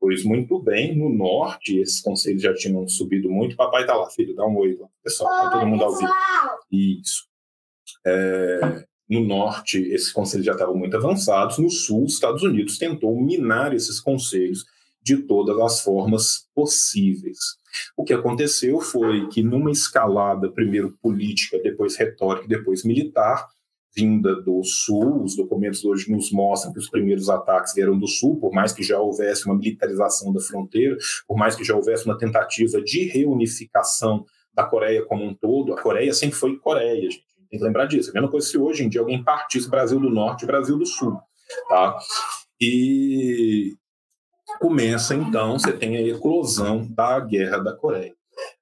Pois 0.00 0.24
muito 0.24 0.58
bem, 0.58 0.96
no 0.96 1.10
norte, 1.10 1.78
esses 1.78 2.00
conselhos 2.00 2.42
já 2.42 2.54
tinham 2.54 2.88
subido 2.88 3.30
muito. 3.30 3.54
Papai 3.54 3.84
tá 3.84 3.94
lá, 3.94 4.08
filho, 4.10 4.34
dá 4.34 4.46
um 4.46 4.56
oi 4.56 4.74
lá. 4.80 4.88
Pessoal, 5.04 5.30
tá 5.30 5.50
todo 5.50 5.66
mundo 5.66 5.84
ao 5.84 5.94
vivo. 5.94 6.10
Isso. 6.72 7.28
É, 8.06 8.86
no 9.08 9.20
norte, 9.20 9.78
esses 9.78 10.10
conselhos 10.10 10.46
já 10.46 10.52
estavam 10.52 10.74
muito 10.74 10.96
avançados. 10.96 11.58
No 11.58 11.68
sul, 11.68 12.04
os 12.04 12.14
Estados 12.14 12.42
Unidos 12.42 12.78
tentou 12.78 13.20
minar 13.20 13.74
esses 13.74 14.00
conselhos 14.00 14.64
de 15.02 15.18
todas 15.18 15.58
as 15.58 15.82
formas 15.82 16.48
possíveis. 16.54 17.38
O 17.96 18.04
que 18.04 18.14
aconteceu 18.14 18.80
foi 18.80 19.28
que, 19.28 19.42
numa 19.42 19.70
escalada, 19.70 20.50
primeiro 20.50 20.96
política, 21.02 21.58
depois 21.62 21.96
retórica, 21.96 22.48
depois 22.48 22.84
militar, 22.84 23.48
vinda 23.94 24.40
do 24.42 24.62
Sul. 24.62 25.22
Os 25.22 25.36
documentos 25.36 25.84
hoje 25.84 26.10
nos 26.10 26.30
mostram 26.30 26.72
que 26.72 26.78
os 26.78 26.88
primeiros 26.88 27.28
ataques 27.28 27.74
vieram 27.74 27.98
do 27.98 28.06
Sul, 28.06 28.38
por 28.38 28.52
mais 28.52 28.72
que 28.72 28.82
já 28.82 28.98
houvesse 28.98 29.46
uma 29.46 29.56
militarização 29.56 30.32
da 30.32 30.40
fronteira, 30.40 30.96
por 31.26 31.36
mais 31.36 31.54
que 31.54 31.64
já 31.64 31.74
houvesse 31.74 32.06
uma 32.06 32.16
tentativa 32.16 32.80
de 32.82 33.04
reunificação 33.04 34.24
da 34.54 34.64
Coreia 34.64 35.04
como 35.04 35.24
um 35.24 35.34
todo. 35.34 35.72
A 35.72 35.80
Coreia 35.80 36.12
sempre 36.12 36.36
foi 36.36 36.56
Coreia, 36.58 37.10
gente. 37.10 37.24
Tem 37.50 37.58
que 37.58 37.64
lembrar 37.64 37.86
disso. 37.86 38.10
É 38.10 38.12
a 38.12 38.14
mesma 38.14 38.30
coisa 38.30 38.46
se 38.46 38.56
hoje 38.56 38.84
em 38.84 38.88
dia 38.88 39.00
alguém 39.00 39.24
partisse 39.24 39.68
Brasil 39.68 39.98
do 39.98 40.08
Norte 40.08 40.44
e 40.44 40.46
Brasil 40.46 40.78
do 40.78 40.86
Sul. 40.86 41.18
Tá? 41.68 41.98
E 42.60 43.74
começa 44.60 45.14
então, 45.14 45.58
você 45.58 45.72
tem 45.72 45.96
a 45.96 46.02
eclosão 46.02 46.86
da 46.88 47.18
Guerra 47.18 47.58
da 47.58 47.74
Coreia. 47.74 48.14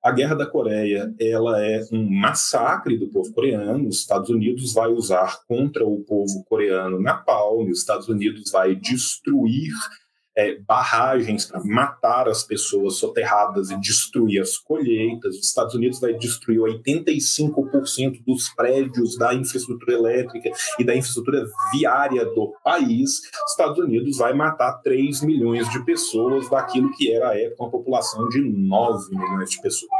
A 0.08 0.10
Guerra 0.10 0.36
da 0.36 0.46
Coreia 0.46 1.14
ela 1.20 1.62
é 1.62 1.84
um 1.92 2.08
massacre 2.08 2.96
do 2.96 3.08
povo 3.08 3.30
coreano. 3.30 3.86
Os 3.86 3.98
Estados 3.98 4.30
Unidos 4.30 4.72
vai 4.72 4.88
usar 4.88 5.44
contra 5.46 5.84
o 5.84 6.02
povo 6.02 6.42
coreano 6.48 6.98
napalm. 6.98 7.68
Os 7.68 7.80
Estados 7.80 8.08
Unidos 8.08 8.50
vai 8.50 8.74
destruir 8.74 9.70
é, 10.38 10.56
barragens 10.60 11.46
para 11.46 11.60
matar 11.64 12.28
as 12.28 12.44
pessoas 12.44 12.94
soterradas 12.94 13.70
e 13.70 13.80
destruir 13.80 14.40
as 14.40 14.56
colheitas. 14.56 15.36
Os 15.36 15.46
Estados 15.46 15.74
Unidos 15.74 15.98
vai 15.98 16.14
destruir 16.14 16.60
85% 16.60 18.22
dos 18.24 18.48
prédios 18.50 19.18
da 19.18 19.34
infraestrutura 19.34 19.94
elétrica 19.94 20.48
e 20.78 20.84
da 20.84 20.94
infraestrutura 20.94 21.44
viária 21.72 22.24
do 22.24 22.54
país. 22.62 23.18
Os 23.46 23.50
Estados 23.50 23.78
Unidos 23.80 24.18
vai 24.18 24.32
matar 24.32 24.74
3 24.74 25.22
milhões 25.22 25.68
de 25.70 25.84
pessoas 25.84 26.48
daquilo 26.48 26.92
que 26.92 27.12
era 27.12 27.30
à 27.30 27.36
época 27.36 27.64
uma 27.64 27.70
população 27.72 28.28
de 28.28 28.40
9 28.40 29.10
milhões 29.10 29.50
de 29.50 29.60
pessoas. 29.60 29.90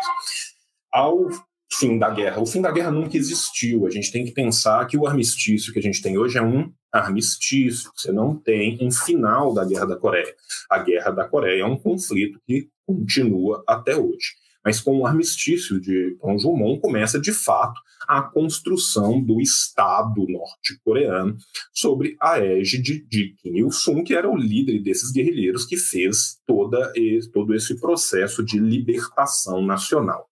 Ao 0.92 1.28
fim 1.70 1.98
da 1.98 2.10
guerra. 2.10 2.40
O 2.40 2.46
fim 2.46 2.60
da 2.60 2.70
guerra 2.70 2.90
nunca 2.90 3.16
existiu. 3.16 3.86
A 3.86 3.90
gente 3.90 4.10
tem 4.10 4.24
que 4.24 4.32
pensar 4.32 4.86
que 4.86 4.96
o 4.96 5.06
armistício 5.06 5.72
que 5.72 5.78
a 5.78 5.82
gente 5.82 6.02
tem 6.02 6.18
hoje 6.18 6.38
é 6.38 6.42
um 6.42 6.72
armistício. 6.92 7.90
Você 7.94 8.10
não 8.10 8.34
tem 8.34 8.78
um 8.80 8.90
final 8.90 9.52
da 9.52 9.64
Guerra 9.64 9.86
da 9.86 9.96
Coreia. 9.96 10.34
A 10.70 10.78
Guerra 10.78 11.10
da 11.10 11.28
Coreia 11.28 11.62
é 11.62 11.66
um 11.66 11.76
conflito 11.76 12.40
que 12.46 12.68
continua 12.86 13.62
até 13.66 13.96
hoje. 13.96 14.36
Mas 14.64 14.80
com 14.80 14.98
o 14.98 15.06
armistício 15.06 15.80
de 15.80 16.16
Panjumon 16.20 16.78
começa 16.78 17.18
de 17.18 17.32
fato 17.32 17.80
a 18.06 18.22
construção 18.22 19.22
do 19.22 19.40
Estado 19.40 20.26
norte-coreano 20.26 21.36
sobre 21.72 22.16
a 22.20 22.38
égide 22.38 23.06
de 23.06 23.34
Kim 23.34 23.56
Il-sung, 23.56 24.02
que 24.02 24.14
era 24.14 24.28
o 24.28 24.36
líder 24.36 24.82
desses 24.82 25.12
guerrilheiros 25.12 25.64
que 25.64 25.76
fez 25.76 26.38
toda 26.46 26.92
todo 27.32 27.54
esse 27.54 27.78
processo 27.78 28.42
de 28.42 28.58
libertação 28.58 29.62
nacional. 29.62 30.27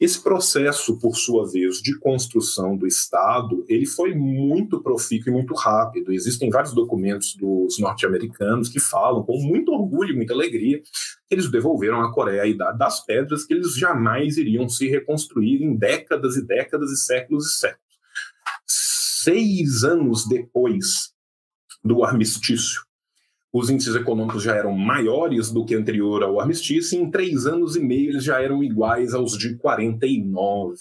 Esse 0.00 0.22
processo, 0.22 0.98
por 0.98 1.16
sua 1.16 1.48
vez, 1.50 1.76
de 1.76 1.96
construção 1.98 2.76
do 2.76 2.86
Estado, 2.86 3.64
ele 3.68 3.86
foi 3.86 4.14
muito 4.14 4.82
profícuo 4.82 5.30
e 5.30 5.32
muito 5.32 5.54
rápido. 5.54 6.12
Existem 6.12 6.50
vários 6.50 6.74
documentos 6.74 7.36
dos 7.36 7.78
norte-americanos 7.78 8.68
que 8.68 8.80
falam 8.80 9.22
com 9.22 9.40
muito 9.40 9.72
orgulho 9.72 10.12
e 10.12 10.16
muita 10.16 10.34
alegria 10.34 10.80
que 10.80 11.34
eles 11.34 11.50
devolveram 11.50 12.00
à 12.00 12.12
Coreia 12.12 12.42
a 12.42 12.46
idade 12.46 12.78
das 12.78 13.04
pedras, 13.04 13.44
que 13.44 13.54
eles 13.54 13.74
jamais 13.76 14.36
iriam 14.36 14.68
se 14.68 14.88
reconstruir 14.88 15.62
em 15.62 15.76
décadas 15.76 16.36
e 16.36 16.44
décadas 16.44 16.90
e 16.90 16.96
séculos 16.96 17.46
e 17.46 17.58
séculos. 17.58 17.82
Seis 18.66 19.84
anos 19.84 20.26
depois 20.26 21.12
do 21.84 22.04
armistício, 22.04 22.82
os 23.52 23.68
índices 23.68 23.94
econômicos 23.94 24.42
já 24.42 24.56
eram 24.56 24.72
maiores 24.72 25.52
do 25.52 25.62
que 25.64 25.74
anterior 25.74 26.22
ao 26.22 26.40
armistício, 26.40 26.98
e 26.98 27.02
em 27.02 27.10
três 27.10 27.46
anos 27.46 27.76
e 27.76 27.80
meio 27.80 28.08
eles 28.10 28.24
já 28.24 28.40
eram 28.40 28.64
iguais 28.64 29.12
aos 29.12 29.36
de 29.36 29.56
49. 29.56 30.78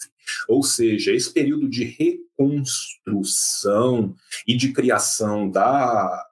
Ou 0.48 0.64
seja, 0.64 1.14
esse 1.14 1.34
período 1.34 1.70
de 1.70 1.84
reconstrução 1.84 4.16
e 4.48 4.56
de 4.56 4.72
criação 4.72 5.50
da, 5.50 6.26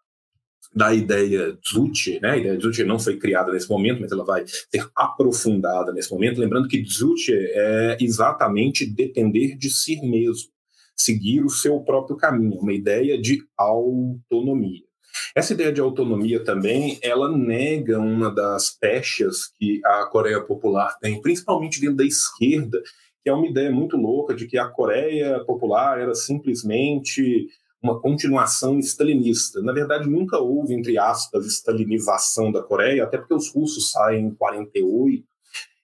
da 0.73 0.93
ideia 0.93 1.57
Dzuche, 1.61 2.21
né? 2.21 2.31
A 2.31 2.37
ideia 2.37 2.57
Dzuche 2.57 2.85
não 2.85 2.99
foi 2.99 3.17
criada 3.17 3.51
nesse 3.51 3.69
momento, 3.69 3.99
mas 3.99 4.11
ela 4.11 4.23
vai 4.23 4.45
ser 4.47 4.89
aprofundada 4.95 5.91
nesse 5.91 6.09
momento. 6.09 6.39
Lembrando 6.39 6.69
que 6.69 6.81
Dzuche 6.81 7.33
é 7.33 7.97
exatamente 7.99 8.85
depender 8.85 9.57
de 9.57 9.69
si 9.69 9.99
mesmo, 10.01 10.49
seguir 10.95 11.43
o 11.43 11.49
seu 11.49 11.81
próprio 11.81 12.15
caminho, 12.15 12.59
uma 12.59 12.71
ideia 12.71 13.19
de 13.19 13.43
autonomia. 13.57 14.87
Essa 15.35 15.53
ideia 15.53 15.71
de 15.71 15.81
autonomia 15.81 16.43
também, 16.43 16.99
ela 17.01 17.29
nega 17.29 17.99
uma 17.99 18.33
das 18.33 18.69
pechas 18.69 19.47
que 19.57 19.81
a 19.85 20.05
Coreia 20.05 20.41
Popular 20.41 20.97
tem, 20.99 21.21
principalmente 21.21 21.79
dentro 21.79 21.97
da 21.97 22.05
esquerda, 22.05 22.81
que 23.23 23.29
é 23.29 23.33
uma 23.33 23.47
ideia 23.47 23.71
muito 23.71 23.97
louca 23.97 24.33
de 24.33 24.47
que 24.47 24.57
a 24.57 24.67
Coreia 24.67 25.39
Popular 25.45 25.99
era 25.99 26.15
simplesmente 26.15 27.47
uma 27.81 27.99
continuação 27.99 28.77
stalinista. 28.79 29.61
Na 29.61 29.71
verdade, 29.71 30.09
nunca 30.09 30.37
houve, 30.37 30.73
entre 30.73 30.97
aspas, 30.97 31.45
stalinização 31.45 32.51
da 32.51 32.61
Coreia, 32.61 33.03
até 33.03 33.17
porque 33.17 33.33
os 33.33 33.53
russos 33.53 33.91
saem 33.91 34.27
em 34.27 34.35
48 34.35 35.23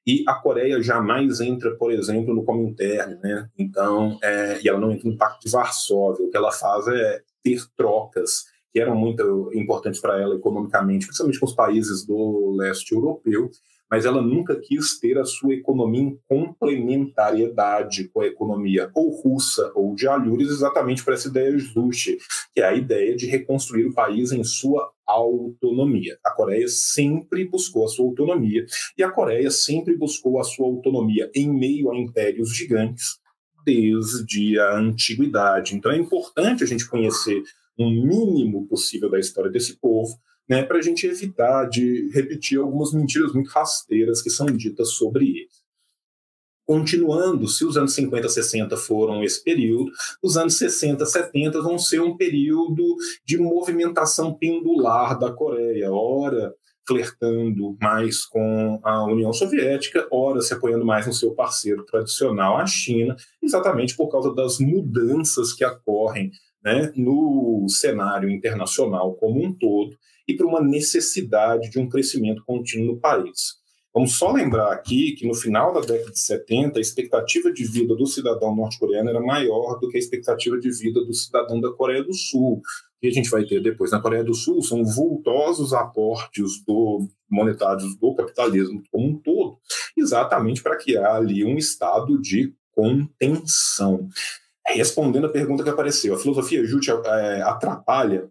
e 0.07 0.23
a 0.27 0.35
Coreia 0.35 0.81
jamais 0.81 1.39
entra, 1.39 1.75
por 1.75 1.91
exemplo, 1.91 2.33
no 2.33 2.43
Comintern, 2.43 3.17
né? 3.23 3.49
Então, 3.57 4.19
é, 4.21 4.59
e 4.61 4.69
ela 4.69 4.79
não 4.79 4.91
entra 4.91 5.09
no 5.09 5.17
Pacto 5.17 5.45
de 5.45 5.51
Varsóvia. 5.51 6.25
O 6.25 6.29
que 6.29 6.37
ela 6.37 6.51
faz 6.51 6.87
é 6.87 7.21
ter 7.43 7.61
trocas 7.75 8.45
que 8.75 8.81
eram 8.81 8.93
muito 8.93 9.51
importantes 9.53 10.01
para 10.01 10.19
ela 10.19 10.35
economicamente, 10.35 11.05
principalmente 11.05 11.39
com 11.39 11.45
os 11.45 11.55
países 11.55 12.05
do 12.05 12.57
leste 12.57 12.93
europeu, 12.93 13.49
mas 13.89 14.03
ela 14.03 14.21
nunca 14.21 14.53
quis 14.59 14.99
ter 14.99 15.17
a 15.17 15.23
sua 15.23 15.53
economia 15.53 16.01
em 16.01 16.19
complementariedade 16.27 18.09
com 18.09 18.19
a 18.19 18.27
economia 18.27 18.91
ou 18.93 19.11
russa 19.11 19.71
ou 19.73 19.95
de 19.95 20.09
Alhures, 20.09 20.49
exatamente 20.49 21.05
para 21.05 21.13
essa 21.13 21.29
ideia 21.29 21.57
Juche, 21.57 22.17
que 22.53 22.59
é 22.59 22.65
a 22.65 22.75
ideia 22.75 23.15
de 23.15 23.27
reconstruir 23.27 23.85
o 23.85 23.93
país 23.93 24.33
em 24.33 24.43
sua 24.43 24.91
autonomia. 25.07 26.17
A 26.21 26.31
Coreia 26.31 26.67
sempre 26.67 27.47
buscou 27.47 27.85
a 27.85 27.87
sua 27.87 28.07
autonomia 28.07 28.65
e 28.97 29.03
a 29.03 29.09
Coreia 29.09 29.51
sempre 29.51 29.95
buscou 29.95 30.37
a 30.37 30.43
sua 30.43 30.65
autonomia 30.65 31.31
em 31.33 31.47
meio 31.47 31.89
a 31.89 31.95
impérios 31.95 32.53
gigantes 32.53 33.21
desde 33.65 34.59
a 34.59 34.75
antiguidade. 34.77 35.77
Então 35.77 35.93
é 35.93 35.97
importante 35.97 36.61
a 36.61 36.67
gente 36.67 36.89
conhecer 36.89 37.41
um 37.77 37.89
mínimo 37.89 38.67
possível 38.67 39.09
da 39.09 39.19
história 39.19 39.51
desse 39.51 39.77
povo, 39.79 40.17
né, 40.47 40.63
para 40.63 40.77
a 40.77 40.81
gente 40.81 41.07
evitar 41.07 41.65
de 41.65 42.09
repetir 42.11 42.59
algumas 42.59 42.93
mentiras 42.93 43.33
muito 43.33 43.49
rasteiras 43.49 44.21
que 44.21 44.29
são 44.29 44.45
ditas 44.45 44.91
sobre 44.91 45.25
eles. 45.25 45.65
Continuando, 46.67 47.47
se 47.47 47.63
os 47.63 47.77
anos 47.77 47.93
50, 47.93 48.27
60 48.27 48.75
foram 48.77 49.23
esse 49.23 49.43
período, 49.43 49.91
os 50.21 50.35
anos 50.35 50.57
60, 50.57 51.05
70 51.05 51.61
vão 51.61 51.77
ser 51.77 52.01
um 52.01 52.17
período 52.17 52.95
de 53.23 53.37
movimentação 53.37 54.33
pendular 54.33 55.17
da 55.17 55.31
Coreia, 55.31 55.91
ora 55.91 56.53
flertando 56.87 57.75
mais 57.81 58.25
com 58.25 58.79
a 58.83 59.03
União 59.05 59.33
Soviética, 59.33 60.07
ora 60.11 60.41
se 60.41 60.53
apoiando 60.53 60.85
mais 60.85 61.05
no 61.05 61.13
seu 61.13 61.33
parceiro 61.33 61.83
tradicional, 61.83 62.57
a 62.57 62.65
China, 62.65 63.15
exatamente 63.41 63.95
por 63.95 64.07
causa 64.09 64.33
das 64.33 64.59
mudanças 64.59 65.53
que 65.53 65.65
ocorrem 65.65 66.31
né, 66.65 66.91
no 66.95 67.67
cenário 67.69 68.29
internacional 68.29 69.13
como 69.13 69.45
um 69.45 69.53
todo 69.53 69.95
e 70.27 70.35
para 70.35 70.47
uma 70.47 70.61
necessidade 70.61 71.69
de 71.69 71.77
um 71.77 71.87
crescimento 71.87 72.43
contínuo 72.43 72.95
no 72.95 72.99
país. 72.99 73.63
Vamos 73.93 74.17
só 74.17 74.31
lembrar 74.31 74.73
aqui 74.73 75.13
que 75.13 75.25
no 75.25 75.33
final 75.33 75.71
da 75.71 75.79
década 75.79 76.11
de 76.11 76.19
70, 76.19 76.77
a 76.77 76.81
expectativa 76.81 77.49
de 77.49 77.63
vida 77.63 77.95
do 77.95 78.05
cidadão 78.05 78.53
norte-coreano 78.53 79.09
era 79.09 79.21
maior 79.21 79.79
do 79.79 79.87
que 79.87 79.95
a 79.95 79.99
expectativa 79.99 80.59
de 80.59 80.69
vida 80.69 80.99
do 81.05 81.13
cidadão 81.13 81.61
da 81.61 81.71
Coreia 81.71 82.03
do 82.03 82.13
Sul. 82.13 82.61
Que 82.99 83.07
a 83.07 83.11
gente 83.11 83.29
vai 83.29 83.45
ter 83.45 83.61
depois 83.61 83.91
na 83.91 84.01
Coreia 84.01 84.23
do 84.23 84.33
Sul 84.33 84.61
são 84.61 84.83
vultosos 84.83 85.71
aportes 85.71 86.61
do, 86.67 87.07
monetários 87.29 87.95
do 87.97 88.13
capitalismo 88.15 88.83
como 88.91 89.07
um 89.07 89.17
todo, 89.17 89.57
exatamente 89.97 90.61
para 90.61 90.77
criar 90.77 91.15
ali 91.15 91.45
um 91.45 91.57
estado 91.57 92.19
de 92.21 92.53
contenção. 92.73 94.09
Respondendo 94.67 95.27
a 95.27 95.31
pergunta 95.31 95.63
que 95.63 95.69
apareceu, 95.69 96.15
a 96.15 96.17
filosofia 96.17 96.65
Jute 96.65 96.91
é, 96.91 97.41
atrapalha 97.43 98.29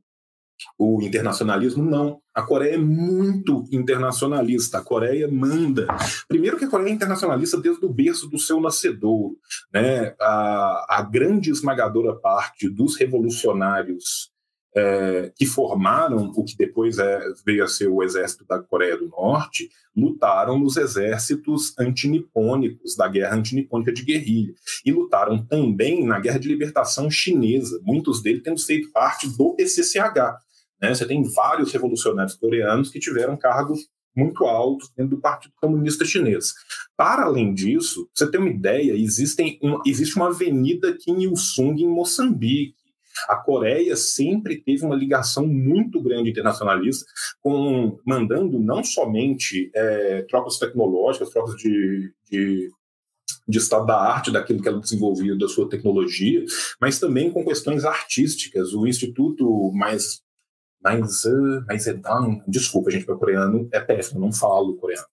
o 0.79 1.01
internacionalismo? 1.03 1.85
Não. 1.85 2.21
A 2.35 2.43
Coreia 2.43 2.75
é 2.75 2.79
muito 2.79 3.65
internacionalista. 3.71 4.79
A 4.79 4.83
Coreia 4.83 5.29
manda. 5.31 5.87
Primeiro 6.29 6.57
que 6.57 6.65
a 6.65 6.69
Coreia 6.69 6.91
é 6.91 6.93
internacionalista 6.93 7.61
desde 7.61 7.85
o 7.85 7.93
berço 7.93 8.29
do 8.29 8.39
seu 8.39 8.61
nascedouro. 8.61 9.37
Né? 9.73 10.15
A, 10.21 10.99
a 10.99 11.03
grande 11.03 11.51
esmagadora 11.51 12.15
parte 12.15 12.69
dos 12.69 12.97
revolucionários 12.97 14.34
é, 14.77 15.33
que 15.37 15.47
formaram 15.47 16.33
o 16.35 16.45
que 16.45 16.57
depois 16.57 16.99
é, 16.99 17.21
veio 17.47 17.63
a 17.63 17.69
ser 17.69 17.89
o 17.89 18.03
exército 18.03 18.45
da 18.45 18.59
Coreia 18.59 18.97
do 18.97 19.09
Norte, 19.09 19.69
lutaram 19.97 20.59
nos 20.59 20.77
exércitos 20.77 21.73
antinipônicos, 21.79 22.97
da 22.97 23.07
guerra 23.07 23.37
antinipônica 23.37 23.93
de 23.93 24.03
guerrilha, 24.03 24.53
e 24.85 24.91
lutaram 24.91 25.45
também 25.45 26.05
na 26.05 26.19
guerra 26.19 26.39
de 26.39 26.49
libertação 26.49 27.11
chinesa, 27.11 27.81
muitos 27.83 28.21
deles 28.21 28.43
tendo 28.43 28.61
feito 28.61 28.91
parte 28.91 29.29
do 29.29 29.55
PCCH. 29.55 30.39
Né? 30.83 30.95
Você 30.95 31.07
tem 31.07 31.23
vários 31.23 31.73
revolucionários 31.73 32.35
coreanos 32.35 32.91
que 32.91 32.99
tiveram 32.99 33.37
cargos 33.37 33.89
muito 34.17 34.45
altos 34.45 34.91
dentro 34.97 35.17
do 35.17 35.21
Partido 35.21 35.55
Comunista 35.61 36.05
Chinês. 36.05 36.53
Para 36.97 37.25
além 37.25 37.53
disso, 37.53 38.09
você 38.15 38.31
tem 38.31 38.41
uma 38.41 38.51
ideia, 38.51 38.93
existem 38.93 39.59
existe 39.85 40.17
uma 40.17 40.29
avenida 40.29 40.97
Kim 40.97 41.21
Il-sung 41.21 41.83
em 41.83 41.89
Moçambique, 41.89 42.75
a 43.29 43.37
Coreia 43.37 43.97
sempre 43.97 44.57
teve 44.57 44.85
uma 44.85 44.97
ligação 44.97 45.47
muito 45.47 46.03
grande 46.03 46.31
internacionalista, 46.31 47.07
com, 47.41 47.99
mandando 48.07 48.59
não 48.59 48.83
somente 48.83 49.71
é, 49.75 50.23
trocas 50.23 50.59
tecnológicas, 50.59 51.31
trocas 51.31 51.57
de, 51.57 52.13
de 52.31 52.71
de 53.47 53.59
estado 53.59 53.87
da 53.87 54.01
arte, 54.01 54.31
daquilo 54.31 54.63
que 54.63 54.69
ela 54.69 54.81
desenvolvia, 54.81 55.37
da 55.37 55.47
sua 55.49 55.69
tecnologia, 55.69 56.45
mas 56.81 56.99
também 56.99 57.31
com 57.31 57.45
questões 57.45 57.85
artísticas. 57.85 58.73
O 58.73 58.87
instituto 58.87 59.71
mais 59.73 60.23
mais 60.83 61.25
mais 61.67 61.87
desculpa 62.47 62.91
gente, 62.91 63.07
meu 63.07 63.19
coreano 63.19 63.69
é 63.73 63.81
péssimo, 63.81 64.21
não 64.21 64.33
falo 64.33 64.77
coreano. 64.77 65.07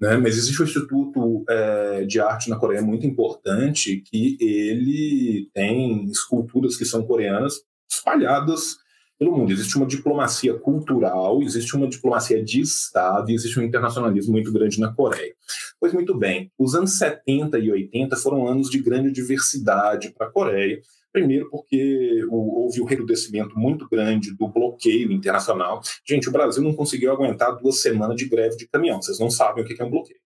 Né? 0.00 0.16
Mas 0.16 0.36
existe 0.36 0.60
um 0.60 0.64
instituto 0.64 1.44
é, 1.48 2.04
de 2.04 2.20
arte 2.20 2.48
na 2.48 2.56
Coreia 2.56 2.82
muito 2.82 3.06
importante 3.06 4.02
que 4.06 4.36
ele 4.40 5.50
tem 5.52 6.04
esculturas 6.06 6.76
que 6.76 6.84
são 6.84 7.04
coreanas 7.04 7.54
espalhadas 7.90 8.76
pelo 9.20 9.36
mundo. 9.36 9.52
Existe 9.52 9.76
uma 9.76 9.86
diplomacia 9.86 10.54
cultural, 10.54 11.42
existe 11.42 11.76
uma 11.76 11.86
diplomacia 11.86 12.42
de 12.42 12.62
Estado 12.62 13.30
e 13.30 13.34
existe 13.34 13.60
um 13.60 13.62
internacionalismo 13.62 14.32
muito 14.32 14.50
grande 14.50 14.80
na 14.80 14.92
Coreia. 14.94 15.34
Pois 15.78 15.92
muito 15.92 16.16
bem, 16.16 16.50
os 16.58 16.74
anos 16.74 16.96
70 16.96 17.58
e 17.58 17.70
80 17.70 18.16
foram 18.16 18.48
anos 18.48 18.70
de 18.70 18.78
grande 18.78 19.12
diversidade 19.12 20.10
para 20.16 20.26
a 20.26 20.30
Coreia, 20.30 20.80
Primeiro, 21.12 21.50
porque 21.50 22.24
houve 22.30 22.80
um 22.80 22.84
recrudescimento 22.84 23.58
muito 23.58 23.88
grande 23.88 24.32
do 24.32 24.46
bloqueio 24.46 25.10
internacional. 25.10 25.80
Gente, 26.06 26.28
o 26.28 26.32
Brasil 26.32 26.62
não 26.62 26.72
conseguiu 26.72 27.10
aguentar 27.12 27.56
duas 27.56 27.82
semanas 27.82 28.16
de 28.16 28.28
greve 28.28 28.56
de 28.56 28.68
caminhão. 28.68 29.02
Vocês 29.02 29.18
não 29.18 29.30
sabem 29.30 29.64
o 29.64 29.66
que 29.66 29.80
é 29.80 29.84
um 29.84 29.90
bloqueio. 29.90 30.20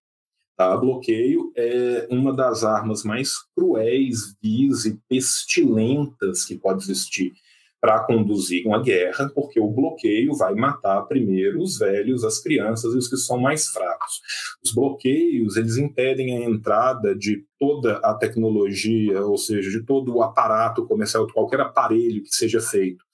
Tá? 0.55 0.77
Bloqueio 0.77 1.51
é 1.55 2.07
uma 2.09 2.33
das 2.33 2.63
armas 2.63 3.03
mais 3.03 3.33
cruéis, 3.55 4.35
vis 4.41 4.85
e 4.85 4.99
pestilentas 5.09 6.45
que 6.45 6.55
pode 6.55 6.83
existir 6.83 7.33
para 7.85 7.99
conduzir 7.99 8.65
uma 8.65 8.81
guerra, 8.81 9.29
porque 9.35 9.59
o 9.59 9.69
bloqueio 9.69 10.33
vai 10.33 10.55
matar 10.55 11.03
primeiro 11.03 11.61
os 11.61 11.77
velhos, 11.77 12.23
as 12.23 12.41
crianças 12.41 12.95
e 12.95 12.97
os 12.97 13.07
que 13.07 13.15
são 13.15 13.37
mais 13.37 13.67
fracos. 13.67 14.21
Os 14.65 14.73
bloqueios, 14.73 15.55
eles 15.55 15.77
impedem 15.77 16.35
a 16.35 16.49
entrada 16.49 17.15
de 17.15 17.45
toda 17.59 17.97
a 17.97 18.15
tecnologia, 18.15 19.21
ou 19.21 19.37
seja, 19.37 19.69
de 19.69 19.85
todo 19.85 20.15
o 20.15 20.23
aparato 20.23 20.87
comercial, 20.87 21.27
qualquer 21.31 21.61
aparelho 21.61 22.23
que 22.23 22.33
seja 22.35 22.59
feito 22.59 23.05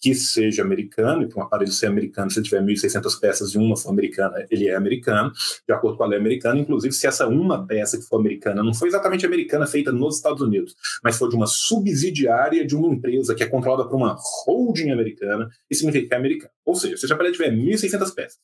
que 0.00 0.14
seja 0.14 0.62
americano, 0.62 1.22
e 1.22 1.28
para 1.28 1.40
um 1.40 1.42
aparelho 1.42 1.72
ser 1.72 1.86
americano, 1.86 2.30
se 2.30 2.42
tiver 2.42 2.62
1.600 2.62 3.20
peças 3.20 3.50
e 3.50 3.58
uma 3.58 3.76
for 3.76 3.90
americana, 3.90 4.46
ele 4.50 4.68
é 4.68 4.76
americano, 4.76 5.32
de 5.66 5.74
acordo 5.74 5.96
com 5.96 6.04
a 6.04 6.06
lei 6.06 6.18
americana. 6.18 6.60
Inclusive, 6.60 6.94
se 6.94 7.06
essa 7.06 7.26
uma 7.26 7.66
peça 7.66 7.98
que 7.98 8.04
for 8.04 8.18
americana 8.18 8.62
não 8.62 8.72
foi 8.72 8.88
exatamente 8.88 9.26
americana, 9.26 9.66
feita 9.66 9.90
nos 9.90 10.16
Estados 10.16 10.40
Unidos, 10.40 10.74
mas 11.02 11.16
foi 11.16 11.28
de 11.28 11.36
uma 11.36 11.46
subsidiária 11.46 12.66
de 12.66 12.76
uma 12.76 12.92
empresa 12.94 13.34
que 13.34 13.42
é 13.42 13.46
controlada 13.46 13.88
por 13.88 13.96
uma 13.96 14.16
holding 14.46 14.90
americana, 14.90 15.48
isso 15.70 15.80
significa 15.80 16.08
que 16.08 16.14
é 16.14 16.16
americano. 16.16 16.52
Ou 16.64 16.74
seja, 16.74 16.96
se 16.96 17.06
o 17.06 17.14
aparelho 17.14 17.34
tiver 17.34 17.50
1.600 17.50 18.14
peças, 18.14 18.38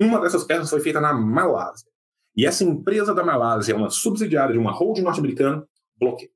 uma 0.00 0.20
dessas 0.20 0.44
peças 0.44 0.70
foi 0.70 0.80
feita 0.80 1.00
na 1.00 1.12
Malásia, 1.12 1.88
e 2.36 2.46
essa 2.46 2.64
empresa 2.64 3.14
da 3.14 3.24
Malásia 3.24 3.72
é 3.72 3.76
uma 3.76 3.90
subsidiária 3.90 4.52
de 4.52 4.58
uma 4.58 4.72
holding 4.72 5.02
norte-americana, 5.02 5.64
bloqueia. 5.98 6.30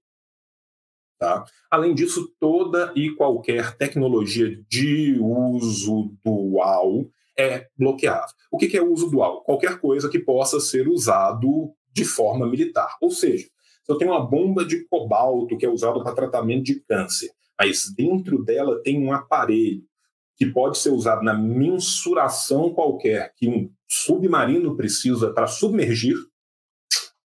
Tá? 1.18 1.44
Além 1.68 1.94
disso, 1.94 2.32
toda 2.38 2.92
e 2.94 3.10
qualquer 3.10 3.76
tecnologia 3.76 4.62
de 4.68 5.18
uso 5.20 6.14
dual 6.24 7.10
é 7.36 7.66
bloqueável. 7.76 8.34
O 8.52 8.56
que 8.56 8.76
é 8.76 8.82
uso 8.82 9.10
dual? 9.10 9.42
Qualquer 9.42 9.80
coisa 9.80 10.08
que 10.08 10.18
possa 10.18 10.60
ser 10.60 10.88
usado 10.88 11.72
de 11.92 12.04
forma 12.04 12.46
militar. 12.46 12.96
Ou 13.00 13.10
seja, 13.10 13.46
se 13.82 13.92
eu 13.92 13.96
tenho 13.96 14.12
uma 14.12 14.24
bomba 14.24 14.64
de 14.64 14.84
cobalto 14.86 15.56
que 15.56 15.66
é 15.66 15.68
usada 15.68 16.00
para 16.02 16.14
tratamento 16.14 16.64
de 16.64 16.80
câncer, 16.80 17.30
mas 17.58 17.92
dentro 17.92 18.44
dela 18.44 18.80
tem 18.82 19.02
um 19.02 19.12
aparelho 19.12 19.82
que 20.36 20.46
pode 20.46 20.78
ser 20.78 20.90
usado 20.90 21.22
na 21.24 21.34
mensuração 21.34 22.72
qualquer 22.72 23.34
que 23.34 23.48
um 23.48 23.72
submarino 23.88 24.76
precisa 24.76 25.32
para 25.32 25.48
submergir, 25.48 26.16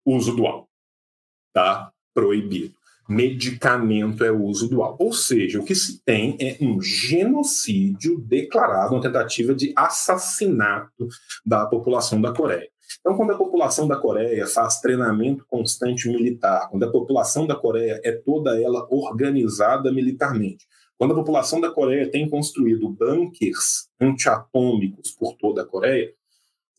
uso 0.06 0.34
dual. 0.34 0.70
Tá? 1.52 1.92
Proibido. 2.14 2.76
Medicamento 3.14 4.24
é 4.24 4.32
uso 4.32 4.68
dual. 4.68 4.96
Ou 5.00 5.14
seja, 5.14 5.60
o 5.60 5.64
que 5.64 5.76
se 5.76 6.04
tem 6.04 6.36
é 6.40 6.58
um 6.60 6.82
genocídio 6.82 8.20
declarado, 8.20 8.96
uma 8.96 9.02
tentativa 9.02 9.54
de 9.54 9.72
assassinato 9.76 11.08
da 11.46 11.66
população 11.68 12.20
da 12.20 12.34
Coreia. 12.34 12.68
Então, 13.00 13.16
quando 13.16 13.32
a 13.32 13.38
população 13.38 13.88
da 13.88 13.96
Coreia 13.96 14.48
faz 14.48 14.80
treinamento 14.80 15.46
constante 15.48 16.10
militar, 16.10 16.70
quando 16.70 16.84
a 16.84 16.92
população 16.92 17.46
da 17.46 17.56
Coreia 17.56 18.02
é 18.04 18.12
toda 18.12 18.60
ela 18.62 18.88
organizada 18.90 19.92
militarmente, 19.92 20.66
quando 20.98 21.12
a 21.12 21.16
população 21.16 21.62
da 21.62 21.70
Coreia 21.70 22.10
tem 22.10 22.30
construído 22.30 22.90
bunkers 22.90 23.88
antiatômicos 24.00 25.12
por 25.12 25.36
toda 25.36 25.62
a 25.62 25.66
Coreia, 25.66 26.14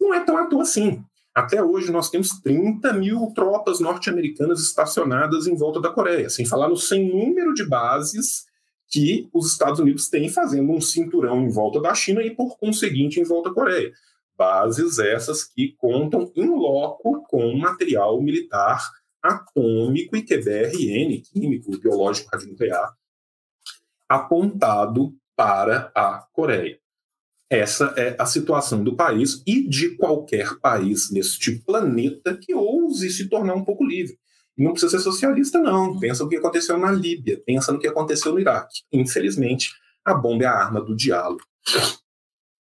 não 0.01 0.12
é 0.12 0.25
tão 0.25 0.37
à 0.37 0.47
toa 0.47 0.62
assim. 0.62 1.05
Até 1.35 1.61
hoje 1.61 1.90
nós 1.90 2.11
temos 2.11 2.29
30 2.40 2.92
mil 2.92 3.33
tropas 3.35 3.81
norte-americanas 3.81 4.61
estacionadas 4.61 5.49
em 5.49 5.57
volta 5.57 5.81
da 5.81 5.90
Coreia, 5.90 6.31
sem 6.31 6.47
falar 6.47 6.68
no 6.68 6.77
sem 6.77 7.09
número 7.09 7.53
de 7.53 7.66
bases 7.66 8.47
que 8.87 9.29
os 9.33 9.51
Estados 9.51 9.81
Unidos 9.81 10.09
têm 10.09 10.29
fazendo 10.29 10.70
um 10.70 10.81
cinturão 10.81 11.42
em 11.42 11.49
volta 11.49 11.81
da 11.81 11.92
China 11.92 12.23
e, 12.23 12.31
por 12.31 12.57
conseguinte, 12.57 13.18
em 13.18 13.25
volta 13.25 13.49
da 13.49 13.55
Coreia. 13.55 13.92
Bases 14.37 15.01
essas 15.01 15.42
que 15.42 15.75
contam 15.77 16.31
em 16.37 16.47
loco 16.47 17.25
com 17.25 17.57
material 17.57 18.23
militar 18.23 18.81
atômico 19.20 20.16
e 20.16 20.23
QBRN, 20.23 21.20
químico, 21.23 21.77
biológico, 21.79 22.29
radionuclear, 22.31 22.94
apontado 24.09 25.16
para 25.35 25.90
a 25.94 26.25
Coreia. 26.33 26.79
Essa 27.55 27.95
é 27.97 28.17
a 28.19 28.27
situação 28.27 28.83
do 28.83 28.97
país 28.97 29.40
e 29.47 29.69
de 29.69 29.97
qualquer 29.97 30.59
país 30.59 31.12
neste 31.12 31.57
planeta 31.61 32.37
que 32.37 32.53
ouse 32.53 33.09
se 33.11 33.29
tornar 33.29 33.55
um 33.55 33.64
pouco 33.64 33.85
livre. 33.85 34.19
Não 34.59 34.73
precisa 34.73 34.99
ser 34.99 35.05
socialista, 35.05 35.61
não. 35.61 35.97
Pensa 36.01 36.25
no 36.25 36.29
que 36.29 36.37
aconteceu 36.37 36.77
na 36.77 36.90
Líbia, 36.90 37.40
pensa 37.47 37.71
no 37.71 37.79
que 37.79 37.87
aconteceu 37.87 38.33
no 38.33 38.40
Iraque. 38.40 38.83
Infelizmente, 38.93 39.71
a 40.05 40.12
bomba 40.14 40.43
é 40.43 40.47
a 40.49 40.53
arma 40.53 40.81
do 40.81 40.97
diálogo. 40.97 41.43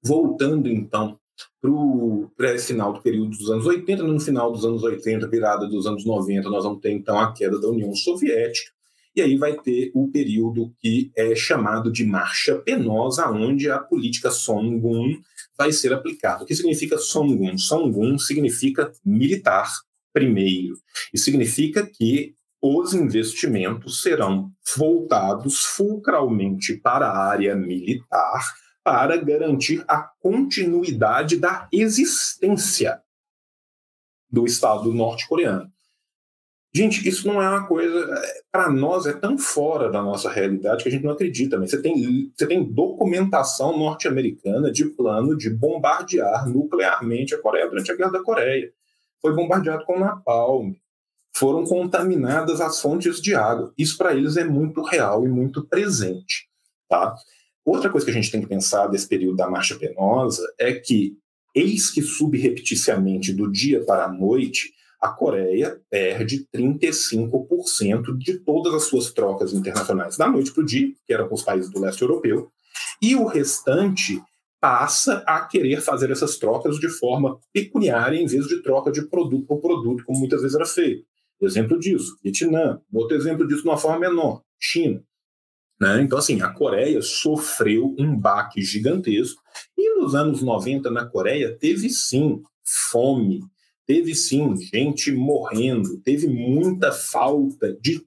Voltando, 0.05 0.69
então, 0.69 1.17
para 1.59 1.71
o 1.71 2.31
pré-final 2.37 2.93
do 2.93 3.01
período 3.01 3.31
dos 3.31 3.49
anos 3.49 3.65
80, 3.65 4.03
no 4.03 4.19
final 4.19 4.51
dos 4.51 4.63
anos 4.63 4.83
80, 4.83 5.27
virada 5.27 5.67
dos 5.67 5.87
anos 5.87 6.05
90, 6.05 6.49
nós 6.49 6.65
vamos 6.65 6.81
ter, 6.81 6.91
então, 6.91 7.19
a 7.19 7.33
queda 7.33 7.59
da 7.59 7.67
União 7.67 7.95
Soviética, 7.95 8.71
e 9.15 9.21
aí 9.21 9.37
vai 9.37 9.55
ter 9.59 9.91
o 9.93 10.09
período 10.09 10.73
que 10.79 11.11
é 11.15 11.35
chamado 11.35 11.91
de 11.91 12.05
marcha 12.05 12.55
penosa, 12.59 13.29
onde 13.29 13.69
a 13.69 13.79
política 13.79 14.31
Songun 14.31 15.19
vai 15.57 15.71
ser 15.71 15.93
aplicada. 15.93 16.43
O 16.43 16.47
que 16.47 16.55
significa 16.55 16.97
Songun? 16.97 17.57
Songun 17.57 18.17
significa 18.17 18.91
militar 19.05 19.69
primeiro, 20.13 20.77
e 21.11 21.17
significa 21.17 21.85
que 21.85 22.35
os 22.61 22.93
investimentos 22.93 24.01
serão 24.01 24.51
voltados 24.77 25.65
fulcralmente 25.65 26.77
para 26.77 27.07
a 27.07 27.27
área 27.27 27.55
militar 27.55 28.53
para 28.83 29.17
garantir 29.17 29.83
a 29.87 30.01
continuidade 30.19 31.37
da 31.37 31.67
existência 31.73 33.01
do 34.29 34.45
Estado 34.45 34.93
norte-coreano. 34.93 35.72
Gente, 36.75 37.07
isso 37.07 37.27
não 37.27 37.39
é 37.39 37.47
uma 37.47 37.67
coisa. 37.67 38.09
Para 38.51 38.67
nós, 38.71 39.05
é 39.05 39.13
tão 39.13 39.37
fora 39.37 39.91
da 39.91 40.01
nossa 40.01 40.31
realidade 40.31 40.81
que 40.81 40.89
a 40.89 40.91
gente 40.91 41.03
não 41.03 41.11
acredita. 41.11 41.57
Mas 41.59 41.69
você 41.69 41.79
tem, 41.79 42.31
você 42.35 42.47
tem 42.47 42.63
documentação 42.63 43.77
norte-americana 43.77 44.71
de 44.71 44.85
plano 44.85 45.37
de 45.37 45.51
bombardear 45.51 46.49
nuclearmente 46.49 47.35
a 47.35 47.41
Coreia 47.41 47.69
durante 47.69 47.91
a 47.91 47.95
Guerra 47.95 48.13
da 48.13 48.23
Coreia. 48.23 48.71
Foi 49.21 49.35
bombardeado 49.35 49.85
com 49.85 49.99
napalm. 49.99 50.73
Foram 51.35 51.63
contaminadas 51.63 52.59
as 52.59 52.81
fontes 52.81 53.21
de 53.21 53.35
água. 53.35 53.71
Isso 53.77 53.95
para 53.95 54.15
eles 54.15 54.35
é 54.35 54.43
muito 54.43 54.81
real 54.81 55.25
e 55.25 55.29
muito 55.29 55.67
presente. 55.67 56.49
Tá? 56.89 57.15
Outra 57.63 57.89
coisa 57.89 58.03
que 58.03 58.11
a 58.11 58.15
gente 58.15 58.31
tem 58.31 58.41
que 58.41 58.47
pensar 58.47 58.87
desse 58.87 59.07
período 59.07 59.37
da 59.37 59.49
Marcha 59.49 59.75
Penosa 59.75 60.43
é 60.59 60.73
que, 60.73 61.17
eis 61.55 61.91
que 61.91 62.01
subrepticiamente 62.01 63.31
do 63.31 63.51
dia 63.51 63.85
para 63.85 64.05
a 64.05 64.11
noite, 64.11 64.73
a 65.03 65.09
Coreia 65.09 65.81
perde 65.89 66.47
35% 66.55 68.17
de 68.17 68.39
todas 68.39 68.73
as 68.73 68.83
suas 68.83 69.11
trocas 69.11 69.51
internacionais 69.51 70.15
da 70.15 70.29
noite 70.29 70.53
para 70.53 70.63
o 70.63 70.65
dia, 70.65 70.93
que 71.05 71.13
eram 71.13 71.27
com 71.27 71.35
os 71.35 71.43
países 71.43 71.69
do 71.69 71.81
leste 71.81 72.01
europeu, 72.01 72.49
e 73.01 73.13
o 73.13 73.25
restante 73.25 74.23
passa 74.61 75.21
a 75.27 75.41
querer 75.41 75.81
fazer 75.81 76.09
essas 76.09 76.37
trocas 76.37 76.79
de 76.79 76.87
forma 76.87 77.37
pecuniária 77.51 78.17
em 78.17 78.25
vez 78.25 78.47
de 78.47 78.63
troca 78.63 78.93
de 78.93 79.01
produto 79.01 79.45
por 79.45 79.59
produto, 79.59 80.05
como 80.05 80.19
muitas 80.19 80.41
vezes 80.41 80.55
era 80.55 80.65
feito. 80.65 81.05
Exemplo 81.41 81.77
disso, 81.77 82.15
Vietnã. 82.23 82.79
Outro 82.93 83.17
exemplo 83.17 83.45
disso 83.45 83.63
de 83.63 83.67
uma 83.67 83.77
forma 83.77 83.99
menor, 83.99 84.41
China. 84.57 85.03
Né? 85.81 86.01
Então, 86.01 86.17
assim, 86.17 86.41
a 86.41 86.47
Coreia 86.47 87.01
sofreu 87.01 87.93
um 87.99 88.17
baque 88.17 88.61
gigantesco 88.61 89.41
e 89.77 89.99
nos 89.99 90.15
anos 90.15 90.41
90 90.41 90.89
na 90.89 91.05
Coreia 91.05 91.57
teve 91.59 91.89
sim 91.89 92.41
fome, 92.63 93.41
Teve 93.85 94.15
sim 94.15 94.55
gente 94.57 95.11
morrendo, 95.11 95.99
teve 96.01 96.27
muita 96.27 96.91
falta 96.91 97.73
de 97.81 98.01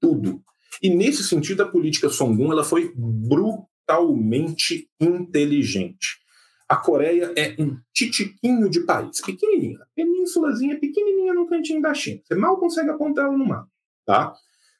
tudo. 0.00 0.42
E 0.82 0.90
nesse 0.90 1.24
sentido, 1.24 1.62
a 1.62 1.68
política 1.68 2.08
Songun 2.10 2.52
ela 2.52 2.64
foi 2.64 2.92
brutalmente 2.94 4.88
inteligente. 5.00 6.22
A 6.68 6.76
Coreia 6.76 7.32
é 7.36 7.54
um 7.58 7.78
titiquinho 7.92 8.68
de 8.68 8.80
país, 8.80 9.20
pequenininha, 9.20 9.78
penínsulazinha 9.94 10.78
pequenininha 10.78 11.34
no 11.34 11.46
cantinho 11.46 11.80
da 11.80 11.94
China. 11.94 12.20
Você 12.24 12.34
mal 12.34 12.58
consegue 12.58 12.90
apontar 12.90 13.26
ela 13.26 13.36
no 13.36 13.46
mapa, 13.46 13.68
tá? 14.04 14.34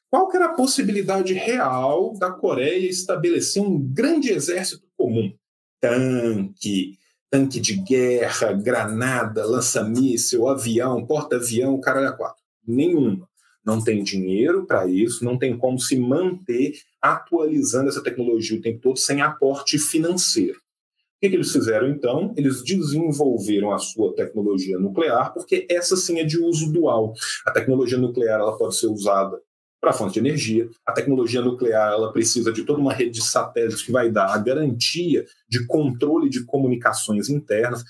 Qual 0.09 0.27
que 0.29 0.37
era 0.37 0.45
a 0.45 0.53
possibilidade 0.53 1.33
real 1.33 2.13
da 2.17 2.31
Coreia 2.31 2.87
estabelecer 2.87 3.61
um 3.61 3.79
grande 3.79 4.31
exército 4.31 4.87
comum? 4.97 5.33
Tanque, 5.79 6.97
tanque 7.35 7.59
de 7.59 7.75
guerra, 7.75 8.53
granada, 8.53 9.45
lança-míssel, 9.45 10.47
avião, 10.47 11.05
porta-avião, 11.05 11.77
caralho 11.81 12.07
a 12.07 12.13
quatro. 12.13 12.41
Nenhuma. 12.65 13.27
Não 13.65 13.83
tem 13.83 14.01
dinheiro 14.01 14.65
para 14.65 14.87
isso, 14.87 15.25
não 15.25 15.37
tem 15.37 15.57
como 15.57 15.77
se 15.77 15.99
manter 15.99 16.75
atualizando 17.01 17.89
essa 17.89 18.01
tecnologia 18.01 18.57
o 18.57 18.61
tempo 18.61 18.79
todo 18.79 18.97
sem 18.97 19.21
aporte 19.21 19.77
financeiro. 19.77 20.57
O 20.57 21.19
que, 21.19 21.29
que 21.29 21.35
eles 21.35 21.51
fizeram 21.51 21.89
então? 21.89 22.33
Eles 22.37 22.63
desenvolveram 22.63 23.73
a 23.73 23.79
sua 23.79 24.15
tecnologia 24.15 24.79
nuclear, 24.79 25.33
porque 25.33 25.67
essa 25.69 25.97
sim 25.97 26.19
é 26.19 26.23
de 26.23 26.39
uso 26.39 26.71
dual. 26.71 27.13
A 27.45 27.51
tecnologia 27.51 27.97
nuclear 27.97 28.39
ela 28.39 28.57
pode 28.57 28.77
ser 28.77 28.87
usada 28.87 29.41
para 29.85 29.93
fonte 29.93 30.13
de 30.13 30.19
energia. 30.19 30.67
A 30.83 30.91
tecnologia 30.91 31.43
nuclear 31.43 31.93
ela 31.93 32.11
precisa 32.11 32.51
de 32.51 32.63
toda 32.63 32.79
uma 32.79 32.91
rede 32.91 33.11
de 33.11 33.23
satélites 33.23 33.83
que 33.83 33.91
vai 33.91 34.09
dar 34.09 34.33
a 34.33 34.37
garantia 34.39 35.23
de 35.47 35.63
controle 35.67 36.27
de 36.27 36.43
comunicações 36.43 37.29
internas. 37.29 37.83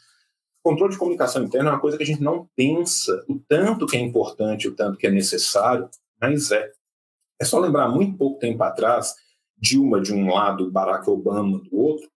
Controle 0.62 0.92
de 0.92 1.00
comunicação 1.00 1.46
interna 1.46 1.70
é 1.70 1.72
uma 1.72 1.80
coisa 1.80 1.96
que 1.96 2.04
a 2.04 2.06
gente 2.06 2.22
não 2.22 2.50
pensa 2.54 3.24
o 3.30 3.40
tanto 3.48 3.88
que 3.88 3.96
é 3.96 4.00
importante, 4.02 4.68
o 4.68 4.76
tanto 4.76 4.98
que 4.98 5.08
é 5.08 5.12
necessário, 5.12 5.90
mas 6.22 6.52
é. 6.52 6.70
É 7.40 7.46
só 7.46 7.60
lembrar 7.60 7.88
muito 7.88 8.18
pouco 8.18 8.40
tempo 8.40 8.62
atrás, 8.64 9.14
Dilma 9.58 10.02
de 10.02 10.14
um 10.14 10.34
lado, 10.34 10.70
Barack 10.70 11.10
Obama 11.10 11.60
do 11.60 11.78
outro, 11.78 12.10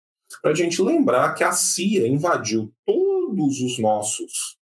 para 0.41 0.51
a 0.51 0.55
gente 0.55 0.81
lembrar 0.81 1.35
que 1.35 1.43
a 1.43 1.51
CIA 1.51 2.07
invadiu 2.07 2.73
todos 2.83 3.61
os 3.61 3.77
nossos 3.77 4.57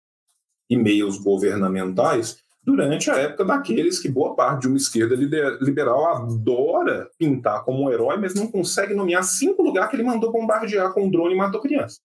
e-mails 0.67 1.19
governamentais 1.19 2.42
durante 2.63 3.11
a 3.11 3.15
época 3.15 3.43
daqueles 3.43 3.99
que 3.99 4.07
boa 4.07 4.35
parte 4.35 4.61
de 4.61 4.67
uma 4.67 4.77
esquerda 4.77 5.15
liberal 5.15 6.05
adora 6.15 7.09
pintar 7.17 7.63
como 7.65 7.83
um 7.83 7.91
herói, 7.91 8.17
mas 8.17 8.33
não 8.33 8.47
consegue 8.47 8.93
nomear 8.93 9.23
cinco 9.23 9.61
lugares 9.61 9.89
que 9.89 9.95
ele 9.97 10.03
mandou 10.03 10.31
bombardear 10.31 10.93
com 10.93 11.05
um 11.05 11.11
drone 11.11 11.33
e 11.33 11.37
matou 11.37 11.61
criança. 11.61 11.99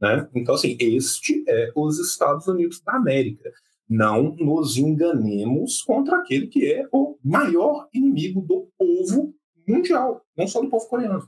Né? 0.00 0.28
Então, 0.34 0.54
assim, 0.54 0.76
este 0.80 1.44
é 1.46 1.70
os 1.76 1.98
Estados 1.98 2.48
Unidos 2.48 2.80
da 2.80 2.94
América. 2.94 3.52
Não 3.88 4.34
nos 4.36 4.76
enganemos 4.76 5.82
contra 5.82 6.16
aquele 6.16 6.46
que 6.46 6.72
é 6.72 6.86
o 6.92 7.16
maior 7.22 7.88
inimigo 7.92 8.40
do 8.40 8.68
povo 8.78 9.34
mundial, 9.66 10.24
não 10.36 10.46
só 10.46 10.60
do 10.60 10.70
povo 10.70 10.88
coreano. 10.88 11.26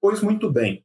Pois 0.00 0.20
muito 0.20 0.50
bem, 0.52 0.84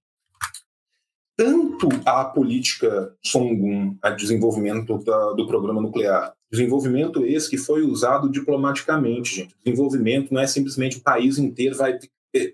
tanto 1.40 1.88
a 2.06 2.26
política 2.26 3.16
Songun, 3.26 3.98
a 4.02 4.10
desenvolvimento 4.10 4.98
da, 5.06 5.32
do 5.32 5.48
programa 5.48 5.82
nuclear, 5.82 6.34
Desenvolvimento 6.52 7.24
esse 7.24 7.48
que 7.48 7.58
foi 7.58 7.84
usado 7.84 8.30
diplomaticamente, 8.30 9.36
gente. 9.36 9.56
Desenvolvimento 9.64 10.34
não 10.34 10.42
é 10.42 10.48
simplesmente 10.48 10.98
o 10.98 11.02
país 11.02 11.38
inteiro 11.38 11.78
vai 11.78 12.00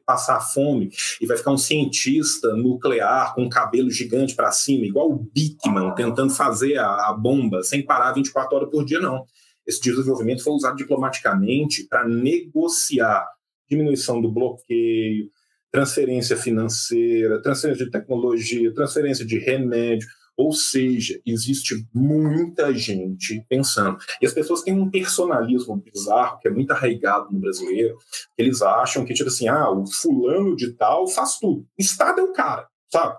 passar 0.06 0.42
fome 0.42 0.90
e 1.22 1.26
vai 1.26 1.38
ficar 1.38 1.52
um 1.52 1.58
cientista 1.58 2.54
nuclear 2.56 3.34
com 3.34 3.44
um 3.44 3.50
cabelo 3.50 3.90
gigante 3.90 4.36
para 4.36 4.52
cima, 4.52 4.86
igual 4.86 5.10
o 5.10 5.30
Bickman, 5.34 5.96
tentando 5.96 6.34
fazer 6.34 6.78
a, 6.78 7.10
a 7.10 7.14
bomba 7.14 7.64
sem 7.64 7.86
parar 7.86 8.12
24 8.12 8.56
horas 8.56 8.70
por 8.70 8.84
dia, 8.84 9.00
não. 9.00 9.26
Esse 9.66 9.82
desenvolvimento 9.82 10.44
foi 10.44 10.54
usado 10.54 10.76
diplomaticamente 10.76 11.88
para 11.88 12.06
negociar 12.06 13.26
diminuição 13.70 14.22
do 14.22 14.32
bloqueio, 14.32 15.30
transferência 15.76 16.38
financeira, 16.38 17.42
transferência 17.42 17.84
de 17.84 17.92
tecnologia, 17.92 18.74
transferência 18.74 19.26
de 19.26 19.38
remédio. 19.38 20.08
Ou 20.38 20.54
seja, 20.54 21.20
existe 21.26 21.86
muita 21.94 22.74
gente 22.74 23.46
pensando. 23.50 23.98
E 24.22 24.26
as 24.26 24.32
pessoas 24.34 24.62
têm 24.62 24.74
um 24.74 24.90
personalismo 24.90 25.76
bizarro, 25.76 26.40
que 26.40 26.48
é 26.48 26.52
muito 26.52 26.72
arraigado 26.72 27.28
no 27.30 27.40
brasileiro. 27.40 27.98
Eles 28.38 28.62
acham 28.62 29.04
que, 29.04 29.14
tipo 29.14 29.28
assim, 29.28 29.50
ah, 29.50 29.70
o 29.70 29.86
fulano 29.86 30.56
de 30.56 30.72
tal 30.74 31.10
faz 31.10 31.40
tudo. 31.40 31.66
Estado 31.78 32.22
é 32.22 32.24
o 32.24 32.32
cara, 32.32 32.68
sabe? 32.90 33.18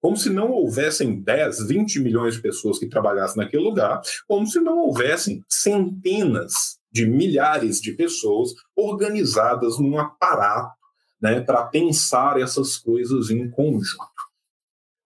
Como 0.00 0.16
se 0.16 0.28
não 0.28 0.50
houvessem 0.50 1.20
10, 1.20 1.68
20 1.68 2.00
milhões 2.00 2.34
de 2.34 2.42
pessoas 2.42 2.80
que 2.80 2.88
trabalhassem 2.88 3.42
naquele 3.42 3.62
lugar, 3.62 4.00
como 4.26 4.44
se 4.44 4.58
não 4.58 4.78
houvessem 4.78 5.44
centenas 5.48 6.78
de 6.90 7.06
milhares 7.06 7.80
de 7.80 7.92
pessoas 7.92 8.50
organizadas 8.76 9.78
num 9.78 9.98
aparato 9.98 10.81
né, 11.22 11.40
para 11.40 11.62
pensar 11.64 12.40
essas 12.40 12.76
coisas 12.76 13.30
em 13.30 13.48
conjunto. 13.48 14.10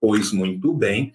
Pois 0.01 0.33
muito 0.33 0.73
bem, 0.73 1.13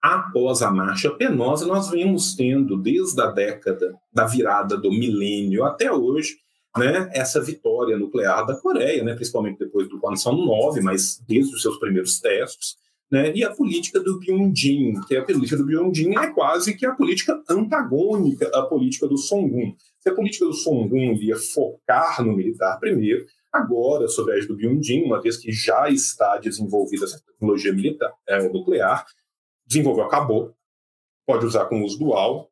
após 0.00 0.62
a 0.62 0.70
marcha 0.70 1.10
penosa, 1.10 1.66
nós 1.66 1.90
vemos 1.90 2.34
tendo, 2.34 2.76
desde 2.76 3.20
a 3.20 3.26
década 3.26 3.98
da 4.12 4.24
virada 4.26 4.76
do 4.76 4.90
milênio 4.90 5.64
até 5.64 5.90
hoje, 5.90 6.36
né, 6.76 7.10
essa 7.12 7.40
vitória 7.40 7.96
nuclear 7.96 8.46
da 8.46 8.54
Coreia, 8.54 9.02
né, 9.02 9.14
principalmente 9.14 9.58
depois 9.58 9.88
do 9.88 9.98
Kwansan 9.98 10.32
9, 10.32 10.80
mas 10.82 11.20
desde 11.26 11.54
os 11.54 11.62
seus 11.62 11.78
primeiros 11.78 12.20
testes, 12.20 12.76
né, 13.10 13.32
e 13.34 13.44
a 13.44 13.54
política 13.54 14.00
do 14.00 14.18
Pyongyang, 14.18 15.06
que 15.06 15.14
é 15.14 15.20
a 15.20 15.24
política 15.24 15.56
do 15.56 15.66
Pyongyang 15.66 16.16
é 16.18 16.26
quase 16.32 16.76
que 16.76 16.84
a 16.84 16.94
política 16.94 17.40
antagônica 17.48 18.50
à 18.52 18.62
política 18.62 19.06
do 19.06 19.16
Songun. 19.16 19.74
Se 20.00 20.08
a 20.08 20.14
política 20.14 20.46
do 20.46 20.52
Songun 20.52 21.14
ia 21.14 21.36
focar 21.36 22.22
no 22.24 22.34
militar 22.34 22.78
primeiro, 22.80 23.24
agora, 23.54 24.08
sob 24.08 24.32
a 24.32 24.34
égide 24.34 24.52
do 24.52 24.56
Pyongyang, 24.56 25.04
uma 25.04 25.22
vez 25.22 25.36
que 25.36 25.52
já 25.52 25.88
está 25.88 26.36
desenvolvida 26.38 27.04
essa 27.04 27.22
tecnologia 27.24 27.72
militar, 27.72 28.12
é, 28.28 28.48
nuclear, 28.48 29.06
desenvolveu, 29.64 30.04
acabou, 30.04 30.52
pode 31.24 31.46
usar 31.46 31.66
com 31.66 31.82
uso 31.82 31.98
dual, 31.98 32.50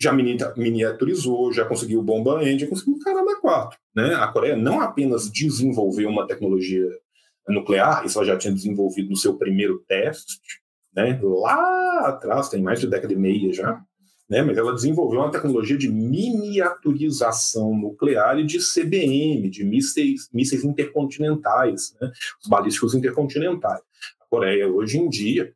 já 0.00 0.12
miniaturizou, 0.12 1.52
já 1.52 1.64
conseguiu 1.64 2.02
bomba 2.02 2.42
engine, 2.44 2.68
conseguiu 2.68 2.98
caramba 3.00 3.40
quatro. 3.40 3.78
Né? 3.94 4.14
A 4.14 4.28
Coreia 4.28 4.56
não 4.56 4.80
apenas 4.80 5.30
desenvolveu 5.30 6.08
uma 6.08 6.26
tecnologia 6.26 6.86
nuclear, 7.48 8.04
isso 8.04 8.18
ela 8.18 8.26
já 8.26 8.36
tinha 8.36 8.52
desenvolvido 8.52 9.10
no 9.10 9.16
seu 9.16 9.36
primeiro 9.36 9.82
teste, 9.88 10.38
né? 10.94 11.18
lá 11.22 12.08
atrás, 12.08 12.48
tem 12.48 12.62
mais 12.62 12.80
de 12.80 12.86
década 12.86 13.12
e 13.12 13.16
meia 13.16 13.52
já, 13.52 13.82
né? 14.28 14.42
mas 14.42 14.56
ela 14.56 14.72
desenvolveu 14.72 15.20
uma 15.20 15.30
tecnologia 15.30 15.78
de 15.78 15.88
miniaturização 15.88 17.74
nuclear 17.74 18.38
e 18.38 18.44
de 18.44 18.58
CBM, 18.58 19.48
de 19.48 19.64
mísseis, 19.64 20.28
mísseis 20.32 20.64
intercontinentais, 20.64 21.94
né? 22.00 22.10
os 22.42 22.48
balísticos 22.48 22.94
intercontinentais. 22.94 23.80
A 24.20 24.24
Coreia, 24.28 24.68
hoje 24.68 24.98
em 24.98 25.08
dia, 25.08 25.52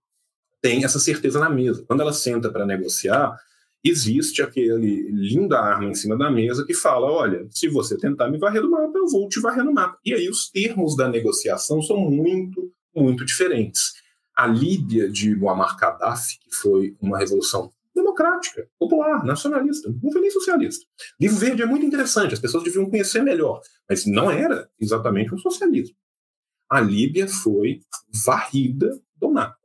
tem 0.62 0.84
essa 0.84 0.98
certeza 0.98 1.40
na 1.40 1.50
mesa. 1.50 1.84
Quando 1.86 2.00
ela 2.00 2.12
senta 2.12 2.50
para 2.50 2.66
negociar, 2.66 3.36
existe 3.82 4.42
aquele 4.42 5.10
linda 5.10 5.58
arma 5.58 5.86
em 5.86 5.94
cima 5.94 6.16
da 6.16 6.30
mesa 6.30 6.64
que 6.64 6.74
fala: 6.74 7.10
olha, 7.10 7.46
se 7.50 7.68
você 7.68 7.96
tentar 7.96 8.30
me 8.30 8.38
varrer 8.38 8.62
do 8.62 8.70
mapa, 8.70 8.96
eu 8.96 9.08
vou 9.08 9.28
te 9.28 9.40
varrer 9.40 9.64
no 9.64 9.72
mapa. 9.72 9.98
E 10.04 10.14
aí 10.14 10.28
os 10.28 10.50
termos 10.50 10.96
da 10.96 11.08
negociação 11.08 11.82
são 11.82 11.98
muito, 11.98 12.70
muito 12.94 13.24
diferentes. 13.24 13.94
A 14.36 14.46
Líbia 14.46 15.08
de 15.08 15.34
Muammar 15.34 15.76
Gaddafi, 15.76 16.38
que 16.38 16.54
foi 16.54 16.96
uma 17.00 17.18
revolução 17.18 17.70
democrática, 18.00 18.68
popular, 18.78 19.24
nacionalista, 19.24 19.92
não 20.02 20.10
foi 20.10 20.20
nem 20.20 20.30
socialista. 20.30 20.84
Livro 21.20 21.36
Verde 21.36 21.62
é 21.62 21.66
muito 21.66 21.84
interessante, 21.84 22.34
as 22.34 22.40
pessoas 22.40 22.64
deviam 22.64 22.88
conhecer 22.88 23.22
melhor, 23.22 23.60
mas 23.88 24.06
não 24.06 24.30
era 24.30 24.68
exatamente 24.78 25.34
um 25.34 25.38
socialismo. 25.38 25.94
A 26.68 26.80
Líbia 26.80 27.28
foi 27.28 27.80
varrida 28.24 29.00
do 29.16 29.30
mapa. 29.30 29.58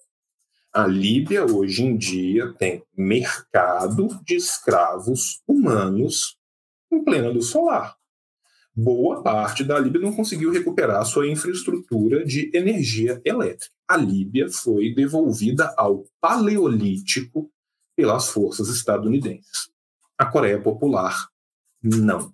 A 0.73 0.85
Líbia, 0.87 1.45
hoje 1.45 1.83
em 1.83 1.95
dia, 1.95 2.53
tem 2.53 2.83
mercado 2.97 4.07
de 4.25 4.35
escravos 4.35 5.41
humanos 5.47 6.37
em 6.91 7.03
plena 7.03 7.29
luz 7.29 7.45
solar. 7.47 7.95
Boa 8.75 9.23
parte 9.23 9.63
da 9.63 9.79
Líbia 9.79 10.01
não 10.01 10.11
conseguiu 10.11 10.51
recuperar 10.51 11.05
sua 11.05 11.29
infraestrutura 11.29 12.25
de 12.25 12.51
energia 12.53 13.21
elétrica. 13.23 13.73
A 13.87 13.95
Líbia 13.95 14.49
foi 14.49 14.93
devolvida 14.93 15.73
ao 15.77 16.03
Paleolítico 16.19 17.49
pelas 17.95 18.29
forças 18.29 18.69
estadunidenses. 18.69 19.69
A 20.17 20.25
Coreia 20.25 20.61
Popular, 20.61 21.27
não. 21.83 22.33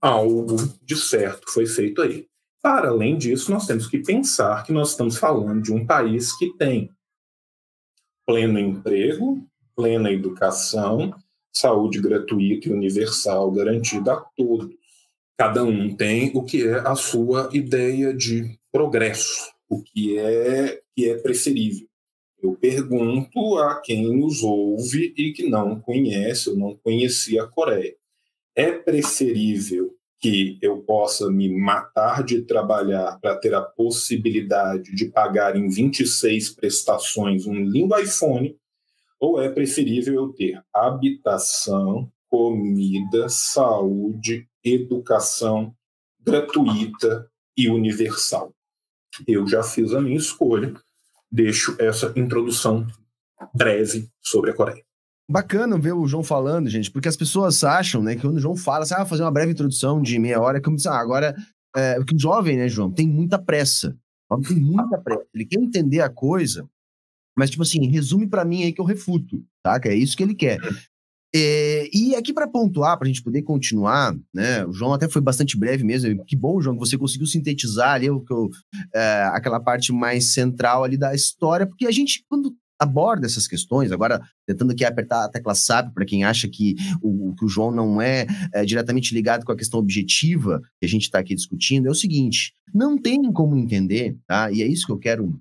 Algo 0.00 0.56
de 0.82 0.96
certo 0.96 1.50
foi 1.50 1.66
feito 1.66 2.02
aí. 2.02 2.28
Para 2.62 2.88
além 2.88 3.16
disso, 3.16 3.50
nós 3.50 3.66
temos 3.66 3.86
que 3.86 3.98
pensar 3.98 4.64
que 4.64 4.72
nós 4.72 4.90
estamos 4.90 5.16
falando 5.16 5.62
de 5.62 5.72
um 5.72 5.86
país 5.86 6.36
que 6.36 6.52
tem 6.54 6.90
pleno 8.26 8.58
emprego, 8.58 9.46
plena 9.74 10.10
educação, 10.10 11.14
saúde 11.52 12.00
gratuita 12.00 12.68
e 12.68 12.72
universal 12.72 13.50
garantida 13.52 14.14
a 14.14 14.20
todos. 14.36 14.74
Cada 15.38 15.62
um 15.62 15.94
tem 15.94 16.32
o 16.34 16.42
que 16.42 16.66
é 16.66 16.78
a 16.78 16.94
sua 16.94 17.48
ideia 17.52 18.12
de 18.12 18.58
progresso, 18.72 19.52
o 19.68 19.82
que 19.82 20.18
é 20.18 20.82
que 20.94 21.08
é 21.08 21.18
preferível. 21.18 21.86
Eu 22.46 22.54
pergunto 22.54 23.58
a 23.58 23.80
quem 23.80 24.16
nos 24.16 24.40
ouve 24.44 25.12
e 25.16 25.32
que 25.32 25.48
não 25.48 25.80
conhece 25.80 26.50
ou 26.50 26.56
não 26.56 26.76
conhecia 26.76 27.42
a 27.42 27.46
Coreia. 27.48 27.96
É 28.54 28.70
preferível 28.70 29.92
que 30.20 30.56
eu 30.62 30.80
possa 30.82 31.28
me 31.28 31.48
matar 31.48 32.22
de 32.22 32.42
trabalhar 32.42 33.18
para 33.20 33.34
ter 33.36 33.52
a 33.52 33.60
possibilidade 33.60 34.94
de 34.94 35.06
pagar 35.06 35.56
em 35.56 35.68
26 35.68 36.50
prestações 36.50 37.46
um 37.46 37.64
lindo 37.64 37.98
iPhone, 37.98 38.56
ou 39.18 39.42
é 39.42 39.48
preferível 39.48 40.14
eu 40.14 40.32
ter 40.32 40.62
habitação, 40.72 42.08
comida, 42.28 43.28
saúde, 43.28 44.48
educação 44.62 45.74
gratuita 46.20 47.28
e 47.56 47.68
universal? 47.68 48.54
Eu 49.26 49.48
já 49.48 49.64
fiz 49.64 49.92
a 49.92 50.00
minha 50.00 50.16
escolha, 50.16 50.74
deixo 51.30 51.76
essa 51.78 52.12
introdução 52.16 52.86
breve 53.54 54.08
sobre 54.22 54.50
a 54.50 54.54
Coreia. 54.54 54.82
Bacana 55.28 55.78
ver 55.78 55.92
o 55.92 56.06
João 56.06 56.22
falando, 56.22 56.68
gente, 56.68 56.90
porque 56.90 57.08
as 57.08 57.16
pessoas 57.16 57.64
acham, 57.64 58.02
né, 58.02 58.14
que 58.14 58.22
quando 58.22 58.36
o 58.36 58.40
João 58.40 58.56
fala, 58.56 58.84
assim, 58.84 58.94
ah, 58.94 59.04
fazer 59.04 59.22
uma 59.22 59.30
breve 59.30 59.52
introdução 59.52 60.00
de 60.00 60.18
meia 60.18 60.40
hora, 60.40 60.60
como 60.60 60.76
ah, 60.86 60.98
agora, 60.98 61.34
é, 61.74 61.96
porque 61.96 62.14
o 62.14 62.18
jovem, 62.18 62.56
né, 62.56 62.68
João, 62.68 62.92
tem 62.92 63.08
muita 63.08 63.38
pressa. 63.38 63.96
Tem 64.46 64.56
muita 64.56 64.98
pressa. 64.98 65.26
Ele 65.34 65.44
quer 65.44 65.60
entender 65.60 66.00
a 66.00 66.08
coisa, 66.08 66.68
mas, 67.36 67.50
tipo 67.50 67.62
assim, 67.62 67.86
resume 67.86 68.26
para 68.26 68.44
mim 68.44 68.62
aí 68.62 68.72
que 68.72 68.80
eu 68.80 68.84
refuto, 68.84 69.44
tá? 69.62 69.78
Que 69.78 69.88
é 69.88 69.94
isso 69.94 70.16
que 70.16 70.22
ele 70.22 70.34
quer. 70.34 70.58
É, 71.38 71.90
e 71.92 72.16
aqui 72.16 72.32
para 72.32 72.48
pontuar, 72.48 72.96
para 72.96 73.06
a 73.06 73.08
gente 73.08 73.22
poder 73.22 73.42
continuar, 73.42 74.16
né? 74.32 74.64
O 74.64 74.72
João 74.72 74.94
até 74.94 75.06
foi 75.06 75.20
bastante 75.20 75.54
breve 75.54 75.84
mesmo. 75.84 76.24
Que 76.24 76.34
bom, 76.34 76.62
João, 76.62 76.74
que 76.74 76.80
você 76.80 76.96
conseguiu 76.96 77.26
sintetizar 77.26 77.90
ali 77.90 78.08
o, 78.08 78.24
o, 78.30 78.50
é, 78.94 79.30
aquela 79.34 79.60
parte 79.60 79.92
mais 79.92 80.32
central 80.32 80.82
ali 80.82 80.96
da 80.96 81.14
história, 81.14 81.66
porque 81.66 81.86
a 81.86 81.90
gente, 81.90 82.24
quando 82.26 82.56
aborda 82.78 83.26
essas 83.26 83.46
questões, 83.46 83.92
agora 83.92 84.22
tentando 84.46 84.72
aqui 84.72 84.82
apertar 84.82 85.24
a 85.24 85.28
tecla 85.28 85.54
SAP 85.54 85.92
para 85.92 86.06
quem 86.06 86.24
acha 86.24 86.48
que 86.48 86.74
o, 87.02 87.34
que 87.34 87.44
o 87.44 87.48
João 87.48 87.70
não 87.70 88.00
é, 88.00 88.26
é, 88.54 88.64
diretamente 88.64 89.14
ligado 89.14 89.44
com 89.44 89.52
a 89.52 89.56
questão 89.56 89.78
objetiva 89.80 90.62
que 90.80 90.86
a 90.86 90.88
gente 90.88 91.02
está 91.02 91.18
aqui 91.18 91.34
discutindo, 91.34 91.86
é 91.86 91.90
o 91.90 91.94
seguinte, 91.94 92.54
não 92.72 92.96
tem 92.96 93.30
como 93.30 93.56
entender, 93.56 94.16
tá? 94.26 94.50
E 94.50 94.62
é 94.62 94.66
isso 94.66 94.86
que 94.86 94.92
eu 94.92 94.98
quero 94.98 95.38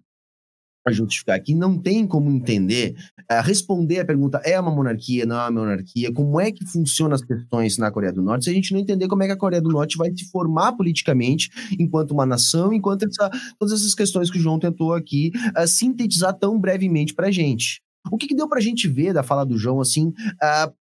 para 0.86 0.94
justificar 0.94 1.36
aqui, 1.36 1.56
não 1.56 1.80
tem 1.80 2.06
como 2.06 2.30
entender, 2.30 2.96
uh, 3.22 3.42
responder 3.44 4.02
a 4.02 4.06
pergunta 4.06 4.40
é 4.46 4.60
uma 4.60 4.70
monarquia, 4.70 5.26
não 5.26 5.36
é 5.36 5.40
uma 5.50 5.62
monarquia, 5.62 6.14
como 6.14 6.40
é 6.40 6.52
que 6.52 6.64
funcionam 6.64 7.16
as 7.16 7.24
questões 7.24 7.80
na 7.80 7.90
Coreia 7.90 8.14
do 8.14 8.22
Norte, 8.22 8.46
se 8.46 8.52
a 8.52 8.54
gente 8.54 8.72
não 8.72 8.80
entender 8.80 9.08
como 9.08 9.24
é 9.24 9.26
que 9.26 9.32
a 9.32 9.38
Coreia 9.38 9.60
do 9.60 9.70
Norte 9.70 9.98
vai 9.98 10.16
se 10.16 10.30
formar 10.30 10.74
politicamente 10.74 11.50
enquanto 11.80 12.12
uma 12.12 12.24
nação, 12.24 12.72
enquanto 12.72 13.04
essa, 13.04 13.32
todas 13.58 13.74
essas 13.74 13.96
questões 13.96 14.30
que 14.30 14.38
o 14.38 14.42
João 14.42 14.60
tentou 14.60 14.94
aqui 14.94 15.32
uh, 15.60 15.68
sintetizar 15.68 16.38
tão 16.38 16.60
brevemente 16.60 17.16
para 17.16 17.28
a 17.28 17.32
gente. 17.32 17.82
O 18.12 18.18
que, 18.18 18.28
que 18.28 18.36
deu 18.36 18.48
para 18.48 18.60
a 18.60 18.62
gente 18.62 18.88
ver 18.88 19.12
da 19.12 19.24
fala 19.24 19.44
do 19.44 19.58
João, 19.58 19.82
assim, 19.82 20.10
uh, 20.10 20.72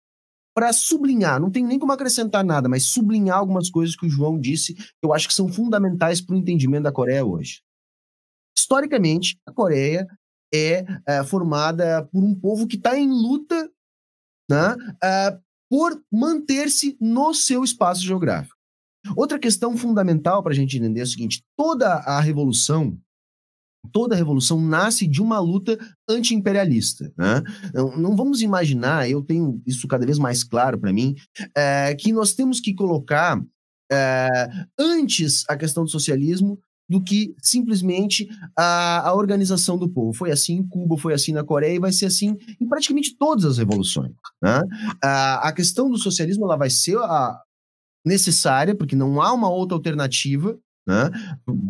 para 0.55 0.71
sublinhar, 0.75 1.41
não 1.41 1.51
tem 1.51 1.65
nem 1.65 1.79
como 1.79 1.93
acrescentar 1.93 2.45
nada, 2.45 2.69
mas 2.69 2.85
sublinhar 2.85 3.39
algumas 3.39 3.71
coisas 3.71 3.97
que 3.97 4.05
o 4.05 4.11
João 4.11 4.39
disse, 4.39 4.75
que 4.75 4.85
eu 5.03 5.15
acho 5.15 5.27
que 5.27 5.35
são 5.35 5.49
fundamentais 5.49 6.21
para 6.21 6.37
o 6.37 6.39
entendimento 6.39 6.83
da 6.83 6.93
Coreia 6.93 7.25
hoje. 7.25 7.63
Historicamente, 8.65 9.39
a 9.47 9.53
Coreia 9.53 10.07
é, 10.53 10.87
é 11.07 11.23
formada 11.23 12.09
por 12.11 12.25
um 12.25 12.35
povo 12.35 12.67
que 12.67 12.77
está 12.77 12.99
em 12.99 13.11
luta 13.11 13.71
né, 14.51 14.75
é, 15.03 15.39
por 15.71 16.03
manter-se 16.11 16.97
no 16.99 17.35
seu 17.35 17.63
espaço 17.63 18.01
geográfico. 18.01 18.57
Outra 19.17 19.39
questão 19.39 19.77
fundamental 19.77 20.43
para 20.43 20.53
a 20.53 20.55
gente 20.55 20.79
entender 20.79 21.01
é 21.01 21.03
o 21.03 21.07
seguinte: 21.07 21.43
toda 21.55 21.89
a 21.89 22.21
revolução, 22.21 22.99
toda 23.93 24.15
a 24.15 24.19
revolução 24.19 24.59
nasce 24.59 25.07
de 25.07 25.21
uma 25.21 25.39
luta 25.39 25.79
anti-imperialista. 26.09 27.13
Né? 27.19 27.43
Não, 27.75 27.97
não, 27.99 28.17
vamos 28.17 28.41
imaginar, 28.41 29.11
eu 29.11 29.23
tenho 29.23 29.61
isso 29.67 29.87
cada 29.87 30.07
vez 30.07 30.19
mais 30.19 30.43
claro 30.43 30.79
para 30.79 30.93
mim, 30.93 31.15
é, 31.55 31.95
que 31.95 32.15
nós 32.15 32.33
temos 32.33 32.61
que 32.61 32.75
colocar 32.75 33.39
é, 33.93 34.31
antes 34.79 35.45
a 35.51 35.57
questão 35.57 35.85
do 35.85 35.91
socialismo 35.91 36.59
do 36.89 37.03
que 37.03 37.35
simplesmente 37.43 38.29
a, 38.57 39.09
a 39.09 39.15
organização 39.15 39.79
do 39.79 39.89
povo. 39.89 40.13
Foi 40.13 40.31
assim 40.31 40.57
em 40.57 40.67
Cuba, 40.67 40.99
foi 40.99 41.15
assim 41.15 41.33
na 41.33 41.43
Coreia 41.43 41.77
e 41.77 41.81
vai 41.81 41.93
ser 41.93 42.07
assim 42.07 42.37
em 42.61 42.69
praticamente 42.69 43.17
todas 43.17 43.45
as 43.45 43.59
revoluções. 43.59 44.13
Né? 44.43 44.61
A, 45.03 45.49
a 45.49 45.53
questão 45.53 45.91
do 45.91 45.99
socialismo 45.99 46.45
ela 46.45 46.57
vai 46.57 46.71
ser 46.71 46.99
a, 46.99 47.41
necessária, 48.05 48.75
porque 48.75 48.95
não 48.95 49.21
há 49.23 49.33
uma 49.33 49.49
outra 49.49 49.77
alternativa 49.77 50.59
né, 50.87 51.11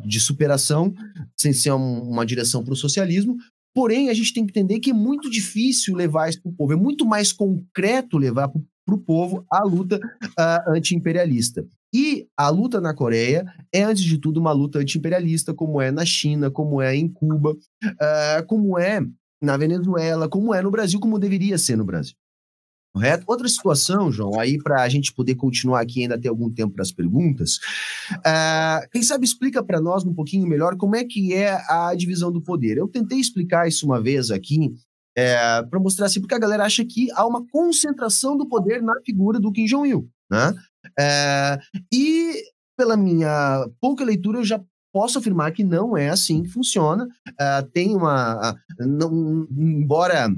de 0.05 0.19
superação 0.19 0.93
sem 1.39 1.53
ser 1.53 1.73
um, 1.73 2.03
uma 2.03 2.27
direção 2.27 2.65
para 2.65 2.73
o 2.73 2.77
socialismo. 2.77 3.37
Porém, 3.75 4.09
a 4.09 4.15
gente 4.15 4.33
tem 4.33 4.45
que 4.45 4.51
entender 4.51 4.81
que 4.81 4.91
é 4.91 4.95
muito 4.95 5.31
difícil 5.31 5.95
levar 5.95 6.29
isso 6.29 6.43
para 6.43 6.51
o 6.51 6.55
povo, 6.55 6.73
é 6.73 6.77
muito 6.77 7.05
mais 7.07 7.33
concreto 7.33 8.19
levar 8.19 8.49
para 8.49 8.95
o 8.95 8.99
povo 8.99 9.45
a 9.51 9.65
luta 9.65 9.99
uh, 9.99 10.71
anti-imperialista. 10.77 11.67
E 11.95 12.27
a 12.37 12.49
luta 12.49 12.81
na 12.81 12.93
Coreia 12.93 13.47
é, 13.73 13.85
antes 13.85 14.03
de 14.03 14.19
tudo, 14.19 14.41
uma 14.41 14.51
luta 14.51 14.81
anti-imperialista, 14.81 15.55
como 15.55 15.81
é 15.81 15.93
na 15.93 16.05
China, 16.05 16.51
como 16.51 16.83
é 16.83 16.97
em 16.97 17.09
Cuba, 17.09 17.53
uh, 17.53 18.47
como 18.49 18.77
é 18.77 19.01
na 19.41 19.57
Venezuela, 19.57 20.29
como 20.29 20.53
é 20.53 20.61
no 20.61 20.73
Brasil, 20.73 20.99
como 20.99 21.21
deveria 21.21 21.57
ser 21.57 21.77
no 21.77 21.85
Brasil. 21.85 22.17
Correto? 22.93 23.25
Outra 23.29 23.49
situação, 23.49 24.11
João, 24.11 24.41
aí 24.41 24.59
para 24.59 24.83
a 24.83 24.89
gente 24.89 25.13
poder 25.13 25.37
continuar 25.37 25.81
aqui 25.81 26.03
ainda 26.03 26.21
ter 26.21 26.29
algum 26.29 26.51
tempo 26.51 26.75
para 26.75 26.83
as 26.83 26.91
perguntas, 26.91 27.59
uh, 28.11 28.89
quem 28.91 29.03
sabe 29.03 29.25
explica 29.25 29.63
para 29.63 29.81
nós 29.81 30.05
um 30.05 30.15
pouquinho 30.15 30.49
melhor 30.49 30.77
como 30.77 30.97
é 30.97 31.05
que 31.05 31.33
é 31.33 31.61
a 31.69 31.95
divisão 31.95 32.33
do 32.33 32.43
poder. 32.43 32.77
Eu 32.77 32.89
tentei 32.89 33.21
explicar 33.21 33.69
isso 33.69 33.87
uma 33.87 34.01
vez 34.01 34.33
aqui, 34.33 34.75
é, 35.17 35.63
para 35.63 35.79
mostrar 35.79 36.07
assim, 36.07 36.21
porque 36.21 36.35
a 36.35 36.41
galera 36.41 36.65
acha 36.65 36.85
que 36.85 37.09
há 37.13 37.25
uma 37.25 37.47
concentração 37.47 38.37
do 38.37 38.49
poder 38.49 38.83
na 38.83 39.01
figura 39.05 39.39
do 39.39 39.53
Kim 39.53 39.65
Jong-il. 39.67 40.09
Né? 40.29 40.53
É, 40.99 41.59
e 41.93 42.43
pela 42.77 42.97
minha 42.97 43.67
pouca 43.81 44.05
leitura, 44.05 44.39
eu 44.39 44.45
já 44.45 44.61
posso 44.93 45.19
afirmar 45.19 45.53
que 45.53 45.65
não 45.65 45.97
é 45.97 46.09
assim 46.09 46.43
que 46.43 46.49
funciona. 46.49 47.09
É, 47.39 47.63
tem 47.63 47.97
uma. 47.97 48.57
Não, 48.79 49.47
embora 49.51 50.29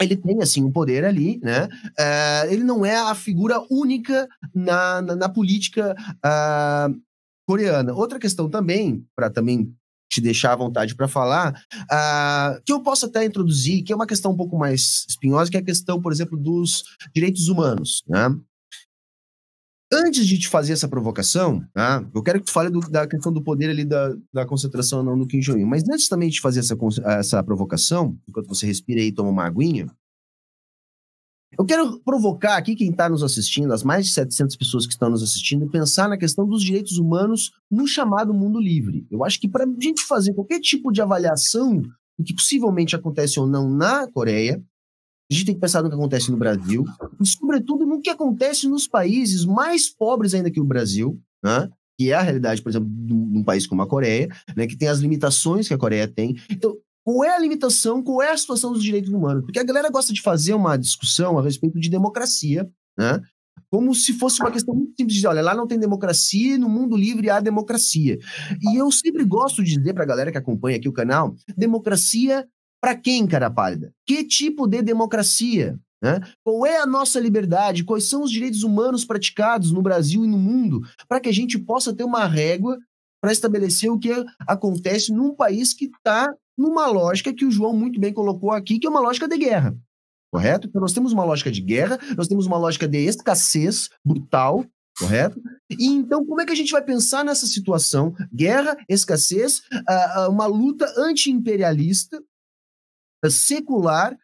ele 0.00 0.16
tem 0.16 0.42
assim 0.42 0.64
um 0.64 0.72
poder 0.72 1.04
ali, 1.04 1.38
né? 1.42 1.66
Uh, 1.66 2.52
ele 2.52 2.64
não 2.64 2.84
é 2.84 2.96
a 2.96 3.14
figura 3.14 3.62
única 3.70 4.28
na, 4.52 5.00
na, 5.00 5.14
na 5.14 5.28
política 5.28 5.94
uh, 6.16 7.00
coreana. 7.46 7.94
Outra 7.94 8.18
questão 8.18 8.50
também, 8.50 9.06
para 9.14 9.30
também 9.30 9.72
te 10.10 10.20
deixar 10.20 10.52
à 10.52 10.56
vontade 10.56 10.94
para 10.94 11.08
falar, 11.08 11.52
uh, 11.84 12.60
que 12.64 12.72
eu 12.72 12.80
posso 12.80 13.06
até 13.06 13.24
introduzir, 13.24 13.82
que 13.82 13.92
é 13.92 13.96
uma 13.96 14.06
questão 14.06 14.32
um 14.32 14.36
pouco 14.36 14.56
mais 14.56 15.04
espinhosa, 15.08 15.50
que 15.50 15.56
é 15.56 15.60
a 15.60 15.64
questão, 15.64 16.00
por 16.00 16.12
exemplo, 16.12 16.36
dos 16.36 16.82
direitos 17.14 17.48
humanos. 17.48 18.02
Né? 18.08 18.28
Antes 19.92 20.26
de 20.26 20.38
te 20.38 20.48
fazer 20.48 20.72
essa 20.72 20.88
provocação, 20.88 21.64
tá? 21.72 22.04
eu 22.12 22.22
quero 22.22 22.40
que 22.40 22.46
tu 22.46 22.52
fale 22.52 22.70
do, 22.70 22.80
da 22.80 23.06
questão 23.06 23.32
do 23.32 23.40
poder 23.42 23.70
ali 23.70 23.84
da, 23.84 24.16
da 24.32 24.44
concentração 24.44 25.02
não 25.02 25.14
no 25.14 25.28
Kim 25.28 25.38
Jong-un, 25.38 25.64
mas 25.64 25.84
antes 25.88 26.08
também 26.08 26.28
de 26.28 26.40
fazer 26.40 26.58
essa, 26.58 26.76
essa 27.04 27.42
provocação, 27.44 28.18
enquanto 28.28 28.48
você 28.48 28.66
respira 28.66 29.00
e 29.00 29.12
toma 29.12 29.30
uma 29.30 29.46
aguinha, 29.46 29.86
eu 31.58 31.64
quero 31.64 32.00
provocar 32.00 32.56
aqui 32.56 32.74
quem 32.74 32.90
está 32.90 33.08
nos 33.08 33.22
assistindo, 33.22 33.72
as 33.72 33.82
mais 33.82 34.06
de 34.06 34.12
700 34.12 34.56
pessoas 34.56 34.86
que 34.86 34.92
estão 34.92 35.08
nos 35.08 35.22
assistindo, 35.22 35.70
pensar 35.70 36.08
na 36.08 36.18
questão 36.18 36.46
dos 36.46 36.62
direitos 36.62 36.98
humanos 36.98 37.52
no 37.70 37.86
chamado 37.86 38.34
mundo 38.34 38.60
livre. 38.60 39.06
Eu 39.10 39.24
acho 39.24 39.40
que 39.40 39.48
para 39.48 39.64
a 39.64 39.68
gente 39.80 40.02
fazer 40.02 40.34
qualquer 40.34 40.60
tipo 40.60 40.92
de 40.92 41.00
avaliação 41.00 41.80
do 42.18 42.24
que 42.24 42.34
possivelmente 42.34 42.96
acontece 42.96 43.38
ou 43.38 43.46
não 43.46 43.70
na 43.70 44.10
Coreia, 44.10 44.62
a 45.30 45.34
gente 45.34 45.46
tem 45.46 45.54
que 45.54 45.60
pensar 45.60 45.82
no 45.82 45.88
que 45.88 45.94
acontece 45.94 46.30
no 46.30 46.36
Brasil 46.36 46.84
e, 47.20 47.26
sobretudo, 47.26 47.84
no 47.84 48.00
que 48.00 48.10
acontece 48.10 48.68
nos 48.68 48.86
países 48.86 49.44
mais 49.44 49.88
pobres 49.88 50.34
ainda 50.34 50.50
que 50.50 50.60
o 50.60 50.64
Brasil, 50.64 51.20
né? 51.42 51.68
que 51.98 52.12
é 52.12 52.14
a 52.14 52.20
realidade, 52.20 52.62
por 52.62 52.68
exemplo, 52.68 52.88
de 52.88 53.12
um 53.12 53.42
país 53.42 53.66
como 53.66 53.82
a 53.82 53.86
Coreia, 53.86 54.28
né? 54.54 54.66
que 54.66 54.76
tem 54.76 54.88
as 54.88 54.98
limitações 54.98 55.66
que 55.66 55.74
a 55.74 55.78
Coreia 55.78 56.06
tem. 56.06 56.36
Então, 56.50 56.76
qual 57.04 57.24
é 57.24 57.34
a 57.34 57.38
limitação, 57.38 58.02
qual 58.02 58.22
é 58.22 58.32
a 58.32 58.36
situação 58.36 58.72
dos 58.72 58.82
direitos 58.82 59.12
humanos? 59.12 59.44
Porque 59.44 59.58
a 59.58 59.64
galera 59.64 59.90
gosta 59.90 60.12
de 60.12 60.20
fazer 60.20 60.54
uma 60.54 60.76
discussão 60.76 61.38
a 61.38 61.42
respeito 61.42 61.80
de 61.80 61.88
democracia, 61.88 62.68
né? 62.96 63.20
como 63.70 63.94
se 63.94 64.12
fosse 64.12 64.40
uma 64.40 64.50
questão 64.50 64.74
muito 64.74 64.94
simples 64.96 65.18
de, 65.18 65.26
olha, 65.26 65.42
lá 65.42 65.54
não 65.54 65.66
tem 65.66 65.78
democracia, 65.78 66.56
no 66.58 66.68
mundo 66.68 66.96
livre 66.96 67.30
há 67.30 67.40
democracia. 67.40 68.18
E 68.62 68.76
eu 68.76 68.90
sempre 68.92 69.24
gosto 69.24 69.62
de 69.62 69.76
dizer 69.76 69.92
para 69.92 70.04
a 70.04 70.06
galera 70.06 70.30
que 70.30 70.38
acompanha 70.38 70.76
aqui 70.76 70.88
o 70.88 70.92
canal, 70.92 71.34
democracia 71.56 72.46
para 72.80 72.94
quem, 72.94 73.26
cara 73.26 73.50
pálida? 73.50 73.92
Que 74.06 74.24
tipo 74.24 74.66
de 74.66 74.82
democracia? 74.82 75.78
Né? 76.02 76.20
Qual 76.44 76.66
é 76.66 76.78
a 76.78 76.86
nossa 76.86 77.18
liberdade? 77.18 77.82
Quais 77.82 78.08
são 78.08 78.22
os 78.22 78.30
direitos 78.30 78.62
humanos 78.62 79.04
praticados 79.04 79.72
no 79.72 79.80
Brasil 79.80 80.24
e 80.24 80.28
no 80.28 80.38
mundo 80.38 80.82
para 81.08 81.20
que 81.20 81.28
a 81.28 81.32
gente 81.32 81.58
possa 81.58 81.94
ter 81.94 82.04
uma 82.04 82.26
régua 82.26 82.78
para 83.20 83.32
estabelecer 83.32 83.90
o 83.90 83.98
que 83.98 84.12
acontece 84.46 85.12
num 85.12 85.34
país 85.34 85.72
que 85.72 85.86
está 85.86 86.32
numa 86.56 86.86
lógica 86.86 87.32
que 87.32 87.44
o 87.44 87.50
João 87.50 87.74
muito 87.74 87.98
bem 87.98 88.12
colocou 88.12 88.52
aqui, 88.52 88.78
que 88.78 88.86
é 88.86 88.90
uma 88.90 89.00
lógica 89.00 89.26
de 89.26 89.38
guerra. 89.38 89.76
Correto? 90.30 90.68
Então 90.68 90.80
nós 90.80 90.92
temos 90.92 91.12
uma 91.12 91.24
lógica 91.24 91.50
de 91.50 91.62
guerra, 91.62 91.98
nós 92.16 92.28
temos 92.28 92.46
uma 92.46 92.58
lógica 92.58 92.86
de 92.86 92.98
escassez 92.98 93.88
brutal, 94.04 94.66
correto? 94.98 95.40
E 95.70 95.86
então, 95.86 96.24
como 96.26 96.40
é 96.40 96.46
que 96.46 96.52
a 96.52 96.56
gente 96.56 96.72
vai 96.72 96.82
pensar 96.82 97.24
nessa 97.24 97.46
situação? 97.46 98.14
Guerra, 98.34 98.76
escassez, 98.88 99.62
uma 100.28 100.46
luta 100.46 100.92
anti-imperialista, 100.98 102.22
secular, 103.28 104.16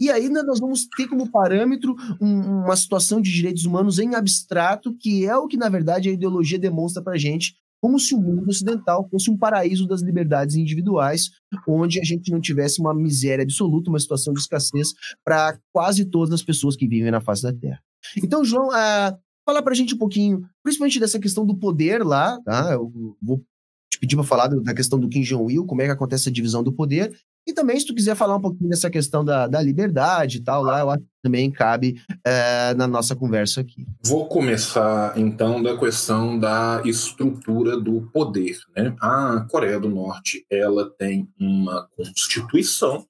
e 0.00 0.10
ainda 0.10 0.42
nós 0.42 0.58
vamos 0.58 0.86
ter 0.96 1.06
como 1.06 1.30
parâmetro 1.30 1.94
um, 2.20 2.64
uma 2.64 2.76
situação 2.76 3.20
de 3.20 3.30
direitos 3.30 3.66
humanos 3.66 3.98
em 3.98 4.14
abstrato, 4.14 4.96
que 4.96 5.26
é 5.26 5.36
o 5.36 5.46
que, 5.46 5.58
na 5.58 5.68
verdade, 5.68 6.08
a 6.08 6.12
ideologia 6.12 6.58
demonstra 6.58 7.02
para 7.02 7.18
gente, 7.18 7.54
como 7.82 7.98
se 7.98 8.14
o 8.14 8.20
mundo 8.20 8.48
ocidental 8.48 9.08
fosse 9.10 9.30
um 9.30 9.36
paraíso 9.36 9.86
das 9.86 10.02
liberdades 10.02 10.56
individuais, 10.56 11.30
onde 11.66 11.98
a 12.00 12.04
gente 12.04 12.30
não 12.30 12.40
tivesse 12.40 12.80
uma 12.80 12.94
miséria 12.94 13.42
absoluta, 13.42 13.90
uma 13.90 13.98
situação 13.98 14.32
de 14.32 14.40
escassez 14.40 14.92
para 15.24 15.58
quase 15.72 16.04
todas 16.04 16.32
as 16.32 16.42
pessoas 16.42 16.76
que 16.76 16.86
vivem 16.86 17.10
na 17.10 17.20
face 17.20 17.42
da 17.42 17.52
Terra. 17.52 17.80
Então, 18.22 18.44
João, 18.44 18.68
uh, 18.68 19.18
fala 19.46 19.62
para 19.62 19.72
a 19.72 19.76
gente 19.76 19.94
um 19.94 19.98
pouquinho, 19.98 20.46
principalmente 20.62 21.00
dessa 21.00 21.18
questão 21.18 21.46
do 21.46 21.56
poder 21.56 22.04
lá, 22.04 22.38
tá? 22.42 22.72
Eu 22.72 22.90
vou 23.20 23.42
te 23.90 23.98
pedir 23.98 24.16
para 24.16 24.24
falar 24.24 24.48
da 24.48 24.74
questão 24.74 24.98
do 24.98 25.08
Kim 25.08 25.22
Jong-il, 25.22 25.64
como 25.66 25.82
é 25.82 25.86
que 25.86 25.90
acontece 25.90 26.28
a 26.28 26.32
divisão 26.32 26.62
do 26.62 26.72
poder, 26.72 27.12
e 27.46 27.52
também, 27.52 27.78
se 27.78 27.86
tu 27.86 27.94
quiser 27.94 28.14
falar 28.14 28.36
um 28.36 28.40
pouquinho 28.40 28.70
dessa 28.70 28.90
questão 28.90 29.24
da, 29.24 29.46
da 29.46 29.60
liberdade 29.60 30.38
e 30.38 30.40
tal, 30.40 30.62
lá 30.62 30.80
eu 30.80 30.90
acho 30.90 31.00
que 31.00 31.22
também 31.22 31.50
cabe 31.50 32.00
é, 32.24 32.74
na 32.74 32.86
nossa 32.86 33.16
conversa 33.16 33.60
aqui. 33.60 33.86
Vou 34.04 34.26
começar, 34.26 35.18
então, 35.18 35.62
da 35.62 35.76
questão 35.76 36.38
da 36.38 36.82
estrutura 36.84 37.78
do 37.78 38.02
poder. 38.12 38.56
Né? 38.76 38.94
A 39.00 39.46
Coreia 39.50 39.80
do 39.80 39.88
Norte 39.88 40.44
ela 40.50 40.88
tem 40.90 41.28
uma 41.38 41.88
constituição 41.96 43.06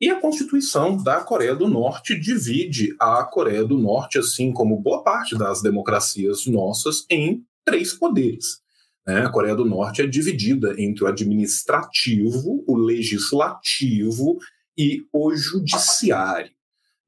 e 0.00 0.10
a 0.10 0.20
Constituição 0.20 0.96
da 0.96 1.20
Coreia 1.20 1.56
do 1.56 1.66
Norte 1.66 2.18
divide 2.18 2.94
a 3.00 3.24
Coreia 3.24 3.64
do 3.64 3.76
Norte, 3.76 4.18
assim 4.18 4.52
como 4.52 4.80
boa 4.80 5.02
parte 5.02 5.36
das 5.36 5.60
democracias 5.60 6.46
nossas, 6.46 7.04
em 7.10 7.42
três 7.64 7.94
poderes. 7.94 8.60
Né? 9.08 9.22
A 9.24 9.30
Coreia 9.30 9.54
do 9.54 9.64
Norte 9.64 10.02
é 10.02 10.06
dividida 10.06 10.74
entre 10.78 11.02
o 11.02 11.06
administrativo, 11.06 12.62
o 12.68 12.76
legislativo 12.76 14.36
e 14.76 15.06
o 15.10 15.34
judiciário. 15.34 16.52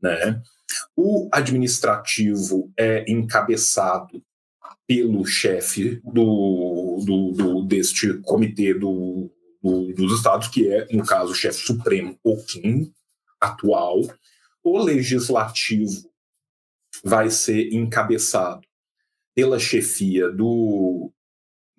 Né? 0.00 0.40
O 0.96 1.28
administrativo 1.30 2.72
é 2.74 3.04
encabeçado 3.06 4.24
pelo 4.86 5.26
chefe 5.26 6.00
do, 6.02 7.04
do, 7.04 7.32
do, 7.32 7.62
deste 7.64 8.14
comitê 8.22 8.72
do, 8.72 9.30
do, 9.62 9.92
dos 9.92 10.16
estados, 10.16 10.48
que 10.48 10.72
é, 10.72 10.86
no 10.90 11.04
caso, 11.04 11.32
o 11.32 11.34
chefe 11.34 11.66
supremo, 11.66 12.18
o 12.24 12.42
Kim, 12.46 12.90
atual. 13.38 14.00
O 14.64 14.78
legislativo 14.78 16.10
vai 17.04 17.28
ser 17.28 17.74
encabeçado 17.74 18.66
pela 19.34 19.58
chefia 19.58 20.30
do 20.30 21.12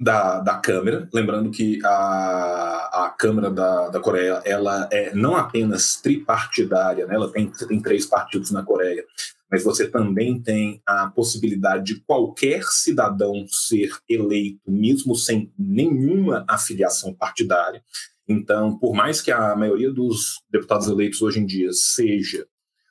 da, 0.01 0.39
da 0.39 0.57
Câmara, 0.57 1.07
lembrando 1.13 1.51
que 1.51 1.79
a, 1.85 3.05
a 3.05 3.09
Câmara 3.15 3.51
da, 3.51 3.89
da 3.89 3.99
Coreia 3.99 4.41
ela 4.43 4.89
é 4.91 5.13
não 5.13 5.35
apenas 5.35 6.01
tripartidária, 6.01 7.05
né? 7.05 7.13
ela 7.13 7.31
tem, 7.31 7.49
você 7.49 7.67
tem 7.67 7.79
três 7.79 8.07
partidos 8.07 8.49
na 8.49 8.63
Coreia, 8.63 9.05
mas 9.51 9.63
você 9.63 9.87
também 9.87 10.41
tem 10.41 10.81
a 10.87 11.07
possibilidade 11.07 11.83
de 11.93 11.99
qualquer 12.01 12.63
cidadão 12.63 13.45
ser 13.47 13.91
eleito, 14.09 14.59
mesmo 14.67 15.15
sem 15.15 15.53
nenhuma 15.57 16.45
afiliação 16.49 17.13
partidária. 17.13 17.83
Então, 18.27 18.79
por 18.79 18.95
mais 18.95 19.21
que 19.21 19.31
a 19.31 19.55
maioria 19.55 19.91
dos 19.91 20.41
deputados 20.49 20.87
eleitos 20.87 21.21
hoje 21.21 21.39
em 21.39 21.45
dia 21.45 21.69
seja 21.73 22.47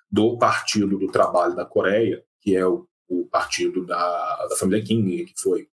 do 0.08 0.38
Partido 0.38 0.96
do 0.96 1.08
Trabalho 1.08 1.56
da 1.56 1.64
Coreia, 1.64 2.22
que 2.40 2.54
é 2.54 2.64
o, 2.64 2.86
o 3.08 3.26
partido 3.26 3.84
da, 3.84 4.46
da 4.46 4.54
família 4.54 4.84
Kim, 4.84 5.24
que 5.24 5.32
foi 5.36 5.69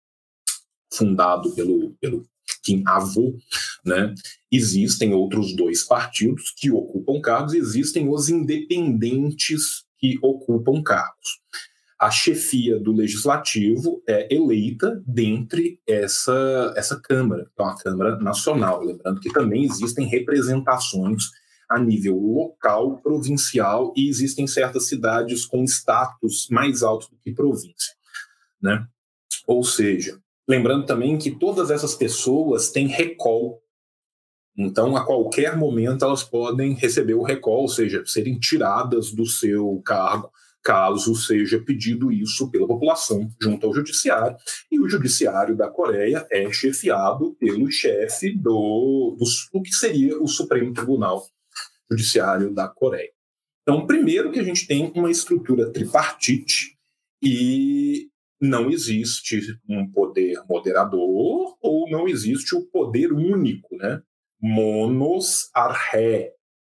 fundado 0.94 1.52
pelo, 1.56 1.96
pelo 2.00 2.26
Kim 2.64 2.84
Avô, 2.86 3.36
né? 3.86 4.14
Existem 4.52 5.14
outros 5.14 5.56
dois 5.56 5.84
partidos 5.84 6.54
que 6.58 6.72
ocupam 6.72 7.20
cargos, 7.22 7.54
existem 7.54 8.10
os 8.10 8.30
independentes 8.30 9.86
que 9.98 10.18
ocupam 10.22 10.82
cargos. 10.84 11.42
a 12.00 12.12
chefia 12.12 12.78
do 12.78 12.92
legislativo 12.92 14.04
é 14.06 14.28
eleita 14.34 15.02
dentre 15.08 15.80
essa, 15.88 16.74
essa 16.76 17.00
Câmara, 17.00 17.46
que 17.46 17.62
é 17.62 17.64
uma 17.64 17.78
Câmara 17.78 18.20
Nacional. 18.20 18.84
Lembrando 18.84 19.22
que 19.22 19.32
também 19.32 19.64
existem 19.64 20.06
representações 20.08 21.24
a 21.70 21.80
nível 21.80 22.18
local, 22.18 23.02
provincial, 23.02 23.94
e 23.96 24.10
existem 24.10 24.46
certas 24.46 24.90
cidades 24.90 25.46
com 25.46 25.64
status 25.64 26.48
mais 26.52 26.84
alto 26.84 27.10
do 27.10 27.18
que 27.18 27.32
província. 27.32 27.96
Né? 28.62 28.86
Ou 29.48 29.64
seja, 29.64 30.20
lembrando 30.48 30.86
também 30.86 31.18
que 31.18 31.32
todas 31.32 31.72
essas 31.72 31.96
pessoas 31.96 32.72
têm 32.72 32.88
recall. 32.88 33.62
Então, 34.58 34.96
a 34.96 35.06
qualquer 35.06 35.58
momento, 35.58 36.06
elas 36.06 36.24
podem 36.24 36.74
receber 36.74 37.16
o 37.16 37.24
recall, 37.24 37.62
ou 37.62 37.68
seja, 37.68 38.04
serem 38.06 38.40
tiradas 38.40 39.12
do 39.12 39.26
seu 39.26 39.82
cargo 39.84 40.32
caso 40.64 41.14
seja 41.14 41.60
pedido 41.60 42.12
isso 42.12 42.50
pela 42.50 42.66
população 42.66 43.30
junto 43.40 43.68
ao 43.68 43.74
judiciário. 43.74 44.38
E 44.72 44.80
o 44.80 44.88
judiciário 44.88 45.56
da 45.58 45.70
Coreia 45.70 46.26
é 46.32 46.50
chefiado 46.52 47.36
pelo 47.36 47.70
chefe 47.70 48.34
do, 48.34 49.18
do, 49.20 49.26
do 49.52 49.62
que 49.62 49.74
seria 49.74 50.18
o 50.22 50.28
Supremo 50.28 50.74
Tribunal 50.74 51.28
Judiciário 51.92 52.54
da 52.54 52.68
Coreia. 52.68 53.12
Então, 53.62 53.86
primeiro 53.86 54.32
que 54.32 54.40
a 54.40 54.44
gente 54.44 54.66
tem 54.66 54.92
uma 54.96 55.12
estrutura 55.12 55.72
tripartite 55.72 56.78
e 57.22 58.10
não 58.44 58.70
existe 58.70 59.58
um 59.70 59.90
poder 59.90 60.38
moderador 60.50 61.58
ou 61.62 61.90
não 61.90 62.10
existe 62.10 62.54
o 62.54 62.66
poder 62.66 63.14
único, 63.14 63.74
né? 63.78 64.04
Monos 64.38 65.50
arré, 65.54 66.34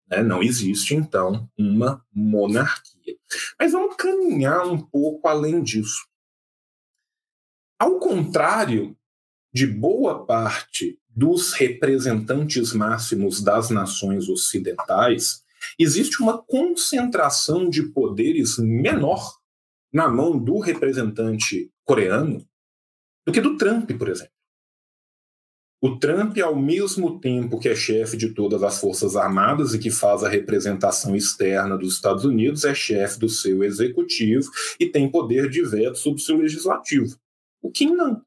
né? 0.09 0.24
Não 0.24 0.41
existe, 0.41 0.95
então, 0.95 1.47
uma 1.55 2.03
monarquia. 2.11 3.15
Mas 3.59 3.74
vamos 3.74 3.95
caminhar 3.95 4.67
um 4.67 4.82
pouco 4.82 5.28
além 5.28 5.61
disso. 5.61 6.07
Ao 7.78 7.99
contrário 7.99 8.97
de 9.53 9.67
boa 9.67 10.26
parte 10.26 10.99
dos 11.07 11.53
representantes 11.53 12.74
máximos 12.74 13.43
das 13.43 13.70
nações 13.70 14.28
ocidentais, 14.28 15.43
existe 15.78 16.20
uma 16.20 16.41
concentração 16.41 17.70
de 17.70 17.84
poderes 17.91 18.57
menor 18.57 19.38
na 19.91 20.07
mão 20.07 20.37
do 20.37 20.59
representante 20.59 21.71
coreano 21.83 22.45
do 23.25 23.31
que 23.31 23.41
do 23.41 23.57
Trump, 23.57 23.91
por 23.97 24.09
exemplo. 24.09 24.33
O 25.81 25.97
Trump, 25.97 26.37
ao 26.39 26.55
mesmo 26.55 27.21
tempo 27.21 27.57
que 27.57 27.69
é 27.69 27.75
chefe 27.75 28.17
de 28.17 28.33
todas 28.33 28.61
as 28.63 28.81
Forças 28.81 29.15
Armadas 29.15 29.73
e 29.73 29.79
que 29.79 29.89
faz 29.89 30.23
a 30.23 30.29
representação 30.29 31.15
externa 31.15 31.77
dos 31.77 31.93
Estados 31.93 32.25
Unidos, 32.25 32.65
é 32.65 32.75
chefe 32.75 33.17
do 33.17 33.29
seu 33.29 33.63
executivo 33.63 34.51
e 34.77 34.87
tem 34.87 35.09
poder 35.09 35.49
de 35.49 35.63
veto 35.63 35.97
sobre 35.97 36.21
o 36.21 36.23
seu 36.23 36.37
legislativo. 36.37 37.15
O 37.61 37.71
Kim 37.71 37.95
não. 37.95 38.21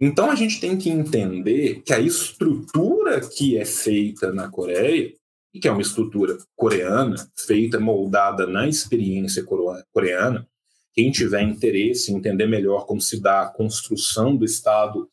Então 0.00 0.28
a 0.28 0.34
gente 0.34 0.60
tem 0.60 0.76
que 0.76 0.90
entender 0.90 1.82
que 1.82 1.92
a 1.92 2.00
estrutura 2.00 3.20
que 3.20 3.56
é 3.56 3.64
feita 3.64 4.32
na 4.32 4.48
Coreia, 4.48 5.14
e 5.52 5.60
que 5.60 5.68
é 5.68 5.72
uma 5.72 5.82
estrutura 5.82 6.36
coreana, 6.56 7.16
feita, 7.36 7.80
moldada 7.80 8.46
na 8.46 8.68
experiência 8.68 9.44
coreana, 9.92 10.46
quem 10.92 11.10
tiver 11.10 11.42
interesse 11.42 12.12
em 12.12 12.16
entender 12.16 12.46
melhor 12.46 12.86
como 12.86 13.00
se 13.00 13.20
dá 13.20 13.42
a 13.42 13.48
construção 13.48 14.36
do 14.36 14.44
Estado 14.44 15.08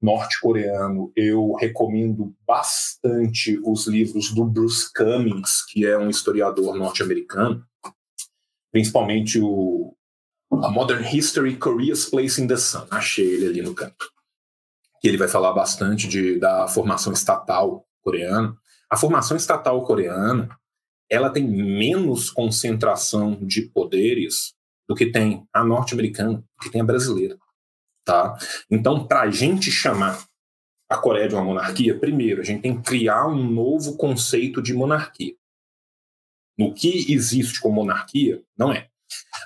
norte-coreano, 0.00 1.12
eu 1.16 1.52
recomendo 1.54 2.34
bastante 2.46 3.60
os 3.64 3.86
livros 3.86 4.32
do 4.32 4.44
Bruce 4.44 4.90
Cummings, 4.94 5.64
que 5.68 5.84
é 5.84 5.98
um 5.98 6.08
historiador 6.08 6.76
norte-americano, 6.76 7.64
principalmente 8.70 9.40
o 9.40 9.94
A 10.52 10.70
Modern 10.70 11.04
History, 11.04 11.56
Korea's 11.56 12.04
Place 12.06 12.40
in 12.40 12.46
the 12.46 12.56
Sun. 12.56 12.86
Achei 12.90 13.26
ele 13.26 13.46
ali 13.46 13.62
no 13.62 13.74
canto. 13.74 14.10
Que 15.00 15.08
ele 15.08 15.18
vai 15.18 15.28
falar 15.28 15.52
bastante 15.52 16.08
de, 16.08 16.38
da 16.38 16.68
formação 16.68 17.12
estatal 17.12 17.86
coreana. 18.00 18.56
A 18.90 18.96
formação 18.96 19.36
estatal 19.36 19.84
coreana 19.84 20.48
ela 21.10 21.30
tem 21.30 21.46
menos 21.46 22.30
concentração 22.30 23.34
de 23.42 23.62
poderes 23.62 24.54
do 24.88 24.94
que 24.94 25.10
tem 25.10 25.46
a 25.52 25.64
norte-americana, 25.64 26.38
do 26.38 26.44
que 26.60 26.70
tem 26.70 26.80
a 26.80 26.84
brasileira. 26.84 27.38
Tá? 28.04 28.36
Então, 28.70 29.06
para 29.06 29.22
a 29.22 29.30
gente 29.30 29.70
chamar 29.70 30.26
a 30.88 30.96
Coreia 30.96 31.28
de 31.28 31.34
uma 31.34 31.44
monarquia, 31.44 31.98
primeiro, 31.98 32.40
a 32.40 32.44
gente 32.44 32.62
tem 32.62 32.76
que 32.76 32.82
criar 32.82 33.26
um 33.26 33.50
novo 33.50 33.96
conceito 33.96 34.62
de 34.62 34.72
monarquia. 34.72 35.34
No 36.58 36.72
que 36.74 37.12
existe 37.12 37.60
como 37.60 37.76
monarquia, 37.76 38.42
não 38.56 38.72
é. 38.72 38.88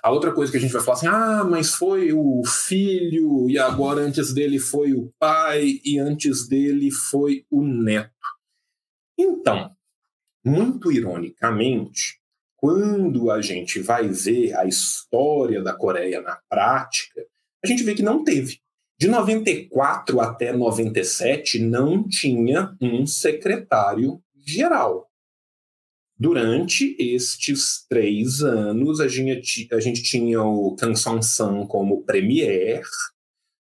A 0.03 0.11
outra 0.11 0.33
coisa 0.33 0.51
que 0.51 0.59
a 0.59 0.61
gente 0.61 0.73
vai 0.73 0.83
falar 0.83 0.97
assim, 0.97 1.07
ah, 1.07 1.45
mas 1.45 1.75
foi 1.75 2.13
o 2.13 2.43
filho, 2.45 3.51
e 3.51 3.59
agora 3.59 4.01
antes 4.01 4.33
dele 4.33 4.59
foi 4.59 4.93
o 4.93 5.13
pai, 5.19 5.81
e 5.85 5.99
antes 5.99 6.49
dele 6.49 6.91
foi 6.91 7.45
o 7.51 7.63
neto. 7.63 8.11
Então, 9.23 9.71
muito 10.45 10.91
ironicamente, 10.91 12.19
quando 12.57 13.31
a 13.31 13.41
gente 13.41 13.81
vai 13.81 14.09
ver 14.09 14.53
a 14.57 14.65
história 14.67 15.63
da 15.63 15.73
Coreia 15.73 16.21
na 16.21 16.41
prática, 16.49 17.25
a 17.65 17.67
gente 17.69 17.85
vê 17.85 17.95
que 17.95 18.03
não 18.03 18.25
teve. 18.25 18.61
De 18.99 19.07
94 19.07 20.21
até 20.21 20.53
97, 20.53 21.61
não 21.61 22.07
tinha 22.09 22.77
um 22.81 23.07
secretário 23.07 24.21
geral. 24.45 25.09
Durante 26.19 26.97
estes 26.99 27.87
três 27.89 28.43
anos, 28.43 29.01
a 29.01 29.09
gente, 29.09 29.69
a 29.73 29.81
gente 29.81 30.03
tinha 30.03 30.43
o 30.43 30.75
Kang 30.77 30.97
Song-san 30.97 31.67
como 31.67 32.05
premier, 32.05 32.83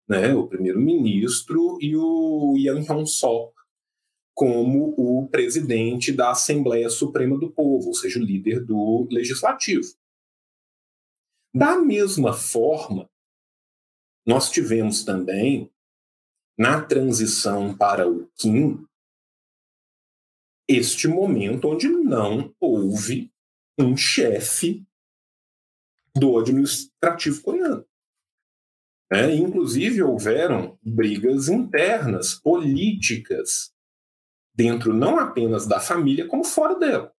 né, 0.08 0.34
o 0.34 0.48
primeiro-ministro, 0.48 1.78
e 1.80 1.96
o 1.96 2.56
Yang 2.58 2.88
Hyun-sok 2.88 3.61
como 4.42 4.96
o 4.98 5.28
presidente 5.28 6.12
da 6.12 6.32
Assembleia 6.32 6.90
Suprema 6.90 7.38
do 7.38 7.52
Povo, 7.52 7.90
ou 7.90 7.94
seja, 7.94 8.18
o 8.18 8.24
líder 8.24 8.66
do 8.66 9.08
legislativo. 9.12 9.94
Da 11.54 11.78
mesma 11.78 12.34
forma, 12.34 13.08
nós 14.26 14.50
tivemos 14.50 15.04
também, 15.04 15.72
na 16.58 16.82
transição 16.82 17.78
para 17.78 18.10
o 18.10 18.32
Kim, 18.36 18.84
este 20.68 21.08
momento 21.08 21.68
onde 21.68 21.88
não 21.88 22.52
houve 22.60 23.32
um 23.78 23.96
chefe 23.96 24.84
do 26.16 26.40
administrativo 26.40 27.44
coreano. 27.44 27.86
É, 29.12 29.36
inclusive, 29.36 30.02
houveram 30.02 30.80
brigas 30.82 31.48
internas, 31.48 32.34
políticas, 32.34 33.72
dentro 34.54 34.94
não 34.94 35.20
apenas 35.20 35.66
da 35.66 35.80
família, 35.80 36.28
como 36.28 36.44
fora 36.44 36.78
dela. 36.78 37.12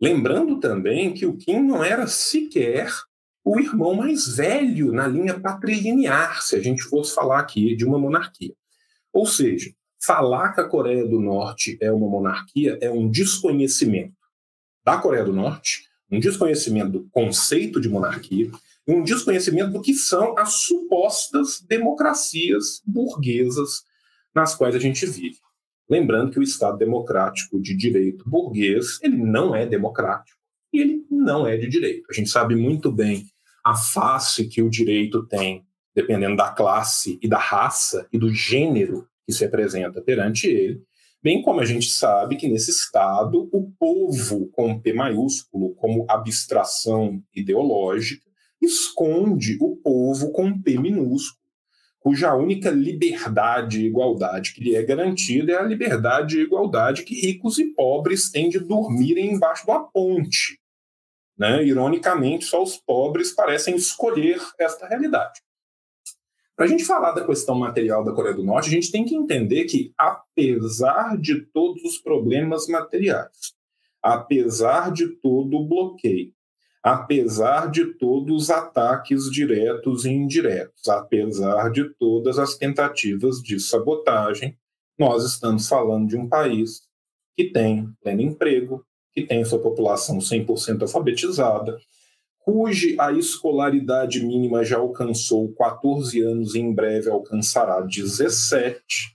Lembrando 0.00 0.60
também 0.60 1.14
que 1.14 1.24
o 1.26 1.36
Kim 1.36 1.62
não 1.62 1.82
era 1.82 2.06
sequer 2.06 2.90
o 3.44 3.60
irmão 3.60 3.94
mais 3.94 4.36
velho 4.36 4.92
na 4.92 5.06
linha 5.06 5.38
patrilinear, 5.38 6.42
se 6.42 6.56
a 6.56 6.62
gente 6.62 6.82
fosse 6.82 7.14
falar 7.14 7.40
aqui 7.40 7.76
de 7.76 7.84
uma 7.84 7.98
monarquia. 7.98 8.54
Ou 9.12 9.26
seja, 9.26 9.70
falar 10.04 10.52
que 10.52 10.60
a 10.60 10.68
Coreia 10.68 11.06
do 11.06 11.20
Norte 11.20 11.78
é 11.80 11.92
uma 11.92 12.08
monarquia 12.08 12.78
é 12.80 12.90
um 12.90 13.08
desconhecimento 13.08 14.14
da 14.84 14.98
Coreia 14.98 15.24
do 15.24 15.32
Norte, 15.32 15.88
um 16.10 16.18
desconhecimento 16.18 16.90
do 16.90 17.08
conceito 17.10 17.80
de 17.80 17.88
monarquia, 17.88 18.50
e 18.86 18.92
um 18.92 19.02
desconhecimento 19.02 19.72
do 19.72 19.80
que 19.80 19.94
são 19.94 20.36
as 20.38 20.54
supostas 20.54 21.60
democracias 21.60 22.82
burguesas 22.86 23.82
nas 24.34 24.54
quais 24.54 24.74
a 24.74 24.78
gente 24.78 25.06
vive. 25.06 25.38
Lembrando 25.88 26.30
que 26.30 26.38
o 26.38 26.42
Estado 26.42 26.78
democrático 26.78 27.60
de 27.60 27.74
direito 27.74 28.28
burguês, 28.28 28.98
ele 29.02 29.16
não 29.16 29.54
é 29.54 29.66
democrático 29.66 30.38
e 30.72 30.80
ele 30.80 31.06
não 31.10 31.46
é 31.46 31.56
de 31.56 31.68
direito. 31.68 32.06
A 32.10 32.12
gente 32.12 32.30
sabe 32.30 32.54
muito 32.54 32.90
bem 32.90 33.24
a 33.64 33.74
face 33.74 34.48
que 34.48 34.62
o 34.62 34.70
direito 34.70 35.26
tem, 35.26 35.64
dependendo 35.94 36.36
da 36.36 36.50
classe 36.50 37.18
e 37.22 37.28
da 37.28 37.38
raça 37.38 38.06
e 38.12 38.18
do 38.18 38.32
gênero 38.32 39.06
que 39.26 39.32
se 39.32 39.44
apresenta 39.44 40.02
perante 40.02 40.46
ele, 40.46 40.82
bem 41.22 41.40
como 41.40 41.60
a 41.60 41.64
gente 41.64 41.90
sabe 41.90 42.36
que 42.36 42.48
nesse 42.48 42.70
Estado 42.70 43.48
o 43.52 43.70
povo, 43.78 44.48
com 44.48 44.78
P 44.78 44.92
maiúsculo, 44.92 45.74
como 45.76 46.04
abstração 46.08 47.22
ideológica, 47.34 48.24
esconde 48.60 49.56
o 49.60 49.76
povo 49.76 50.30
com 50.32 50.60
P 50.60 50.78
minúsculo, 50.78 51.43
cuja 52.04 52.34
única 52.34 52.68
liberdade 52.68 53.80
e 53.80 53.86
igualdade 53.86 54.52
que 54.52 54.62
lhe 54.62 54.76
é 54.76 54.82
garantida 54.82 55.52
é 55.52 55.56
a 55.56 55.62
liberdade 55.62 56.38
e 56.38 56.42
igualdade 56.42 57.02
que 57.02 57.18
ricos 57.18 57.58
e 57.58 57.72
pobres 57.72 58.30
têm 58.30 58.50
de 58.50 58.58
dormirem 58.58 59.32
embaixo 59.32 59.66
da 59.66 59.80
ponte, 59.80 60.60
né? 61.38 61.64
Ironicamente, 61.64 62.44
só 62.44 62.62
os 62.62 62.76
pobres 62.76 63.32
parecem 63.32 63.74
escolher 63.74 64.38
esta 64.58 64.86
realidade. 64.86 65.40
Para 66.54 66.66
a 66.66 66.68
gente 66.68 66.84
falar 66.84 67.12
da 67.12 67.24
questão 67.24 67.54
material 67.54 68.04
da 68.04 68.12
Coreia 68.12 68.34
do 68.34 68.44
Norte, 68.44 68.68
a 68.68 68.72
gente 68.72 68.92
tem 68.92 69.06
que 69.06 69.16
entender 69.16 69.64
que, 69.64 69.94
apesar 69.96 71.16
de 71.16 71.40
todos 71.46 71.82
os 71.84 71.96
problemas 71.96 72.68
materiais, 72.68 73.54
apesar 74.02 74.92
de 74.92 75.08
todo 75.08 75.56
o 75.56 75.66
bloqueio, 75.66 76.34
apesar 76.84 77.70
de 77.70 77.94
todos 77.94 78.42
os 78.42 78.50
ataques 78.50 79.30
diretos 79.30 80.04
e 80.04 80.10
indiretos, 80.10 80.86
apesar 80.86 81.70
de 81.70 81.88
todas 81.94 82.38
as 82.38 82.58
tentativas 82.58 83.38
de 83.38 83.58
sabotagem, 83.58 84.54
nós 84.98 85.24
estamos 85.24 85.66
falando 85.66 86.06
de 86.06 86.16
um 86.16 86.28
país 86.28 86.82
que 87.34 87.44
tem 87.44 87.88
pleno 88.02 88.20
emprego, 88.20 88.84
que 89.14 89.22
tem 89.22 89.42
sua 89.46 89.58
população 89.58 90.18
100% 90.18 90.82
alfabetizada, 90.82 91.78
cuja 92.38 92.94
a 93.00 93.12
escolaridade 93.12 94.22
mínima 94.22 94.62
já 94.62 94.76
alcançou 94.76 95.54
14 95.54 96.20
anos 96.20 96.54
e 96.54 96.60
em 96.60 96.70
breve 96.70 97.08
alcançará 97.08 97.80
17, 97.80 99.13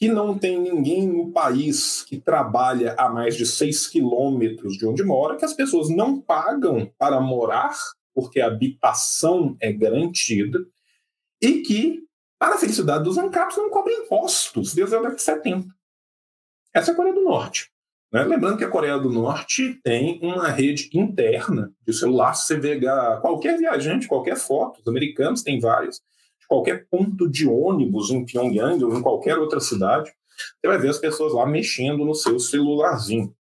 que 0.00 0.08
não 0.08 0.38
tem 0.38 0.58
ninguém 0.58 1.06
no 1.06 1.30
país 1.30 2.02
que 2.02 2.18
trabalha 2.18 2.94
a 2.98 3.10
mais 3.10 3.36
de 3.36 3.44
6 3.44 3.86
quilômetros 3.86 4.78
de 4.78 4.86
onde 4.86 5.04
mora, 5.04 5.36
que 5.36 5.44
as 5.44 5.52
pessoas 5.52 5.90
não 5.90 6.18
pagam 6.18 6.90
para 6.96 7.20
morar, 7.20 7.76
porque 8.14 8.40
a 8.40 8.46
habitação 8.46 9.58
é 9.60 9.70
garantida, 9.70 10.58
e 11.38 11.60
que, 11.60 12.00
para 12.38 12.54
a 12.54 12.58
felicidade 12.58 13.04
dos 13.04 13.18
ANCAPs, 13.18 13.58
não 13.58 13.68
cobra 13.68 13.92
impostos 13.92 14.72
desde 14.72 14.94
a 14.94 14.98
década 14.98 15.16
de 15.16 15.22
70. 15.22 15.68
Essa 16.72 16.92
é 16.92 16.94
a 16.94 16.96
Coreia 16.96 17.14
do 17.14 17.24
Norte. 17.24 17.70
Né? 18.10 18.24
Lembrando 18.24 18.56
que 18.56 18.64
a 18.64 18.70
Coreia 18.70 18.98
do 18.98 19.10
Norte 19.10 19.78
tem 19.84 20.18
uma 20.22 20.48
rede 20.48 20.88
interna 20.94 21.70
de 21.86 21.92
celular. 21.92 22.32
Se 22.32 22.56
você 22.56 22.80
qualquer 23.20 23.58
viajante, 23.58 24.08
qualquer 24.08 24.36
foto, 24.36 24.80
os 24.80 24.88
americanos 24.88 25.42
têm 25.42 25.60
várias, 25.60 25.96
de 25.96 26.02
qualquer 26.50 26.88
ponto 26.90 27.30
de 27.30 27.46
ônibus 27.46 28.10
em 28.10 28.24
Pyongyang 28.24 28.82
ou 28.82 28.92
em 28.92 29.00
qualquer 29.00 29.38
outra 29.38 29.60
cidade, 29.60 30.12
você 30.60 30.66
vai 30.66 30.78
ver 30.78 30.88
as 30.88 30.98
pessoas 30.98 31.32
lá 31.32 31.46
mexendo 31.46 32.04
no 32.04 32.12
seu 32.12 32.40
celularzinho. 32.40 33.32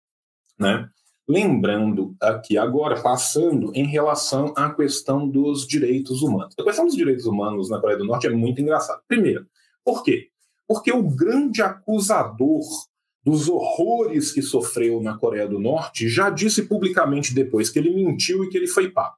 Né? 0.59 0.87
Lembrando 1.27 2.15
aqui 2.21 2.55
agora, 2.55 3.01
passando 3.01 3.71
em 3.73 3.87
relação 3.87 4.53
à 4.55 4.71
questão 4.71 5.27
dos 5.27 5.65
direitos 5.65 6.21
humanos. 6.21 6.53
A 6.59 6.63
questão 6.63 6.85
dos 6.85 6.95
direitos 6.95 7.25
humanos 7.25 7.67
na 7.67 7.79
Coreia 7.79 7.97
do 7.97 8.05
Norte 8.05 8.27
é 8.27 8.29
muito 8.29 8.61
engraçada. 8.61 9.01
Primeiro, 9.07 9.47
por 9.83 10.03
quê? 10.03 10.29
Porque 10.67 10.91
o 10.91 11.01
grande 11.01 11.63
acusador 11.63 12.61
dos 13.25 13.49
horrores 13.49 14.31
que 14.31 14.41
sofreu 14.41 15.01
na 15.01 15.17
Coreia 15.17 15.47
do 15.47 15.59
Norte, 15.59 16.07
já 16.07 16.29
disse 16.29 16.67
publicamente 16.67 17.33
depois 17.33 17.69
que 17.69 17.79
ele 17.79 17.93
mentiu 17.93 18.43
e 18.43 18.49
que 18.49 18.57
ele 18.57 18.67
foi 18.67 18.89
pago. 18.89 19.15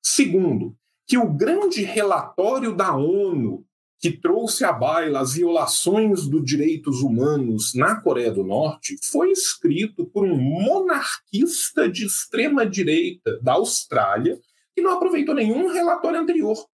Segundo, 0.00 0.76
que 1.10 1.18
o 1.18 1.28
grande 1.28 1.82
relatório 1.82 2.72
da 2.72 2.94
ONU 2.94 3.66
que 3.98 4.12
trouxe 4.12 4.64
à 4.64 4.72
baila 4.72 5.18
as 5.18 5.34
violações 5.34 6.28
dos 6.28 6.44
direitos 6.44 7.02
humanos 7.02 7.74
na 7.74 8.00
Coreia 8.00 8.30
do 8.30 8.44
Norte 8.44 8.96
foi 9.10 9.32
escrito 9.32 10.06
por 10.06 10.24
um 10.24 10.38
monarquista 10.38 11.90
de 11.90 12.06
extrema 12.06 12.64
direita 12.64 13.40
da 13.42 13.54
Austrália 13.54 14.40
que 14.72 14.80
não 14.80 14.92
aproveitou 14.92 15.34
nenhum 15.34 15.72
relatório 15.72 16.20
anterior. 16.20 16.64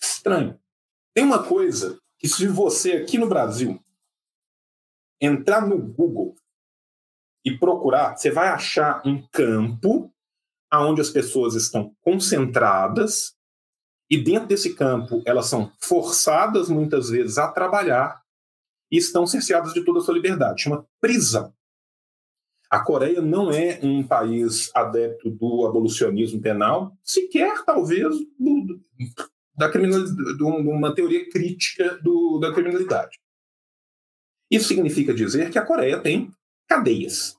Estranho. 0.00 0.56
Tem 1.12 1.24
uma 1.24 1.42
coisa 1.42 1.98
que 2.20 2.28
se 2.28 2.46
você 2.46 2.92
aqui 2.92 3.18
no 3.18 3.28
Brasil 3.28 3.82
entrar 5.20 5.66
no 5.66 5.76
Google 5.76 6.36
e 7.44 7.58
procurar, 7.58 8.16
você 8.16 8.30
vai 8.30 8.46
achar 8.46 9.02
um 9.04 9.20
campo 9.26 10.14
onde 10.72 11.00
as 11.00 11.10
pessoas 11.10 11.56
estão 11.56 11.92
concentradas 12.00 13.39
e 14.10 14.18
dentro 14.18 14.48
desse 14.48 14.74
campo 14.74 15.22
elas 15.24 15.46
são 15.46 15.72
forçadas 15.78 16.68
muitas 16.68 17.08
vezes 17.08 17.38
a 17.38 17.48
trabalhar 17.50 18.20
e 18.90 18.98
estão 18.98 19.26
cerceadas 19.26 19.72
de 19.72 19.84
toda 19.84 20.00
a 20.00 20.02
sua 20.02 20.14
liberdade. 20.14 20.62
Chama 20.62 20.84
prisão. 21.00 21.54
A 22.68 22.80
Coreia 22.80 23.20
não 23.20 23.50
é 23.50 23.80
um 23.82 24.06
país 24.06 24.70
adepto 24.74 25.30
do 25.30 25.66
abolicionismo 25.66 26.40
penal, 26.40 26.96
sequer 27.02 27.64
talvez 27.64 28.16
do, 28.38 28.80
da 29.56 29.68
criminalidade, 29.68 30.36
de 30.36 30.42
uma 30.42 30.94
teoria 30.94 31.28
crítica 31.28 31.98
do, 32.02 32.38
da 32.38 32.52
criminalidade. 32.52 33.18
Isso 34.50 34.68
significa 34.68 35.14
dizer 35.14 35.50
que 35.50 35.58
a 35.58 35.64
Coreia 35.64 36.00
tem 36.00 36.30
cadeias. 36.68 37.36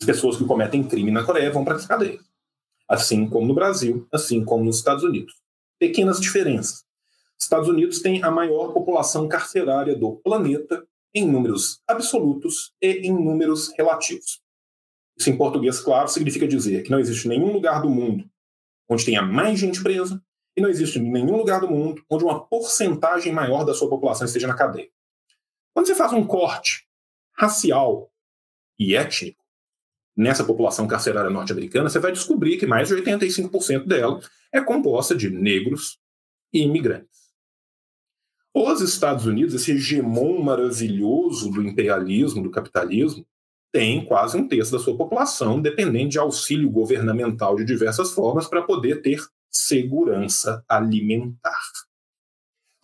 As 0.00 0.06
pessoas 0.06 0.36
que 0.36 0.44
cometem 0.46 0.86
crime 0.86 1.10
na 1.10 1.24
Coreia 1.24 1.50
vão 1.50 1.64
para 1.64 1.76
as 1.76 1.86
cadeias. 1.86 2.22
Assim 2.88 3.28
como 3.28 3.46
no 3.46 3.54
Brasil, 3.54 4.06
assim 4.12 4.44
como 4.44 4.64
nos 4.64 4.78
Estados 4.78 5.04
Unidos. 5.04 5.34
Pequenas 5.78 6.20
diferenças. 6.20 6.84
Estados 7.38 7.68
Unidos 7.68 8.00
tem 8.00 8.22
a 8.22 8.30
maior 8.30 8.72
população 8.72 9.28
carcerária 9.28 9.96
do 9.96 10.16
planeta 10.16 10.86
em 11.14 11.26
números 11.26 11.80
absolutos 11.86 12.72
e 12.80 13.06
em 13.06 13.12
números 13.12 13.72
relativos. 13.76 14.40
Isso 15.16 15.30
em 15.30 15.36
português, 15.36 15.80
claro, 15.80 16.08
significa 16.08 16.46
dizer 16.46 16.82
que 16.82 16.90
não 16.90 16.98
existe 16.98 17.28
nenhum 17.28 17.52
lugar 17.52 17.82
do 17.82 17.88
mundo 17.88 18.28
onde 18.88 19.04
tenha 19.04 19.22
mais 19.22 19.58
gente 19.58 19.82
presa 19.82 20.22
e 20.56 20.60
não 20.60 20.68
existe 20.68 20.98
nenhum 20.98 21.36
lugar 21.36 21.60
do 21.60 21.70
mundo 21.70 22.04
onde 22.10 22.24
uma 22.24 22.44
porcentagem 22.46 23.32
maior 23.32 23.64
da 23.64 23.74
sua 23.74 23.88
população 23.88 24.26
esteja 24.26 24.46
na 24.46 24.56
cadeia. 24.56 24.90
Quando 25.72 25.86
você 25.86 25.94
faz 25.94 26.12
um 26.12 26.26
corte 26.26 26.86
racial 27.36 28.10
e 28.78 28.94
étnico 28.94 29.43
nessa 30.16 30.44
população 30.44 30.86
carcerária 30.86 31.30
norte-americana, 31.30 31.88
você 31.88 31.98
vai 31.98 32.12
descobrir 32.12 32.56
que 32.56 32.66
mais 32.66 32.88
de 32.88 32.94
85% 32.94 33.86
dela 33.86 34.20
é 34.52 34.60
composta 34.60 35.14
de 35.14 35.28
negros 35.30 35.98
e 36.52 36.62
imigrantes. 36.62 37.24
Os 38.54 38.80
Estados 38.80 39.26
Unidos, 39.26 39.54
esse 39.54 39.72
hegemon 39.72 40.40
maravilhoso 40.40 41.50
do 41.50 41.60
imperialismo, 41.62 42.42
do 42.42 42.50
capitalismo, 42.50 43.26
tem 43.72 44.04
quase 44.04 44.36
um 44.36 44.46
terço 44.46 44.70
da 44.70 44.78
sua 44.78 44.96
população 44.96 45.60
dependente 45.60 46.10
de 46.10 46.18
auxílio 46.20 46.70
governamental 46.70 47.56
de 47.56 47.64
diversas 47.64 48.12
formas 48.12 48.46
para 48.46 48.62
poder 48.62 49.02
ter 49.02 49.20
segurança 49.50 50.64
alimentar. 50.68 51.58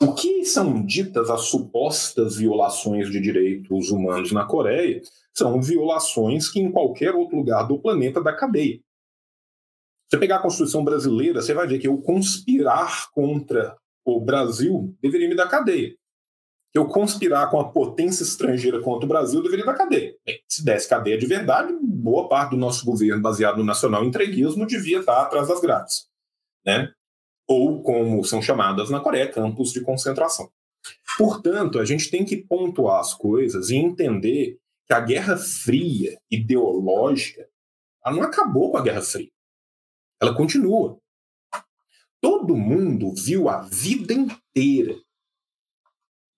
O 0.02 0.14
que 0.14 0.44
são 0.44 0.84
ditas 0.84 1.30
as 1.30 1.42
supostas 1.42 2.36
violações 2.36 3.08
de 3.08 3.20
direitos 3.20 3.90
humanos 3.90 4.32
na 4.32 4.44
Coreia 4.44 5.00
são 5.40 5.60
violações 5.60 6.48
que 6.48 6.60
em 6.60 6.70
qualquer 6.70 7.14
outro 7.14 7.36
lugar 7.36 7.66
do 7.66 7.78
planeta 7.78 8.22
da 8.22 8.32
cadeia. 8.32 8.80
Você 10.08 10.18
pegar 10.18 10.36
a 10.36 10.42
Constituição 10.42 10.84
brasileira, 10.84 11.42
você 11.42 11.54
vai 11.54 11.66
ver 11.66 11.78
que 11.78 11.88
eu 11.88 11.98
conspirar 11.98 13.10
contra 13.12 13.76
o 14.04 14.20
Brasil 14.20 14.96
deveria 15.00 15.28
me 15.28 15.36
dar 15.36 15.48
cadeia. 15.48 15.94
Eu 16.72 16.86
conspirar 16.86 17.50
com 17.50 17.60
a 17.60 17.68
potência 17.70 18.22
estrangeira 18.22 18.80
contra 18.80 19.04
o 19.04 19.08
Brasil 19.08 19.42
deveria 19.42 19.64
dar 19.64 19.74
cadeia. 19.74 20.14
Bem, 20.24 20.40
se 20.48 20.64
desse 20.64 20.88
cadeia 20.88 21.18
de 21.18 21.26
verdade, 21.26 21.72
boa 21.82 22.28
parte 22.28 22.50
do 22.50 22.56
nosso 22.56 22.84
governo, 22.84 23.20
baseado 23.20 23.58
no 23.58 23.64
nacional 23.64 24.04
entreguismo, 24.04 24.66
devia 24.66 25.00
estar 25.00 25.22
atrás 25.22 25.48
das 25.48 25.60
grades. 25.60 26.08
Né? 26.64 26.92
ou 27.50 27.82
como 27.82 28.22
são 28.22 28.40
chamadas 28.40 28.90
na 28.90 29.00
Coreia, 29.00 29.26
campos 29.26 29.72
de 29.72 29.80
concentração. 29.80 30.48
Portanto, 31.18 31.80
a 31.80 31.84
gente 31.84 32.08
tem 32.08 32.24
que 32.24 32.36
pontuar 32.36 33.00
as 33.00 33.12
coisas 33.12 33.70
e 33.70 33.76
entender 33.76 34.56
que 34.90 34.94
a 34.94 34.98
Guerra 34.98 35.36
Fria 35.36 36.20
ideológica 36.28 37.48
ela 38.04 38.16
não 38.16 38.24
acabou 38.24 38.72
com 38.72 38.76
a 38.76 38.82
Guerra 38.82 39.02
Fria. 39.02 39.30
Ela 40.20 40.34
continua. 40.34 40.98
Todo 42.20 42.56
mundo 42.56 43.14
viu 43.14 43.48
a 43.48 43.60
vida 43.60 44.12
inteira. 44.12 45.00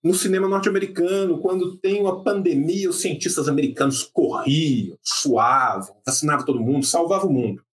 No 0.03 0.13
cinema 0.13 0.47
norte-americano, 0.47 1.41
quando 1.41 1.79
tem 1.79 1.99
uma 1.99 2.23
pandemia, 2.23 2.91
os 2.91 3.01
cientistas 3.01 3.49
americanos 3.49 4.03
corriam, 4.03 4.99
suavam, 5.01 5.99
vacinavam 6.05 6.45
todo 6.45 6.61
mundo, 6.61 6.85
salvavam 6.85 7.31
o 7.31 7.33
mundo. 7.33 7.65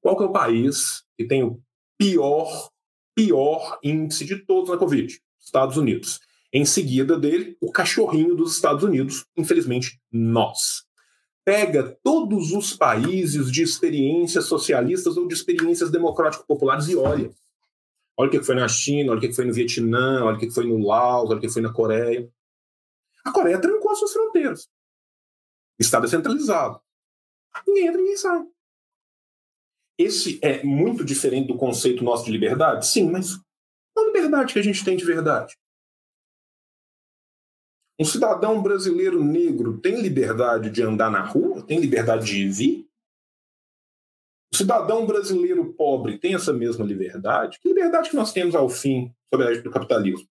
Qual 0.00 0.16
que 0.16 0.24
é 0.24 0.26
o 0.26 0.32
país 0.32 1.04
que 1.16 1.24
tem 1.24 1.44
o 1.44 1.62
pior, 1.96 2.72
pior 3.14 3.78
índice 3.84 4.24
de 4.24 4.44
todos 4.44 4.68
na 4.68 4.76
Covid, 4.76 5.16
Estados 5.38 5.76
Unidos. 5.76 6.18
Em 6.52 6.64
seguida 6.66 7.18
dele, 7.18 7.56
o 7.60 7.72
cachorrinho 7.72 8.36
dos 8.36 8.54
Estados 8.54 8.84
Unidos, 8.84 9.24
infelizmente, 9.36 9.98
nós. 10.12 10.84
Pega 11.44 11.98
todos 12.04 12.52
os 12.52 12.76
países 12.76 13.50
de 13.50 13.62
experiências 13.62 14.44
socialistas 14.44 15.16
ou 15.16 15.26
de 15.26 15.34
experiências 15.34 15.90
democrático-populares 15.90 16.88
e 16.88 16.96
olha. 16.96 17.32
Olha 18.16 18.28
o 18.28 18.30
que 18.30 18.42
foi 18.42 18.54
na 18.54 18.68
China, 18.68 19.12
olha 19.12 19.18
o 19.18 19.20
que 19.20 19.32
foi 19.32 19.46
no 19.46 19.54
Vietnã, 19.54 20.24
olha 20.24 20.36
o 20.36 20.38
que 20.38 20.50
foi 20.50 20.66
no 20.66 20.86
Laos, 20.86 21.30
olha 21.30 21.38
o 21.38 21.40
que 21.40 21.48
foi 21.48 21.62
na 21.62 21.72
Coreia. 21.72 22.30
A 23.24 23.32
Coreia 23.32 23.58
trancou 23.58 23.90
as 23.90 23.98
suas 23.98 24.12
fronteiras. 24.12 24.68
Está 25.78 25.98
descentralizado. 26.00 26.80
Ninguém 27.66 27.86
entra, 27.86 27.98
ninguém 27.98 28.16
sai. 28.16 28.46
Esse 29.98 30.38
é 30.42 30.62
muito 30.62 31.04
diferente 31.04 31.48
do 31.48 31.56
conceito 31.56 32.04
nosso 32.04 32.24
de 32.24 32.30
liberdade? 32.30 32.86
Sim, 32.86 33.10
mas 33.10 33.38
qual 33.94 34.06
liberdade 34.06 34.52
que 34.52 34.58
a 34.58 34.62
gente 34.62 34.84
tem 34.84 34.96
de 34.96 35.04
verdade? 35.04 35.56
Um 38.00 38.04
cidadão 38.04 38.62
brasileiro 38.62 39.22
negro 39.22 39.78
tem 39.78 40.00
liberdade 40.00 40.70
de 40.70 40.82
andar 40.82 41.10
na 41.10 41.22
rua? 41.22 41.62
Tem 41.62 41.78
liberdade 41.78 42.26
de 42.26 42.48
vir? 42.48 42.88
O 44.52 44.56
cidadão 44.56 45.06
brasileiro 45.06 45.72
pobre 45.72 46.18
tem 46.18 46.34
essa 46.34 46.52
mesma 46.52 46.84
liberdade? 46.84 47.58
Que 47.60 47.68
liberdade 47.68 48.10
que 48.10 48.16
nós 48.16 48.32
temos 48.32 48.54
ao 48.54 48.68
fim 48.68 49.12
sobre 49.32 49.58
a 49.58 49.62
do 49.62 49.70
capitalismo? 49.70 50.26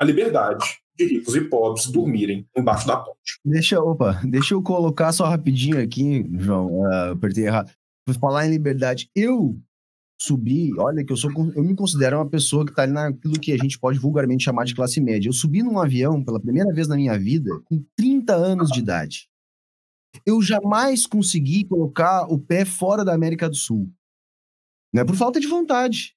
A 0.00 0.04
liberdade 0.04 0.80
de 0.96 1.04
ricos 1.06 1.34
e 1.34 1.40
pobres 1.42 1.86
dormirem 1.86 2.46
embaixo 2.56 2.86
da 2.86 2.96
ponte. 2.96 3.40
Deixa, 3.44 3.80
opa, 3.80 4.20
deixa 4.24 4.54
eu 4.54 4.62
colocar 4.62 5.12
só 5.12 5.24
rapidinho 5.24 5.82
aqui, 5.82 6.24
João, 6.38 6.80
uh, 6.80 7.12
apertei 7.12 7.46
errado. 7.46 7.72
Por 8.06 8.14
falar 8.16 8.46
em 8.46 8.50
liberdade, 8.50 9.10
eu 9.14 9.58
subi, 10.20 10.70
olha 10.78 11.02
que 11.02 11.12
eu 11.12 11.16
sou, 11.16 11.30
eu 11.54 11.64
me 11.64 11.74
considero 11.74 12.18
uma 12.18 12.28
pessoa 12.28 12.64
que 12.64 12.72
está 12.72 12.86
naquilo 12.86 13.40
que 13.40 13.52
a 13.52 13.56
gente 13.56 13.78
pode 13.78 13.98
vulgarmente 13.98 14.44
chamar 14.44 14.64
de 14.64 14.74
classe 14.74 15.00
média. 15.00 15.28
Eu 15.28 15.32
subi 15.32 15.62
num 15.62 15.78
avião 15.78 16.22
pela 16.22 16.38
primeira 16.38 16.72
vez 16.72 16.86
na 16.86 16.96
minha 16.96 17.18
vida 17.18 17.50
com 17.64 17.82
30 17.96 18.34
anos 18.34 18.70
de 18.70 18.80
idade. 18.80 19.30
Eu 20.26 20.42
jamais 20.42 21.06
consegui 21.06 21.64
colocar 21.64 22.26
o 22.30 22.38
pé 22.38 22.64
fora 22.64 23.04
da 23.04 23.14
América 23.14 23.48
do 23.48 23.56
Sul. 23.56 23.90
Não 24.92 25.02
é 25.02 25.04
por 25.04 25.16
falta 25.16 25.40
de 25.40 25.46
vontade. 25.46 26.14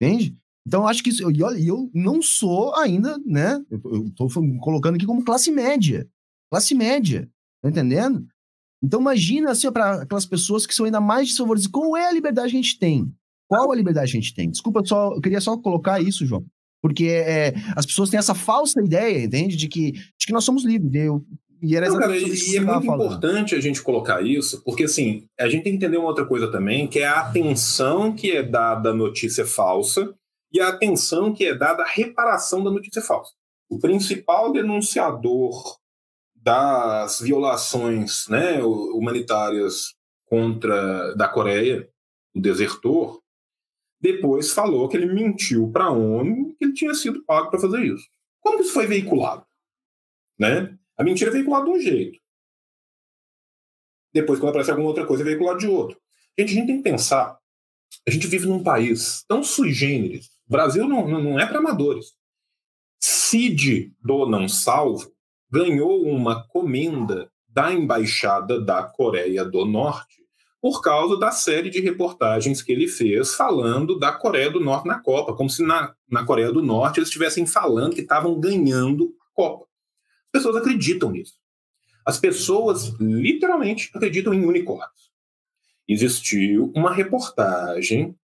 Entende? 0.00 0.36
Então, 0.66 0.86
acho 0.86 1.02
que 1.02 1.10
isso. 1.10 1.28
E 1.30 1.42
olha, 1.42 1.58
eu 1.58 1.90
não 1.92 2.22
sou 2.22 2.74
ainda, 2.76 3.18
né? 3.26 3.60
Eu 3.70 4.06
estou 4.06 4.28
colocando 4.60 4.94
aqui 4.94 5.06
como 5.06 5.24
classe 5.24 5.50
média. 5.50 6.08
Classe 6.50 6.74
média. 6.74 7.28
Tá 7.62 7.70
entendendo? 7.70 8.26
Então, 8.82 9.00
imagina, 9.00 9.50
assim, 9.50 9.70
para 9.70 10.02
aquelas 10.02 10.26
pessoas 10.26 10.66
que 10.66 10.74
são 10.74 10.86
ainda 10.86 11.00
mais 11.00 11.28
desfavorecidas. 11.28 11.70
Qual 11.70 11.96
é 11.96 12.08
a 12.08 12.12
liberdade 12.12 12.50
que 12.50 12.56
a 12.56 12.62
gente 12.62 12.78
tem? 12.78 13.12
Qual 13.46 13.70
a 13.70 13.76
liberdade 13.76 14.12
que 14.12 14.16
a 14.16 14.20
gente 14.20 14.34
tem? 14.34 14.50
Desculpa, 14.50 14.82
só, 14.84 15.12
eu 15.12 15.20
queria 15.20 15.40
só 15.40 15.56
colocar 15.56 16.00
isso, 16.00 16.24
João. 16.24 16.44
Porque 16.82 17.06
é, 17.06 17.52
as 17.76 17.84
pessoas 17.84 18.08
têm 18.08 18.18
essa 18.18 18.34
falsa 18.34 18.80
ideia, 18.82 19.24
entende? 19.24 19.56
De 19.56 19.68
que, 19.68 19.92
de 19.92 20.26
que 20.26 20.32
nós 20.32 20.44
somos 20.44 20.64
livres. 20.64 20.94
Eu, 20.94 21.22
e, 21.62 21.76
era 21.76 21.88
Não, 21.88 21.98
cara, 21.98 22.16
e 22.16 22.22
é 22.22 22.60
muito 22.60 22.86
falando. 22.86 23.04
importante 23.04 23.54
a 23.54 23.60
gente 23.60 23.82
colocar 23.82 24.22
isso, 24.22 24.62
porque 24.64 24.84
assim, 24.84 25.24
a 25.38 25.48
gente 25.48 25.62
tem 25.62 25.72
que 25.72 25.76
entender 25.76 25.98
uma 25.98 26.08
outra 26.08 26.24
coisa 26.24 26.50
também, 26.50 26.86
que 26.86 27.00
é 27.00 27.06
a 27.06 27.20
atenção 27.20 28.14
que 28.14 28.30
é 28.30 28.42
dada 28.42 28.90
à 28.90 28.94
notícia 28.94 29.44
falsa 29.44 30.14
e 30.52 30.58
a 30.58 30.68
atenção 30.68 31.34
que 31.34 31.44
é 31.44 31.54
dada 31.54 31.82
à 31.82 31.86
reparação 31.86 32.64
da 32.64 32.70
notícia 32.70 33.02
falsa. 33.02 33.32
O 33.68 33.78
principal 33.78 34.52
denunciador 34.52 35.76
das 36.40 37.20
violações 37.20 38.26
né, 38.28 38.62
humanitárias 38.62 39.94
contra 40.26 41.14
da 41.14 41.28
Coreia, 41.28 41.88
o 42.34 42.40
desertor, 42.40 43.22
depois 44.00 44.52
falou 44.52 44.88
que 44.88 44.96
ele 44.96 45.12
mentiu 45.12 45.70
para 45.70 45.84
a 45.84 45.90
ONU 45.90 46.54
que 46.56 46.64
ele 46.64 46.72
tinha 46.72 46.94
sido 46.94 47.24
pago 47.24 47.50
para 47.50 47.60
fazer 47.60 47.84
isso. 47.84 48.08
Como 48.40 48.60
isso 48.60 48.72
foi 48.72 48.86
veiculado? 48.86 49.44
Né? 50.38 50.78
A 50.96 51.04
mentira 51.04 51.30
é 51.30 51.34
veiculada 51.34 51.66
de 51.66 51.70
um 51.70 51.80
jeito. 51.80 52.18
Depois, 54.12 54.40
quando 54.40 54.50
aparece 54.50 54.70
alguma 54.70 54.88
outra 54.88 55.06
coisa, 55.06 55.22
é 55.22 55.26
veiculada 55.26 55.58
de 55.58 55.66
outro. 55.66 56.00
Gente, 56.38 56.52
a 56.52 56.54
gente 56.54 56.66
tem 56.66 56.76
que 56.78 56.82
pensar. 56.82 57.38
A 58.06 58.10
gente 58.10 58.26
vive 58.26 58.46
num 58.46 58.62
país 58.62 59.24
tão 59.28 59.42
sui 59.42 59.72
generis 59.72 60.30
o 60.50 60.52
Brasil 60.52 60.88
não, 60.88 61.06
não 61.06 61.38
é 61.38 61.46
para 61.46 61.60
amadores. 61.60 62.16
Cid 63.00 63.94
do 64.02 64.26
Não 64.26 64.48
Salvo 64.48 65.14
ganhou 65.50 66.02
uma 66.02 66.46
comenda 66.46 67.30
da 67.48 67.72
Embaixada 67.72 68.60
da 68.60 68.82
Coreia 68.82 69.44
do 69.44 69.64
Norte 69.64 70.20
por 70.60 70.82
causa 70.82 71.18
da 71.18 71.30
série 71.30 71.70
de 71.70 71.80
reportagens 71.80 72.60
que 72.60 72.70
ele 72.70 72.86
fez 72.86 73.34
falando 73.34 73.98
da 73.98 74.12
Coreia 74.12 74.50
do 74.50 74.60
Norte 74.60 74.86
na 74.86 75.00
Copa, 75.00 75.34
como 75.34 75.48
se 75.48 75.62
na, 75.62 75.94
na 76.08 76.24
Coreia 76.24 76.52
do 76.52 76.62
Norte 76.62 76.98
eles 76.98 77.08
estivessem 77.08 77.46
falando 77.46 77.94
que 77.94 78.02
estavam 78.02 78.38
ganhando 78.38 79.14
a 79.20 79.34
Copa. 79.34 79.64
As 80.26 80.30
pessoas 80.32 80.56
acreditam 80.56 81.10
nisso. 81.10 81.34
As 82.04 82.18
pessoas 82.18 82.94
literalmente 83.00 83.90
acreditam 83.94 84.34
em 84.34 84.44
unicórnios. 84.44 85.10
Existiu 85.88 86.70
uma 86.74 86.92
reportagem 86.92 88.14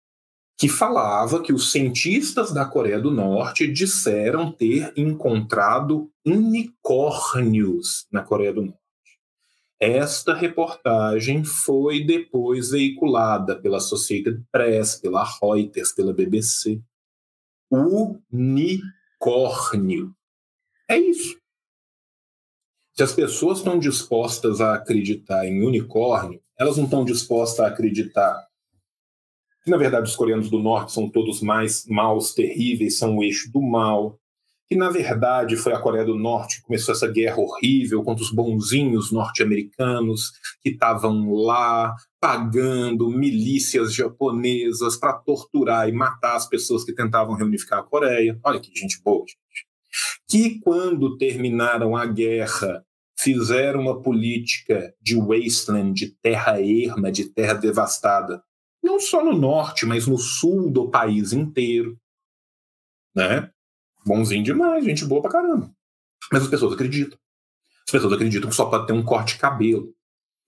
que 0.57 0.69
falava 0.69 1.43
que 1.43 1.53
os 1.53 1.71
cientistas 1.71 2.51
da 2.51 2.65
Coreia 2.65 2.99
do 2.99 3.11
Norte 3.11 3.71
disseram 3.71 4.51
ter 4.51 4.91
encontrado 4.97 6.11
unicórnios 6.25 8.07
na 8.11 8.23
Coreia 8.23 8.55
do 8.55 8.63
Norte. 8.63 8.81
Esta 9.79 10.33
reportagem 10.33 11.45
foi 11.45 12.03
depois 12.03 12.71
veiculada 12.71 13.61
pela 13.61 13.77
Associated 13.77 14.43
Press, 14.51 14.97
pela 14.97 15.23
Reuters, 15.23 15.93
pela 15.93 16.15
BBC. 16.15 16.81
Unicórnio. 18.33 18.97
É 20.89 20.97
isso. 20.97 21.37
Se 22.95 23.03
as 23.03 23.13
pessoas 23.13 23.59
estão 23.59 23.79
dispostas 23.79 24.63
a 24.63 24.73
acreditar 24.75 25.45
em 25.47 25.63
unicórnio, 25.63 26.41
elas 26.59 26.79
não 26.79 26.85
estão 26.85 27.05
dispostas 27.05 27.61
a 27.61 27.67
acreditar 27.69 28.46
que 29.67 29.71
na 29.73 29.77
verdade 29.77 30.09
os 30.09 30.15
coreanos 30.15 30.49
do 30.49 30.61
norte 30.61 30.93
são 30.93 31.11
todos 31.11 31.43
mais 31.43 31.85
maus, 31.89 32.33
terríveis, 32.33 32.99
são 32.99 33.17
o 33.17 33.25
eixo 33.25 33.51
do 33.51 33.61
mal, 33.61 34.17
que 34.69 34.77
na 34.77 34.89
verdade 34.91 35.57
foi 35.57 35.73
a 35.73 35.81
Coreia 35.81 36.05
do 36.05 36.17
Norte 36.17 36.59
que 36.59 36.67
começou 36.67 36.95
essa 36.95 37.11
guerra 37.11 37.39
horrível 37.39 38.05
contra 38.05 38.23
os 38.23 38.31
bonzinhos 38.31 39.11
norte-americanos 39.11 40.31
que 40.63 40.71
estavam 40.71 41.33
lá 41.33 41.93
pagando 42.21 43.11
milícias 43.11 43.93
japonesas 43.93 44.97
para 44.97 45.15
torturar 45.15 45.89
e 45.89 45.93
matar 45.93 46.37
as 46.37 46.49
pessoas 46.49 46.85
que 46.85 46.95
tentavam 46.95 47.35
reunificar 47.35 47.81
a 47.81 47.83
Coreia. 47.83 48.39
Olha 48.45 48.61
que 48.61 48.71
gente 48.73 49.03
boa, 49.03 49.25
gente. 49.27 49.67
Que 50.29 50.61
quando 50.61 51.17
terminaram 51.17 51.97
a 51.97 52.07
guerra 52.07 52.85
fizeram 53.19 53.81
uma 53.81 54.01
política 54.01 54.95
de 55.03 55.17
wasteland, 55.17 55.93
de 55.93 56.15
terra 56.23 56.61
erma, 56.61 57.11
de 57.11 57.25
terra 57.33 57.55
devastada, 57.55 58.41
não 58.87 59.01
só 59.01 59.23
no 59.23 59.37
norte, 59.37 59.85
mas 59.85 60.07
no 60.07 60.17
sul 60.17 60.71
do 60.71 60.89
país 60.89 61.33
inteiro. 61.33 61.99
Né? 63.15 63.51
Bonzinho 64.07 64.45
demais, 64.45 64.85
gente 64.85 65.05
boa 65.05 65.21
pra 65.21 65.33
caramba. 65.33 65.71
Mas 66.33 66.45
as 66.45 66.49
pessoas 66.49 66.73
acreditam. 66.73 67.19
As 67.87 67.93
pessoas 67.93 68.13
acreditam 68.13 68.49
que 68.49 68.57
só 68.57 68.67
pode 68.67 68.87
ter 68.87 68.93
um 68.93 69.05
corte 69.05 69.35
de 69.35 69.41
cabelo. 69.41 69.93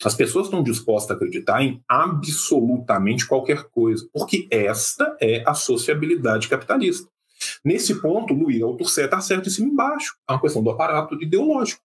As 0.05 0.15
pessoas 0.15 0.47
estão 0.47 0.63
dispostas 0.63 1.11
a 1.11 1.15
acreditar 1.15 1.63
em 1.63 1.83
absolutamente 1.89 3.27
qualquer 3.27 3.65
coisa, 3.65 4.09
porque 4.13 4.47
esta 4.51 5.17
é 5.21 5.43
a 5.45 5.55
sociabilidade 5.55 6.49
capitalista. 6.49 7.11
Nesse 7.65 8.01
ponto, 8.01 8.33
Luiz 8.33 8.63
Althusser 8.63 9.07
está 9.07 9.21
certo 9.21 9.49
em 9.49 9.51
cima 9.51 9.69
e 9.69 9.71
embaixo. 9.73 10.17
É 10.29 10.33
uma 10.33 10.41
questão 10.41 10.63
do 10.63 10.71
aparato 10.71 11.21
ideológico. 11.21 11.83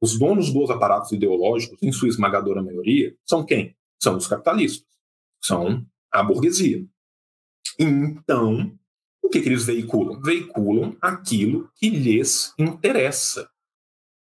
Os 0.00 0.18
donos 0.18 0.52
dos 0.52 0.70
aparatos 0.70 1.10
ideológicos, 1.12 1.78
em 1.82 1.90
sua 1.90 2.08
esmagadora 2.08 2.62
maioria, 2.62 3.14
são 3.24 3.44
quem? 3.44 3.76
São 4.00 4.16
os 4.16 4.26
capitalistas 4.26 4.88
são 5.42 5.86
a 6.12 6.22
burguesia. 6.22 6.86
Então, 7.78 8.78
o 9.22 9.28
que, 9.28 9.40
que 9.40 9.48
eles 9.48 9.64
veiculam? 9.64 10.20
Veiculam 10.20 10.96
aquilo 11.00 11.70
que 11.76 11.90
lhes 11.90 12.54
interessa. 12.58 13.50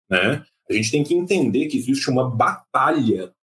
Né? 0.10 0.46
A 0.70 0.74
gente 0.74 0.92
tem 0.92 1.04
que 1.04 1.14
entender 1.14 1.68
que 1.68 1.78
existe 1.78 2.10
uma 2.10 2.30
batalha 2.30 3.34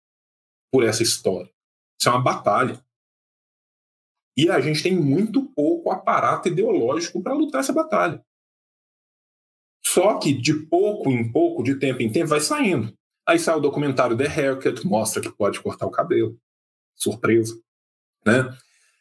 por 0.72 0.84
essa 0.84 1.02
história. 1.02 1.50
Isso 1.98 2.08
é 2.08 2.12
uma 2.12 2.22
batalha. 2.22 2.82
E 4.36 4.48
a 4.48 4.60
gente 4.60 4.82
tem 4.82 4.94
muito 4.96 5.42
pouco 5.52 5.90
aparato 5.90 6.48
ideológico 6.48 7.20
para 7.20 7.34
lutar 7.34 7.60
essa 7.60 7.72
batalha. 7.72 8.24
Só 9.84 10.18
que 10.18 10.32
de 10.32 10.54
pouco 10.54 11.10
em 11.10 11.30
pouco, 11.32 11.62
de 11.62 11.74
tempo 11.74 12.02
em 12.02 12.12
tempo, 12.12 12.28
vai 12.28 12.40
saindo. 12.40 12.96
Aí 13.26 13.38
sai 13.38 13.56
o 13.56 13.60
documentário 13.60 14.16
The 14.16 14.26
Haircut, 14.26 14.86
mostra 14.86 15.20
que 15.20 15.30
pode 15.30 15.60
cortar 15.60 15.86
o 15.86 15.90
cabelo 15.90 16.38
surpresa, 16.98 17.58
né? 18.26 18.54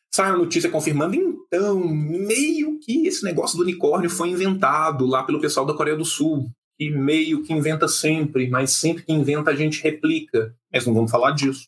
Sai 0.09 0.29
a 0.29 0.37
notícia 0.37 0.69
confirmando, 0.69 1.15
então, 1.15 1.79
meio 1.87 2.79
que 2.79 3.07
esse 3.07 3.23
negócio 3.23 3.57
do 3.57 3.63
unicórnio 3.63 4.09
foi 4.09 4.29
inventado 4.29 5.05
lá 5.05 5.23
pelo 5.23 5.41
pessoal 5.41 5.65
da 5.65 5.73
Coreia 5.73 5.97
do 5.97 6.05
Sul, 6.05 6.49
e 6.79 6.91
meio 6.91 7.43
que 7.43 7.53
inventa 7.53 7.87
sempre, 7.87 8.49
mas 8.49 8.71
sempre 8.71 9.03
que 9.03 9.11
inventa 9.11 9.51
a 9.51 9.55
gente 9.55 9.81
replica. 9.81 10.55
Mas 10.71 10.85
não 10.85 10.93
vamos 10.93 11.11
falar 11.11 11.31
disso. 11.31 11.67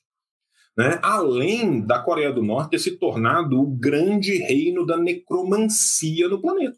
Né? 0.77 0.99
Além 1.01 1.81
da 1.81 1.99
Coreia 1.99 2.31
do 2.31 2.43
Norte 2.43 2.71
ter 2.71 2.79
se 2.79 2.97
tornado 2.97 3.59
o 3.59 3.65
grande 3.65 4.37
reino 4.37 4.85
da 4.85 4.97
necromancia 4.97 6.27
no 6.27 6.39
planeta. 6.39 6.77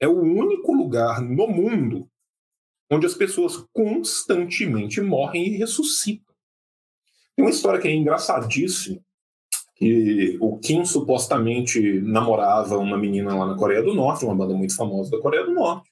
É 0.00 0.08
o 0.08 0.20
único 0.20 0.72
lugar 0.72 1.20
no 1.20 1.46
mundo 1.46 2.08
onde 2.90 3.06
as 3.06 3.14
pessoas 3.14 3.56
constantemente 3.72 5.00
morrem 5.00 5.46
e 5.46 5.56
ressuscitam. 5.56 6.33
Tem 7.36 7.44
uma 7.44 7.50
história 7.50 7.80
que 7.80 7.88
é 7.88 7.94
engraçadíssima, 7.94 9.00
que 9.76 10.38
o 10.40 10.58
Kim 10.58 10.84
supostamente 10.84 12.00
namorava 12.00 12.78
uma 12.78 12.96
menina 12.96 13.34
lá 13.34 13.46
na 13.46 13.56
Coreia 13.56 13.82
do 13.82 13.94
Norte, 13.94 14.24
uma 14.24 14.34
banda 14.34 14.54
muito 14.54 14.76
famosa 14.76 15.10
da 15.10 15.20
Coreia 15.20 15.44
do 15.44 15.52
Norte. 15.52 15.90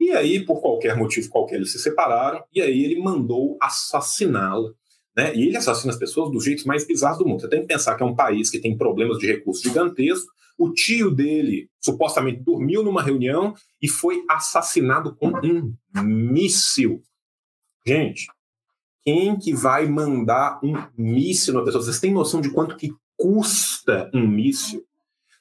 E 0.00 0.10
aí, 0.10 0.44
por 0.44 0.60
qualquer 0.60 0.96
motivo 0.96 1.28
qualquer, 1.28 1.56
eles 1.56 1.72
se 1.72 1.78
separaram, 1.78 2.42
e 2.52 2.60
aí 2.60 2.84
ele 2.84 3.00
mandou 3.00 3.56
assassiná-la. 3.60 4.72
Né? 5.16 5.34
E 5.36 5.46
ele 5.46 5.56
assassina 5.56 5.92
as 5.92 5.98
pessoas 5.98 6.30
dos 6.32 6.44
jeitos 6.44 6.64
mais 6.64 6.86
bizarros 6.86 7.18
do 7.18 7.26
mundo. 7.26 7.40
Você 7.40 7.48
tem 7.48 7.60
que 7.60 7.66
pensar 7.66 7.94
que 7.94 8.02
é 8.02 8.06
um 8.06 8.16
país 8.16 8.50
que 8.50 8.58
tem 8.58 8.76
problemas 8.76 9.18
de 9.18 9.26
recursos 9.26 9.62
gigantescos. 9.62 10.26
O 10.58 10.72
tio 10.72 11.10
dele 11.10 11.68
supostamente 11.80 12.42
dormiu 12.42 12.82
numa 12.82 13.02
reunião 13.02 13.54
e 13.80 13.88
foi 13.88 14.24
assassinado 14.28 15.14
com 15.16 15.28
um 15.28 15.74
míssil. 16.02 17.02
Gente, 17.86 18.26
quem 19.04 19.36
que 19.36 19.54
vai 19.54 19.86
mandar 19.86 20.60
um 20.62 20.74
míssil 20.96 21.54
na 21.54 21.62
pessoa? 21.62 21.82
Vocês 21.82 22.00
têm 22.00 22.12
noção 22.12 22.40
de 22.40 22.50
quanto 22.50 22.76
que 22.76 22.92
custa 23.16 24.10
um 24.14 24.26
míssil? 24.26 24.84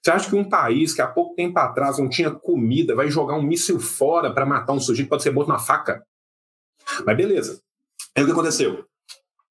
Você 0.01 0.11
acha 0.11 0.29
que 0.29 0.35
um 0.35 0.49
país 0.49 0.93
que 0.93 1.01
há 1.01 1.07
pouco 1.07 1.35
tempo 1.35 1.57
atrás 1.59 1.99
não 1.99 2.09
tinha 2.09 2.31
comida 2.31 2.95
vai 2.95 3.09
jogar 3.09 3.35
um 3.35 3.43
míssil 3.43 3.79
fora 3.79 4.33
para 4.33 4.45
matar 4.45 4.73
um 4.73 4.79
sujeito 4.79 5.05
que 5.05 5.09
pode 5.11 5.21
ser 5.21 5.31
morto 5.31 5.49
na 5.49 5.59
faca? 5.59 6.03
Mas 7.05 7.15
beleza. 7.15 7.61
Aí 8.15 8.23
o 8.23 8.25
que 8.25 8.31
aconteceu? 8.31 8.85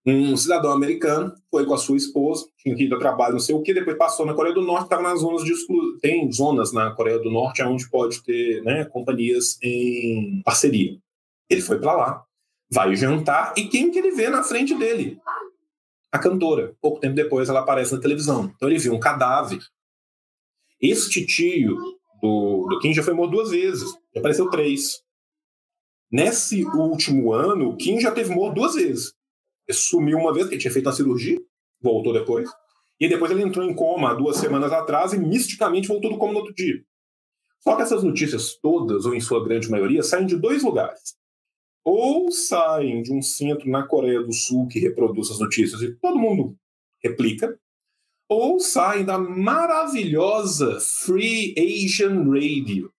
Um 0.04 0.36
cidadão 0.36 0.72
americano 0.72 1.32
foi 1.50 1.64
com 1.66 1.74
a 1.74 1.78
sua 1.78 1.96
esposa, 1.96 2.46
tinha 2.56 2.74
que 2.74 2.84
ir 2.84 2.92
ao 2.92 2.98
trabalho, 2.98 3.34
não 3.34 3.40
sei 3.40 3.54
o 3.54 3.62
que, 3.62 3.74
depois 3.74 3.98
passou 3.98 4.24
na 4.24 4.34
Coreia 4.34 4.54
do 4.54 4.62
Norte, 4.62 4.84
estava 4.84 5.02
nas 5.02 5.20
zonas 5.20 5.44
de 5.44 5.52
exclusão. 5.52 5.98
Tem 6.00 6.32
zonas 6.32 6.72
na 6.72 6.90
Coreia 6.92 7.18
do 7.18 7.30
Norte 7.30 7.62
onde 7.62 7.88
pode 7.88 8.22
ter 8.24 8.62
né, 8.62 8.84
companhias 8.86 9.58
em 9.62 10.42
parceria. 10.42 10.98
Ele 11.48 11.61
foi 11.61 11.78
para 11.78 11.92
lá, 11.92 12.24
vai 12.72 12.94
jantar, 12.94 13.52
e 13.56 13.66
quem 13.66 13.90
que 13.90 13.98
ele 13.98 14.12
vê 14.12 14.28
na 14.28 14.42
frente 14.42 14.74
dele? 14.74 15.18
A 16.12 16.18
cantora. 16.18 16.76
Pouco 16.80 17.00
tempo 17.00 17.14
depois 17.14 17.48
ela 17.48 17.60
aparece 17.60 17.94
na 17.94 18.00
televisão. 18.00 18.52
Então 18.54 18.68
ele 18.68 18.78
viu 18.78 18.94
um 18.94 19.00
cadáver. 19.00 19.60
Esse 20.80 21.26
tio 21.26 21.76
do, 22.22 22.66
do 22.68 22.78
Kim 22.80 22.94
já 22.94 23.02
foi 23.02 23.14
morto 23.14 23.32
duas 23.32 23.50
vezes, 23.50 23.90
já 24.14 24.20
apareceu 24.20 24.48
três. 24.48 25.02
Nesse 26.10 26.64
último 26.64 27.32
ano, 27.32 27.70
o 27.70 27.76
Kim 27.76 28.00
já 28.00 28.10
teve 28.10 28.34
morto 28.34 28.56
duas 28.56 28.74
vezes. 28.74 29.14
Ele 29.68 29.78
sumiu 29.78 30.18
uma 30.18 30.32
vez, 30.32 30.46
ele 30.46 30.58
tinha 30.58 30.72
feito 30.72 30.86
uma 30.86 30.92
cirurgia, 30.92 31.38
voltou 31.80 32.12
depois. 32.12 32.48
E 32.98 33.08
depois 33.08 33.30
ele 33.30 33.42
entrou 33.42 33.64
em 33.64 33.74
coma 33.74 34.14
duas 34.14 34.36
semanas 34.36 34.72
atrás 34.72 35.12
e 35.12 35.18
misticamente 35.18 35.88
voltou 35.88 36.10
do 36.10 36.18
coma 36.18 36.32
no 36.32 36.40
outro 36.40 36.54
dia. 36.54 36.82
Só 37.60 37.76
que 37.76 37.82
essas 37.82 38.02
notícias 38.02 38.56
todas, 38.56 39.04
ou 39.04 39.14
em 39.14 39.20
sua 39.20 39.44
grande 39.44 39.70
maioria, 39.70 40.02
saem 40.02 40.26
de 40.26 40.36
dois 40.36 40.62
lugares. 40.62 41.14
Ou 41.84 42.30
saem 42.30 43.02
de 43.02 43.12
um 43.12 43.22
centro 43.22 43.68
na 43.70 43.86
Coreia 43.86 44.22
do 44.22 44.32
Sul 44.32 44.68
que 44.68 44.78
reproduz 44.78 45.30
as 45.30 45.38
notícias 45.38 45.80
e 45.82 45.94
todo 45.94 46.18
mundo 46.18 46.56
replica, 47.02 47.58
ou 48.28 48.60
saem 48.60 49.04
da 49.04 49.18
maravilhosa 49.18 50.78
Free 50.80 51.54
Asian 51.58 52.30
Radio, 52.30 52.92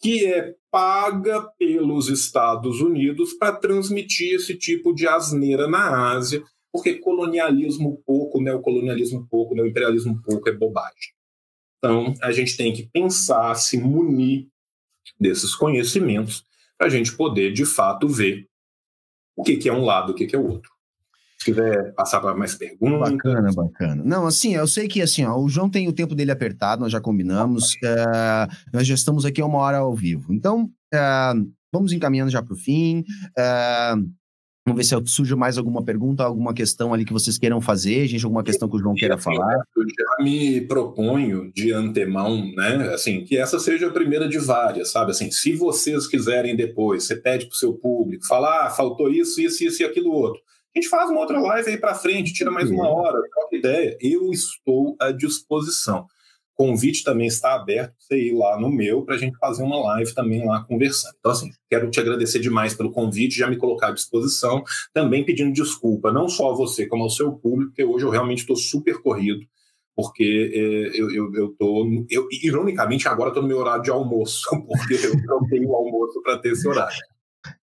que 0.00 0.26
é 0.26 0.54
paga 0.70 1.42
pelos 1.58 2.08
Estados 2.08 2.80
Unidos 2.80 3.32
para 3.32 3.56
transmitir 3.56 4.34
esse 4.34 4.54
tipo 4.54 4.94
de 4.94 5.08
asneira 5.08 5.66
na 5.66 6.12
Ásia, 6.12 6.44
porque 6.70 6.94
colonialismo 6.94 8.00
pouco, 8.06 8.40
neocolonialismo 8.40 9.26
pouco, 9.28 9.54
neoimperialismo 9.54 10.20
pouco 10.22 10.48
é 10.48 10.52
bobagem. 10.52 11.12
Então, 11.78 12.14
a 12.22 12.30
gente 12.32 12.56
tem 12.56 12.72
que 12.72 12.86
pensar, 12.92 13.54
se 13.54 13.78
munir 13.78 14.46
desses 15.18 15.54
conhecimentos 15.54 16.44
para 16.78 16.86
a 16.86 16.90
gente 16.90 17.14
poder, 17.14 17.52
de 17.52 17.66
fato, 17.66 18.08
ver 18.08 18.46
o 19.36 19.42
que, 19.42 19.56
que 19.56 19.68
é 19.68 19.72
um 19.72 19.84
lado, 19.84 20.12
o 20.12 20.14
que, 20.14 20.26
que 20.26 20.36
é 20.36 20.38
o 20.38 20.46
outro. 20.46 20.70
Se 21.38 21.44
quiser 21.44 21.94
passar 21.94 22.20
para 22.20 22.34
mais 22.34 22.54
perguntas. 22.54 23.12
Bacana, 23.12 23.52
bacana. 23.52 24.02
Não, 24.04 24.26
assim, 24.26 24.54
eu 24.54 24.66
sei 24.66 24.88
que 24.88 25.00
assim, 25.00 25.24
ó, 25.24 25.36
o 25.36 25.48
João 25.48 25.70
tem 25.70 25.86
o 25.86 25.92
tempo 25.92 26.14
dele 26.14 26.32
apertado, 26.32 26.82
nós 26.82 26.90
já 26.90 27.00
combinamos. 27.00 27.76
É, 27.84 28.48
nós 28.72 28.86
já 28.86 28.94
estamos 28.94 29.24
aqui 29.24 29.40
uma 29.40 29.58
hora 29.58 29.78
ao 29.78 29.94
vivo. 29.94 30.32
Então, 30.32 30.68
é, 30.92 30.98
vamos 31.72 31.92
encaminhando 31.92 32.30
já 32.30 32.42
para 32.42 32.54
o 32.54 32.56
fim. 32.56 33.04
É, 33.36 33.94
vamos 34.68 34.76
ver 34.76 34.84
se 34.84 35.12
surge 35.12 35.34
mais 35.34 35.58
alguma 35.58 35.82
pergunta, 35.82 36.24
alguma 36.24 36.54
questão 36.54 36.94
ali 36.94 37.04
que 37.04 37.12
vocês 37.12 37.38
queiram 37.38 37.60
fazer, 37.60 38.06
gente, 38.06 38.24
alguma 38.24 38.42
questão 38.42 38.68
que 38.68 38.76
o 38.76 38.78
João 38.78 38.94
queira 38.94 39.18
falar. 39.18 39.62
Eu 39.76 39.82
já 39.82 40.24
me 40.24 40.60
proponho 40.62 41.52
de 41.52 41.72
antemão, 41.72 42.50
né, 42.54 42.90
assim, 42.92 43.24
que 43.24 43.36
essa 43.36 43.58
seja 43.58 43.88
a 43.88 43.92
primeira 43.92 44.28
de 44.28 44.38
várias, 44.38 44.90
sabe? 44.90 45.10
Assim, 45.10 45.30
se 45.30 45.54
vocês 45.54 46.06
quiserem 46.06 46.56
depois, 46.56 47.04
você 47.04 47.16
pede 47.16 47.46
para 47.46 47.54
o 47.54 47.58
seu 47.58 47.74
público, 47.74 48.26
falar, 48.26 48.66
ah, 48.66 48.70
faltou 48.70 49.10
isso, 49.10 49.40
isso, 49.40 49.64
isso 49.64 49.82
e 49.82 49.84
aquilo 49.84 50.12
outro 50.12 50.40
a 50.74 50.80
gente 50.80 50.90
faz 50.90 51.10
uma 51.10 51.20
outra 51.20 51.40
live 51.40 51.70
aí 51.70 51.76
para 51.76 51.94
frente, 51.94 52.32
tira 52.32 52.50
mais 52.50 52.70
uma 52.70 52.88
hora, 52.88 53.20
troca 53.32 53.56
ideia. 53.56 53.96
Eu 54.00 54.30
estou 54.30 54.96
à 55.00 55.10
disposição. 55.10 56.06
Convite 56.58 57.04
também 57.04 57.28
está 57.28 57.54
aberto 57.54 57.92
para 57.92 58.00
você 58.00 58.20
ir 58.20 58.34
lá 58.34 58.58
no 58.58 58.68
meu 58.68 59.04
para 59.04 59.14
a 59.14 59.18
gente 59.18 59.38
fazer 59.38 59.62
uma 59.62 59.78
live 59.80 60.12
também 60.12 60.44
lá 60.44 60.64
conversando. 60.64 61.14
Então, 61.16 61.30
assim, 61.30 61.50
quero 61.70 61.88
te 61.88 62.00
agradecer 62.00 62.40
demais 62.40 62.74
pelo 62.74 62.90
convite, 62.90 63.38
já 63.38 63.48
me 63.48 63.56
colocar 63.56 63.88
à 63.88 63.92
disposição, 63.92 64.64
também 64.92 65.24
pedindo 65.24 65.52
desculpa, 65.52 66.10
não 66.10 66.28
só 66.28 66.50
a 66.50 66.56
você, 66.56 66.84
como 66.84 67.04
ao 67.04 67.10
seu 67.10 67.30
público, 67.30 67.70
porque 67.70 67.84
hoje 67.84 68.04
eu 68.04 68.10
realmente 68.10 68.40
estou 68.40 68.56
super 68.56 69.00
corrido, 69.00 69.38
porque 69.94 70.50
é, 70.52 71.00
eu, 71.00 71.08
eu, 71.12 71.32
eu 71.32 71.54
tô. 71.56 71.86
Eu, 72.10 72.26
ironicamente, 72.42 73.06
agora 73.06 73.28
estou 73.28 73.42
no 73.42 73.48
meu 73.48 73.58
horário 73.58 73.84
de 73.84 73.90
almoço, 73.90 74.42
porque 74.66 74.94
eu 74.94 75.22
troquei 75.22 75.64
o 75.64 75.76
almoço 75.76 76.20
para 76.22 76.38
ter 76.38 76.50
esse 76.54 76.66
horário. 76.66 76.98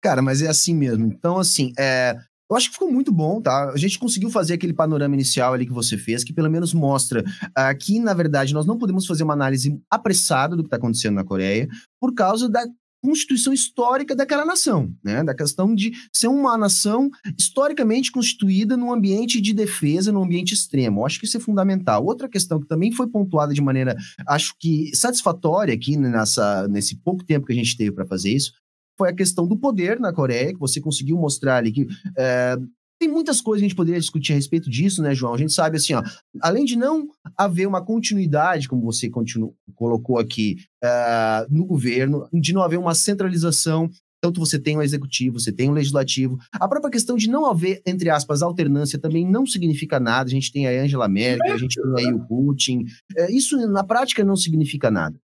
Cara, 0.02 0.22
mas 0.22 0.42
é 0.42 0.48
assim 0.48 0.74
mesmo. 0.74 1.06
Então, 1.06 1.38
assim, 1.38 1.74
é, 1.78 2.16
eu 2.56 2.58
acho 2.58 2.68
que 2.70 2.74
ficou 2.74 2.90
muito 2.90 3.12
bom, 3.12 3.42
tá? 3.42 3.70
A 3.70 3.78
gente 3.78 4.00
conseguiu 4.00 4.30
fazer 4.30 4.54
aquele 4.54 4.74
panorama 4.74 5.14
inicial 5.14 5.54
ali 5.54 5.66
que 5.66 5.74
você 5.74 5.98
fez, 5.98 6.24
que 6.24 6.34
pelo 6.34 6.50
menos 6.50 6.74
mostra 6.74 7.22
uh, 7.22 7.78
que, 7.78 8.00
na 8.00 8.14
verdade, 8.14 8.54
nós 8.54 8.66
não 8.66 8.78
podemos 8.78 9.06
fazer 9.06 9.24
uma 9.24 9.34
análise 9.34 9.78
apressada 9.90 10.56
do 10.56 10.64
que 10.64 10.68
está 10.68 10.78
acontecendo 10.78 11.16
na 11.16 11.24
Coreia, 11.26 11.68
por 12.00 12.14
causa 12.14 12.48
da 12.48 12.66
constituição 13.04 13.54
histórica 13.54 14.16
daquela 14.16 14.46
nação, 14.46 14.92
né? 15.04 15.24
Da 15.24 15.36
questão 15.36 15.76
de 15.76 15.92
ser 16.12 16.28
uma 16.28 16.58
nação 16.58 17.10
historicamente 17.38 18.12
constituída 18.12 18.76
num 18.76 18.92
ambiente 18.92 19.40
de 19.40 19.54
defesa, 19.54 20.12
num 20.12 20.24
ambiente 20.24 20.54
extremo. 20.54 21.02
Eu 21.02 21.06
acho 21.06 21.20
que 21.20 21.26
isso 21.26 21.38
é 21.38 21.40
fundamental. 21.40 22.04
Outra 22.04 22.30
questão 22.30 22.60
que 22.60 22.68
também 22.68 22.92
foi 22.92 23.08
pontuada 23.08 23.54
de 23.54 23.62
maneira, 23.62 23.96
acho 24.28 24.56
que 24.58 24.96
satisfatória 24.96 25.74
aqui 25.74 25.98
nessa, 25.98 26.68
nesse 26.70 26.96
pouco 26.96 27.24
tempo 27.24 27.46
que 27.46 27.54
a 27.54 27.56
gente 27.56 27.78
teve 27.78 27.92
para 27.92 28.08
fazer 28.08 28.32
isso, 28.32 28.54
foi 28.98 29.10
a 29.10 29.16
questão 29.16 29.48
do 29.48 29.58
poder 29.58 30.00
na 30.00 30.14
Coreia, 30.14 30.54
que 30.54 30.60
você 30.60 30.80
conseguiu 30.80 31.18
mostrar 31.18 31.58
ali 31.58 31.72
que 31.72 31.88
é, 32.18 32.58
tem 33.00 33.10
muitas 33.10 33.42
coisas 33.42 33.62
que 33.62 33.66
a 33.66 33.70
gente 33.70 33.78
poderia 33.78 34.00
discutir 34.00 34.32
a 34.32 34.36
respeito 34.36 34.70
disso, 34.70 35.02
né, 35.02 35.14
João? 35.14 35.34
A 35.34 35.38
gente 35.38 35.54
sabe 35.54 35.78
assim, 35.78 35.94
ó, 35.94 36.04
além 36.42 36.64
de 36.64 36.78
não 36.78 37.08
haver 37.38 37.68
uma 37.68 37.84
continuidade, 37.84 38.70
como 38.70 38.82
você 38.82 39.10
continu, 39.10 39.54
colocou 39.76 40.18
aqui, 40.18 40.58
uh, 40.84 41.54
no 41.54 41.66
governo, 41.66 42.28
de 42.34 42.54
não 42.54 42.62
haver 42.62 42.80
uma 42.80 42.96
centralização. 42.96 43.90
Tanto 44.22 44.40
você 44.40 44.58
tem 44.58 44.78
o 44.78 44.82
executivo, 44.82 45.40
você 45.40 45.52
tem 45.52 45.70
o 45.70 45.74
legislativo. 45.74 46.40
A 46.54 46.68
própria 46.68 46.90
questão 46.90 47.18
de 47.18 47.30
não 47.30 47.46
haver, 47.46 47.82
entre 47.86 48.10
aspas, 48.10 48.42
alternância 48.42 48.98
também 48.98 49.30
não 49.30 49.46
significa 49.46 50.00
nada. 50.00 50.28
A 50.28 50.32
gente 50.32 50.52
tem 50.52 50.66
a 50.66 50.82
Angela 50.82 51.08
Merkel, 51.08 51.54
a 51.54 51.58
gente 51.58 51.80
tem 51.80 52.08
aí 52.08 52.14
o 52.14 52.26
Putin. 52.26 52.86
É, 53.16 53.32
isso, 53.32 53.58
na 53.68 53.84
prática, 53.84 54.24
não 54.24 54.38
significa 54.38 54.90
nada. 54.90 55.20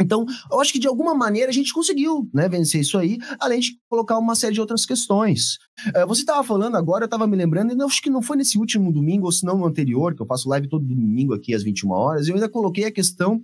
Então, 0.00 0.26
eu 0.50 0.60
acho 0.60 0.72
que 0.72 0.78
de 0.78 0.86
alguma 0.86 1.14
maneira 1.14 1.50
a 1.50 1.54
gente 1.54 1.72
conseguiu 1.72 2.28
né, 2.32 2.48
vencer 2.48 2.82
isso 2.82 2.98
aí, 2.98 3.18
além 3.40 3.60
de 3.60 3.78
colocar 3.88 4.18
uma 4.18 4.34
série 4.34 4.54
de 4.54 4.60
outras 4.60 4.84
questões. 4.84 5.58
É, 5.94 6.04
você 6.04 6.20
estava 6.20 6.44
falando 6.44 6.76
agora, 6.76 7.04
eu 7.04 7.06
estava 7.06 7.26
me 7.26 7.36
lembrando, 7.36 7.72
e 7.72 7.82
acho 7.82 8.02
que 8.02 8.10
não 8.10 8.20
foi 8.20 8.36
nesse 8.36 8.58
último 8.58 8.92
domingo, 8.92 9.26
ou 9.26 9.32
se 9.32 9.44
não 9.44 9.56
no 9.56 9.66
anterior, 9.66 10.14
que 10.14 10.20
eu 10.20 10.26
faço 10.26 10.48
live 10.48 10.68
todo 10.68 10.84
domingo 10.84 11.32
aqui 11.32 11.54
às 11.54 11.62
21 11.62 11.90
horas, 11.90 12.28
eu 12.28 12.34
ainda 12.34 12.48
coloquei 12.48 12.84
a 12.84 12.92
questão 12.92 13.42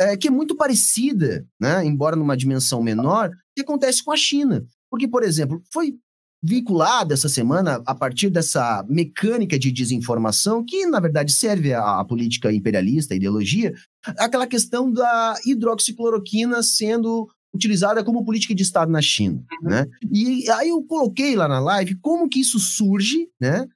é, 0.00 0.16
que 0.16 0.28
é 0.28 0.30
muito 0.30 0.56
parecida, 0.56 1.46
né, 1.60 1.84
embora 1.84 2.16
numa 2.16 2.36
dimensão 2.36 2.82
menor, 2.82 3.30
que 3.54 3.62
acontece 3.62 4.02
com 4.02 4.10
a 4.10 4.16
China. 4.16 4.66
Porque, 4.90 5.06
por 5.06 5.22
exemplo, 5.22 5.62
foi 5.72 5.96
vinculada 6.42 7.14
essa 7.14 7.28
semana 7.28 7.82
a 7.84 7.94
partir 7.94 8.30
dessa 8.30 8.84
mecânica 8.88 9.58
de 9.58 9.70
desinformação 9.70 10.64
que, 10.64 10.86
na 10.86 10.98
verdade, 10.98 11.32
serve 11.32 11.74
à, 11.74 12.02
política 12.04 12.52
imperialista, 12.52 13.14
à 13.14 13.16
ideologia, 13.16 13.74
aquela 14.18 14.46
questão 14.46 14.90
da 14.90 15.34
hidroxicloroquina 15.44 16.62
sendo 16.62 17.28
utilizada 17.52 18.02
como 18.04 18.24
política 18.24 18.54
de 18.54 18.62
Estado 18.62 18.90
na 18.90 19.02
China, 19.02 19.44
uhum. 19.62 19.70
né? 19.70 19.86
E 20.10 20.48
aí 20.50 20.68
eu 20.68 20.82
coloquei 20.84 21.34
lá 21.34 21.48
na 21.48 21.58
live 21.58 21.96
como 21.96 22.28
que 22.28 22.40
isso 22.40 22.58
surge, 22.58 23.28
né? 23.40 23.66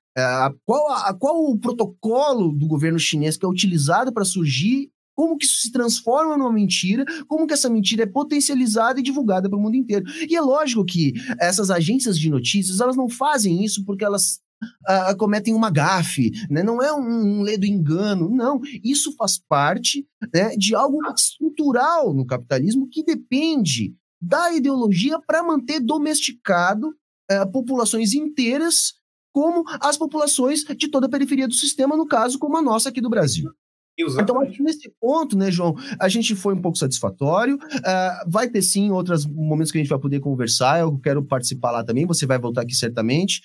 qual, 0.65 0.93
a, 0.93 1.13
qual 1.13 1.45
o 1.45 1.59
protocolo 1.59 2.53
do 2.53 2.67
governo 2.69 2.99
chinês 2.99 3.37
que 3.37 3.45
é 3.45 3.49
utilizado 3.49 4.13
para 4.13 4.25
surgir 4.25 4.91
como 5.15 5.37
que 5.37 5.45
isso 5.45 5.61
se 5.61 5.73
transforma 5.73 6.37
numa 6.37 6.53
mentira, 6.53 7.05
como 7.27 7.47
que 7.47 7.55
essa 7.55 7.71
mentira 7.71 8.03
é 8.03 8.07
potencializada 8.07 9.01
e 9.01 9.03
divulgada 9.03 9.49
para 9.49 9.59
o 9.59 9.63
mundo 9.63 9.77
inteiro. 9.77 10.05
E 10.29 10.35
é 10.35 10.41
lógico 10.41 10.85
que 10.85 11.15
essas 11.41 11.71
agências 11.71 12.19
de 12.19 12.31
notícias, 12.31 12.81
elas 12.81 12.97
não 12.97 13.09
fazem 13.09 13.65
isso 13.65 13.85
porque 13.85 14.05
elas 14.05 14.41
uh, 14.63 15.17
cometem 15.17 15.55
uma 15.55 15.71
gafe, 15.71 16.31
né? 16.51 16.63
não 16.63 16.83
é 16.83 16.93
um, 16.93 17.39
um 17.39 17.43
ledo 17.43 17.67
engano, 17.67 18.29
não. 18.31 18.61
Isso 18.83 19.13
faz 19.17 19.39
parte 19.39 20.07
né, 20.33 20.57
de 20.57 20.75
algo 20.75 20.99
estrutural 21.15 22.13
no 22.13 22.27
capitalismo 22.27 22.89
que 22.89 23.05
depende 23.05 23.95
da 24.21 24.53
ideologia 24.53 25.19
para 25.21 25.43
manter 25.43 25.81
domesticado 25.81 26.89
uh, 26.89 27.51
populações 27.53 28.15
inteiras 28.15 28.95
como 29.33 29.65
as 29.81 29.97
populações 29.99 30.63
de 30.63 30.89
toda 30.89 31.07
a 31.07 31.11
periferia 31.11 31.49
do 31.49 31.55
sistema, 31.55 31.97
no 31.97 32.07
caso, 32.07 32.39
como 32.39 32.57
a 32.57 32.63
nossa 32.63 32.89
aqui 32.89 33.01
do 33.01 33.11
Brasil. 33.11 33.51
Exatamente. 33.97 34.23
Então, 34.23 34.41
acho 34.41 34.53
que 34.53 34.63
nesse 34.63 34.93
ponto, 35.01 35.39
né, 35.39 35.51
João, 35.51 35.75
a 36.01 36.09
gente 36.09 36.35
foi 36.35 36.55
um 36.55 36.61
pouco 36.61 36.79
satisfatório. 36.79 37.57
Uh, 37.57 38.31
vai 38.31 38.49
ter 38.49 38.63
sim 38.63 38.91
outros 38.91 39.25
momentos 39.27 39.71
que 39.71 39.79
a 39.79 39.81
gente 39.81 39.91
vai 39.91 39.99
poder 39.99 40.21
conversar. 40.21 40.81
Eu 40.81 40.99
quero 40.99 41.25
participar 41.25 41.71
lá 41.71 41.85
também. 41.85 42.07
Você 42.07 42.27
vai 42.27 42.39
voltar 42.39 42.63
aqui 42.63 42.75
certamente. 42.75 43.41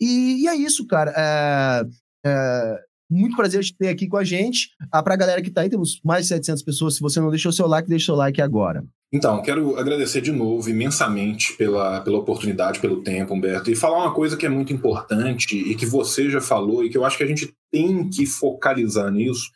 E, 0.00 0.42
e 0.42 0.48
é 0.48 0.54
isso, 0.54 0.86
cara. 0.86 1.12
Uh, 1.12 1.88
uh, 2.26 2.91
muito 3.12 3.36
prazer 3.36 3.62
de 3.62 3.76
ter 3.76 3.88
aqui 3.88 4.08
com 4.08 4.16
a 4.16 4.24
gente. 4.24 4.70
Ah, 4.90 5.02
Para 5.02 5.14
a 5.14 5.16
galera 5.16 5.42
que 5.42 5.48
está 5.48 5.60
aí, 5.60 5.68
temos 5.68 6.00
mais 6.04 6.24
de 6.24 6.28
700 6.28 6.62
pessoas. 6.62 6.94
Se 6.94 7.00
você 7.00 7.20
não 7.20 7.30
deixou 7.30 7.52
seu 7.52 7.66
like, 7.66 7.88
deixa 7.88 8.06
seu 8.06 8.14
like 8.14 8.40
agora. 8.40 8.84
Então, 9.12 9.42
quero 9.42 9.76
agradecer 9.76 10.22
de 10.22 10.32
novo 10.32 10.70
imensamente 10.70 11.52
pela, 11.58 12.00
pela 12.00 12.18
oportunidade, 12.18 12.80
pelo 12.80 13.02
tempo, 13.02 13.34
Humberto, 13.34 13.70
e 13.70 13.76
falar 13.76 13.98
uma 13.98 14.14
coisa 14.14 14.38
que 14.38 14.46
é 14.46 14.48
muito 14.48 14.72
importante 14.72 15.54
e 15.54 15.74
que 15.74 15.84
você 15.84 16.30
já 16.30 16.40
falou 16.40 16.82
e 16.82 16.88
que 16.88 16.96
eu 16.96 17.04
acho 17.04 17.18
que 17.18 17.24
a 17.24 17.26
gente 17.26 17.54
tem 17.70 18.08
que 18.08 18.24
focalizar 18.24 19.10
nisso, 19.10 19.50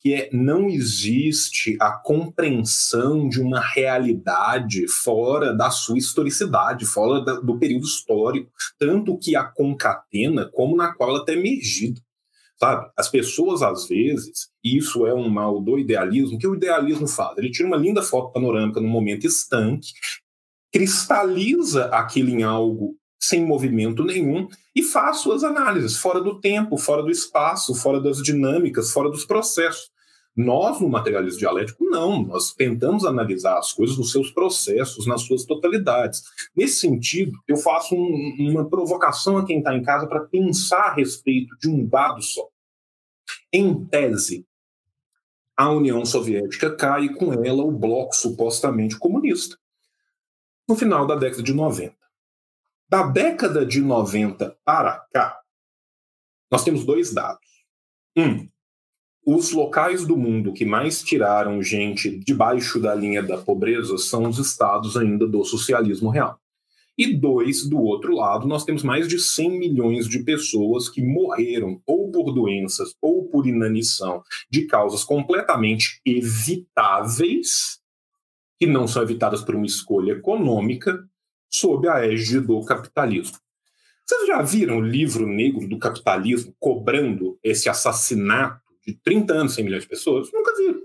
que 0.00 0.14
é 0.14 0.30
não 0.32 0.66
existe 0.66 1.76
a 1.78 1.92
compreensão 1.92 3.28
de 3.28 3.38
uma 3.38 3.60
realidade 3.60 4.88
fora 4.88 5.54
da 5.54 5.70
sua 5.70 5.98
historicidade, 5.98 6.86
fora 6.86 7.22
da, 7.22 7.34
do 7.34 7.58
período 7.58 7.84
histórico, 7.84 8.50
tanto 8.78 9.18
que 9.18 9.36
a 9.36 9.44
concatena 9.44 10.50
como 10.54 10.74
na 10.74 10.92
qual 10.94 11.10
ela 11.10 11.20
está 11.20 11.34
emergida. 11.34 12.00
Sabe? 12.62 12.88
As 12.96 13.08
pessoas, 13.08 13.60
às 13.60 13.88
vezes, 13.88 14.48
e 14.62 14.78
isso 14.78 15.04
é 15.04 15.12
um 15.12 15.28
mal 15.28 15.60
do 15.60 15.76
idealismo, 15.80 16.38
que 16.38 16.46
o 16.46 16.54
idealismo 16.54 17.08
faz? 17.08 17.36
Ele 17.36 17.50
tira 17.50 17.66
uma 17.66 17.76
linda 17.76 18.04
foto 18.04 18.32
panorâmica 18.32 18.80
num 18.80 18.88
momento 18.88 19.26
estanque, 19.26 19.88
cristaliza 20.72 21.86
aquilo 21.86 22.30
em 22.30 22.44
algo 22.44 22.94
sem 23.20 23.44
movimento 23.44 24.04
nenhum 24.04 24.46
e 24.76 24.82
faz 24.84 25.16
suas 25.16 25.42
análises 25.42 25.96
fora 25.96 26.20
do 26.20 26.38
tempo, 26.40 26.78
fora 26.78 27.02
do 27.02 27.10
espaço, 27.10 27.74
fora 27.74 28.00
das 28.00 28.22
dinâmicas, 28.22 28.92
fora 28.92 29.10
dos 29.10 29.24
processos. 29.24 29.90
Nós, 30.36 30.80
no 30.80 30.88
materialismo 30.88 31.40
dialético, 31.40 31.84
não. 31.84 32.22
Nós 32.22 32.52
tentamos 32.52 33.04
analisar 33.04 33.58
as 33.58 33.72
coisas 33.72 33.98
nos 33.98 34.12
seus 34.12 34.30
processos, 34.30 35.04
nas 35.04 35.22
suas 35.22 35.44
totalidades. 35.44 36.22
Nesse 36.56 36.78
sentido, 36.78 37.32
eu 37.48 37.56
faço 37.56 37.96
um, 37.96 38.36
uma 38.38 38.70
provocação 38.70 39.36
a 39.36 39.44
quem 39.44 39.58
está 39.58 39.76
em 39.76 39.82
casa 39.82 40.06
para 40.06 40.20
pensar 40.20 40.82
a 40.82 40.94
respeito 40.94 41.56
de 41.58 41.68
um 41.68 41.84
dado 41.84 42.22
só. 42.22 42.51
Em 43.52 43.84
tese, 43.84 44.46
a 45.54 45.70
União 45.70 46.04
Soviética 46.06 46.74
cai 46.74 47.04
e 47.04 47.14
com 47.14 47.32
ela 47.34 47.62
o 47.62 47.70
bloco 47.70 48.16
supostamente 48.16 48.98
comunista. 48.98 49.58
No 50.66 50.74
final 50.74 51.06
da 51.06 51.14
década 51.14 51.42
de 51.42 51.52
90. 51.52 51.94
Da 52.88 53.02
década 53.06 53.66
de 53.66 53.80
90 53.80 54.58
para 54.64 55.06
cá, 55.12 55.38
nós 56.50 56.64
temos 56.64 56.84
dois 56.84 57.12
dados. 57.12 57.48
Um, 58.16 58.48
os 59.24 59.52
locais 59.52 60.06
do 60.06 60.16
mundo 60.16 60.52
que 60.52 60.64
mais 60.64 61.02
tiraram 61.02 61.62
gente 61.62 62.18
debaixo 62.18 62.80
da 62.80 62.94
linha 62.94 63.22
da 63.22 63.38
pobreza 63.38 63.96
são 63.98 64.28
os 64.28 64.38
estados 64.38 64.96
ainda 64.96 65.26
do 65.26 65.44
socialismo 65.44 66.10
real. 66.10 66.41
E 66.96 67.14
dois, 67.14 67.66
do 67.68 67.80
outro 67.80 68.14
lado, 68.14 68.46
nós 68.46 68.64
temos 68.64 68.82
mais 68.82 69.08
de 69.08 69.18
100 69.18 69.58
milhões 69.58 70.06
de 70.06 70.22
pessoas 70.22 70.88
que 70.88 71.02
morreram 71.02 71.80
ou 71.86 72.10
por 72.10 72.32
doenças 72.32 72.94
ou 73.00 73.28
por 73.28 73.46
inanição 73.46 74.22
de 74.50 74.66
causas 74.66 75.02
completamente 75.02 76.00
evitáveis, 76.04 77.80
que 78.58 78.66
não 78.66 78.86
são 78.86 79.02
evitadas 79.02 79.42
por 79.42 79.54
uma 79.54 79.66
escolha 79.66 80.12
econômica, 80.12 81.02
sob 81.50 81.88
a 81.88 82.04
égide 82.06 82.40
do 82.40 82.62
capitalismo. 82.64 83.38
Vocês 84.06 84.26
já 84.26 84.42
viram 84.42 84.78
o 84.78 84.84
livro 84.84 85.26
negro 85.26 85.66
do 85.66 85.78
capitalismo 85.78 86.54
cobrando 86.58 87.38
esse 87.42 87.68
assassinato 87.68 88.60
de 88.86 88.94
30 88.94 89.32
anos, 89.32 89.54
100 89.54 89.64
milhões 89.64 89.82
de 89.84 89.88
pessoas, 89.88 90.30
nunca 90.32 90.54
viram. 90.56 90.81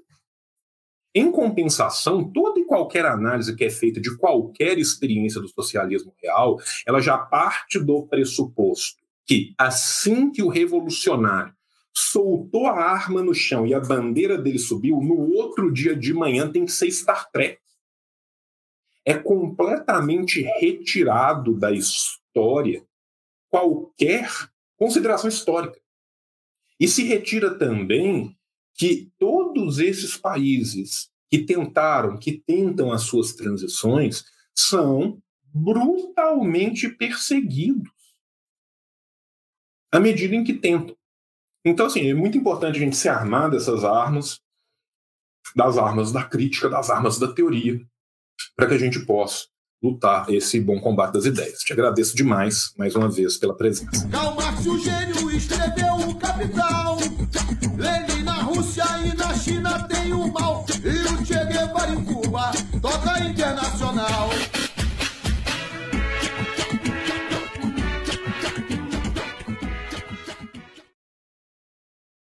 Em 1.18 1.32
compensação, 1.32 2.32
toda 2.32 2.60
e 2.60 2.64
qualquer 2.64 3.04
análise 3.04 3.56
que 3.56 3.64
é 3.64 3.72
feita 3.72 4.00
de 4.00 4.16
qualquer 4.16 4.78
experiência 4.78 5.42
do 5.42 5.48
socialismo 5.48 6.14
real, 6.22 6.60
ela 6.86 7.02
já 7.02 7.18
parte 7.18 7.80
do 7.80 8.06
pressuposto 8.06 9.02
que 9.26 9.56
assim 9.58 10.30
que 10.30 10.44
o 10.44 10.48
revolucionário 10.48 11.52
soltou 11.92 12.68
a 12.68 12.80
arma 12.80 13.24
no 13.24 13.34
chão 13.34 13.66
e 13.66 13.74
a 13.74 13.80
bandeira 13.80 14.38
dele 14.38 14.60
subiu, 14.60 15.02
no 15.02 15.34
outro 15.34 15.74
dia 15.74 15.96
de 15.96 16.14
manhã 16.14 16.52
tem 16.52 16.66
que 16.66 16.72
ser 16.72 16.92
Star 16.92 17.28
Trek. 17.32 17.60
É 19.04 19.16
completamente 19.16 20.44
retirado 20.60 21.58
da 21.58 21.72
história 21.72 22.86
qualquer 23.50 24.30
consideração 24.76 25.28
histórica. 25.28 25.82
E 26.80 26.88
se 26.88 27.04
retira 27.06 27.58
também 27.58 28.37
que 28.78 29.12
todos 29.18 29.80
esses 29.80 30.16
países 30.16 31.10
que 31.30 31.40
tentaram, 31.40 32.18
que 32.18 32.42
tentam 32.46 32.92
as 32.92 33.02
suas 33.02 33.34
transições, 33.34 34.24
são 34.56 35.22
brutalmente 35.54 36.88
perseguidos 36.88 37.92
à 39.92 40.00
medida 40.00 40.36
em 40.36 40.44
que 40.44 40.54
tentam. 40.54 40.96
Então, 41.66 41.88
assim, 41.88 42.10
é 42.10 42.14
muito 42.14 42.38
importante 42.38 42.78
a 42.78 42.80
gente 42.80 42.96
se 42.96 43.10
armar 43.10 43.50
dessas 43.50 43.84
armas, 43.84 44.40
das 45.56 45.78
armas 45.78 46.12
da 46.12 46.24
crítica, 46.24 46.70
das 46.70 46.90
armas 46.90 47.18
da 47.18 47.34
teoria, 47.34 47.82
para 48.56 48.68
que 48.68 48.74
a 48.76 48.78
gente 48.78 49.06
possa 49.06 49.48
lutar 49.82 50.30
esse 50.30 50.60
bom 50.60 50.80
combate 50.80 51.14
das 51.14 51.26
ideias. 51.26 51.60
Te 51.60 51.74
agradeço 51.74 52.16
demais, 52.16 52.74
mais 52.78 52.96
uma 52.96 53.10
vez, 53.10 53.38
pela 53.38 53.56
presença. 53.56 54.08
O 54.68 54.78
gênio, 54.80 55.32
escreveu 55.32 56.10
o 56.10 56.16
Capital. 56.16 56.97
Tem 60.08 60.14
o 60.14 60.32
mal. 60.32 60.66
E 60.84 61.14
o 61.14 61.26
Che 61.26 61.46
Guevara 61.46 61.92
em 61.92 62.04
Cuba 62.06 62.52
toca 62.82 63.20
internacional. 63.24 63.77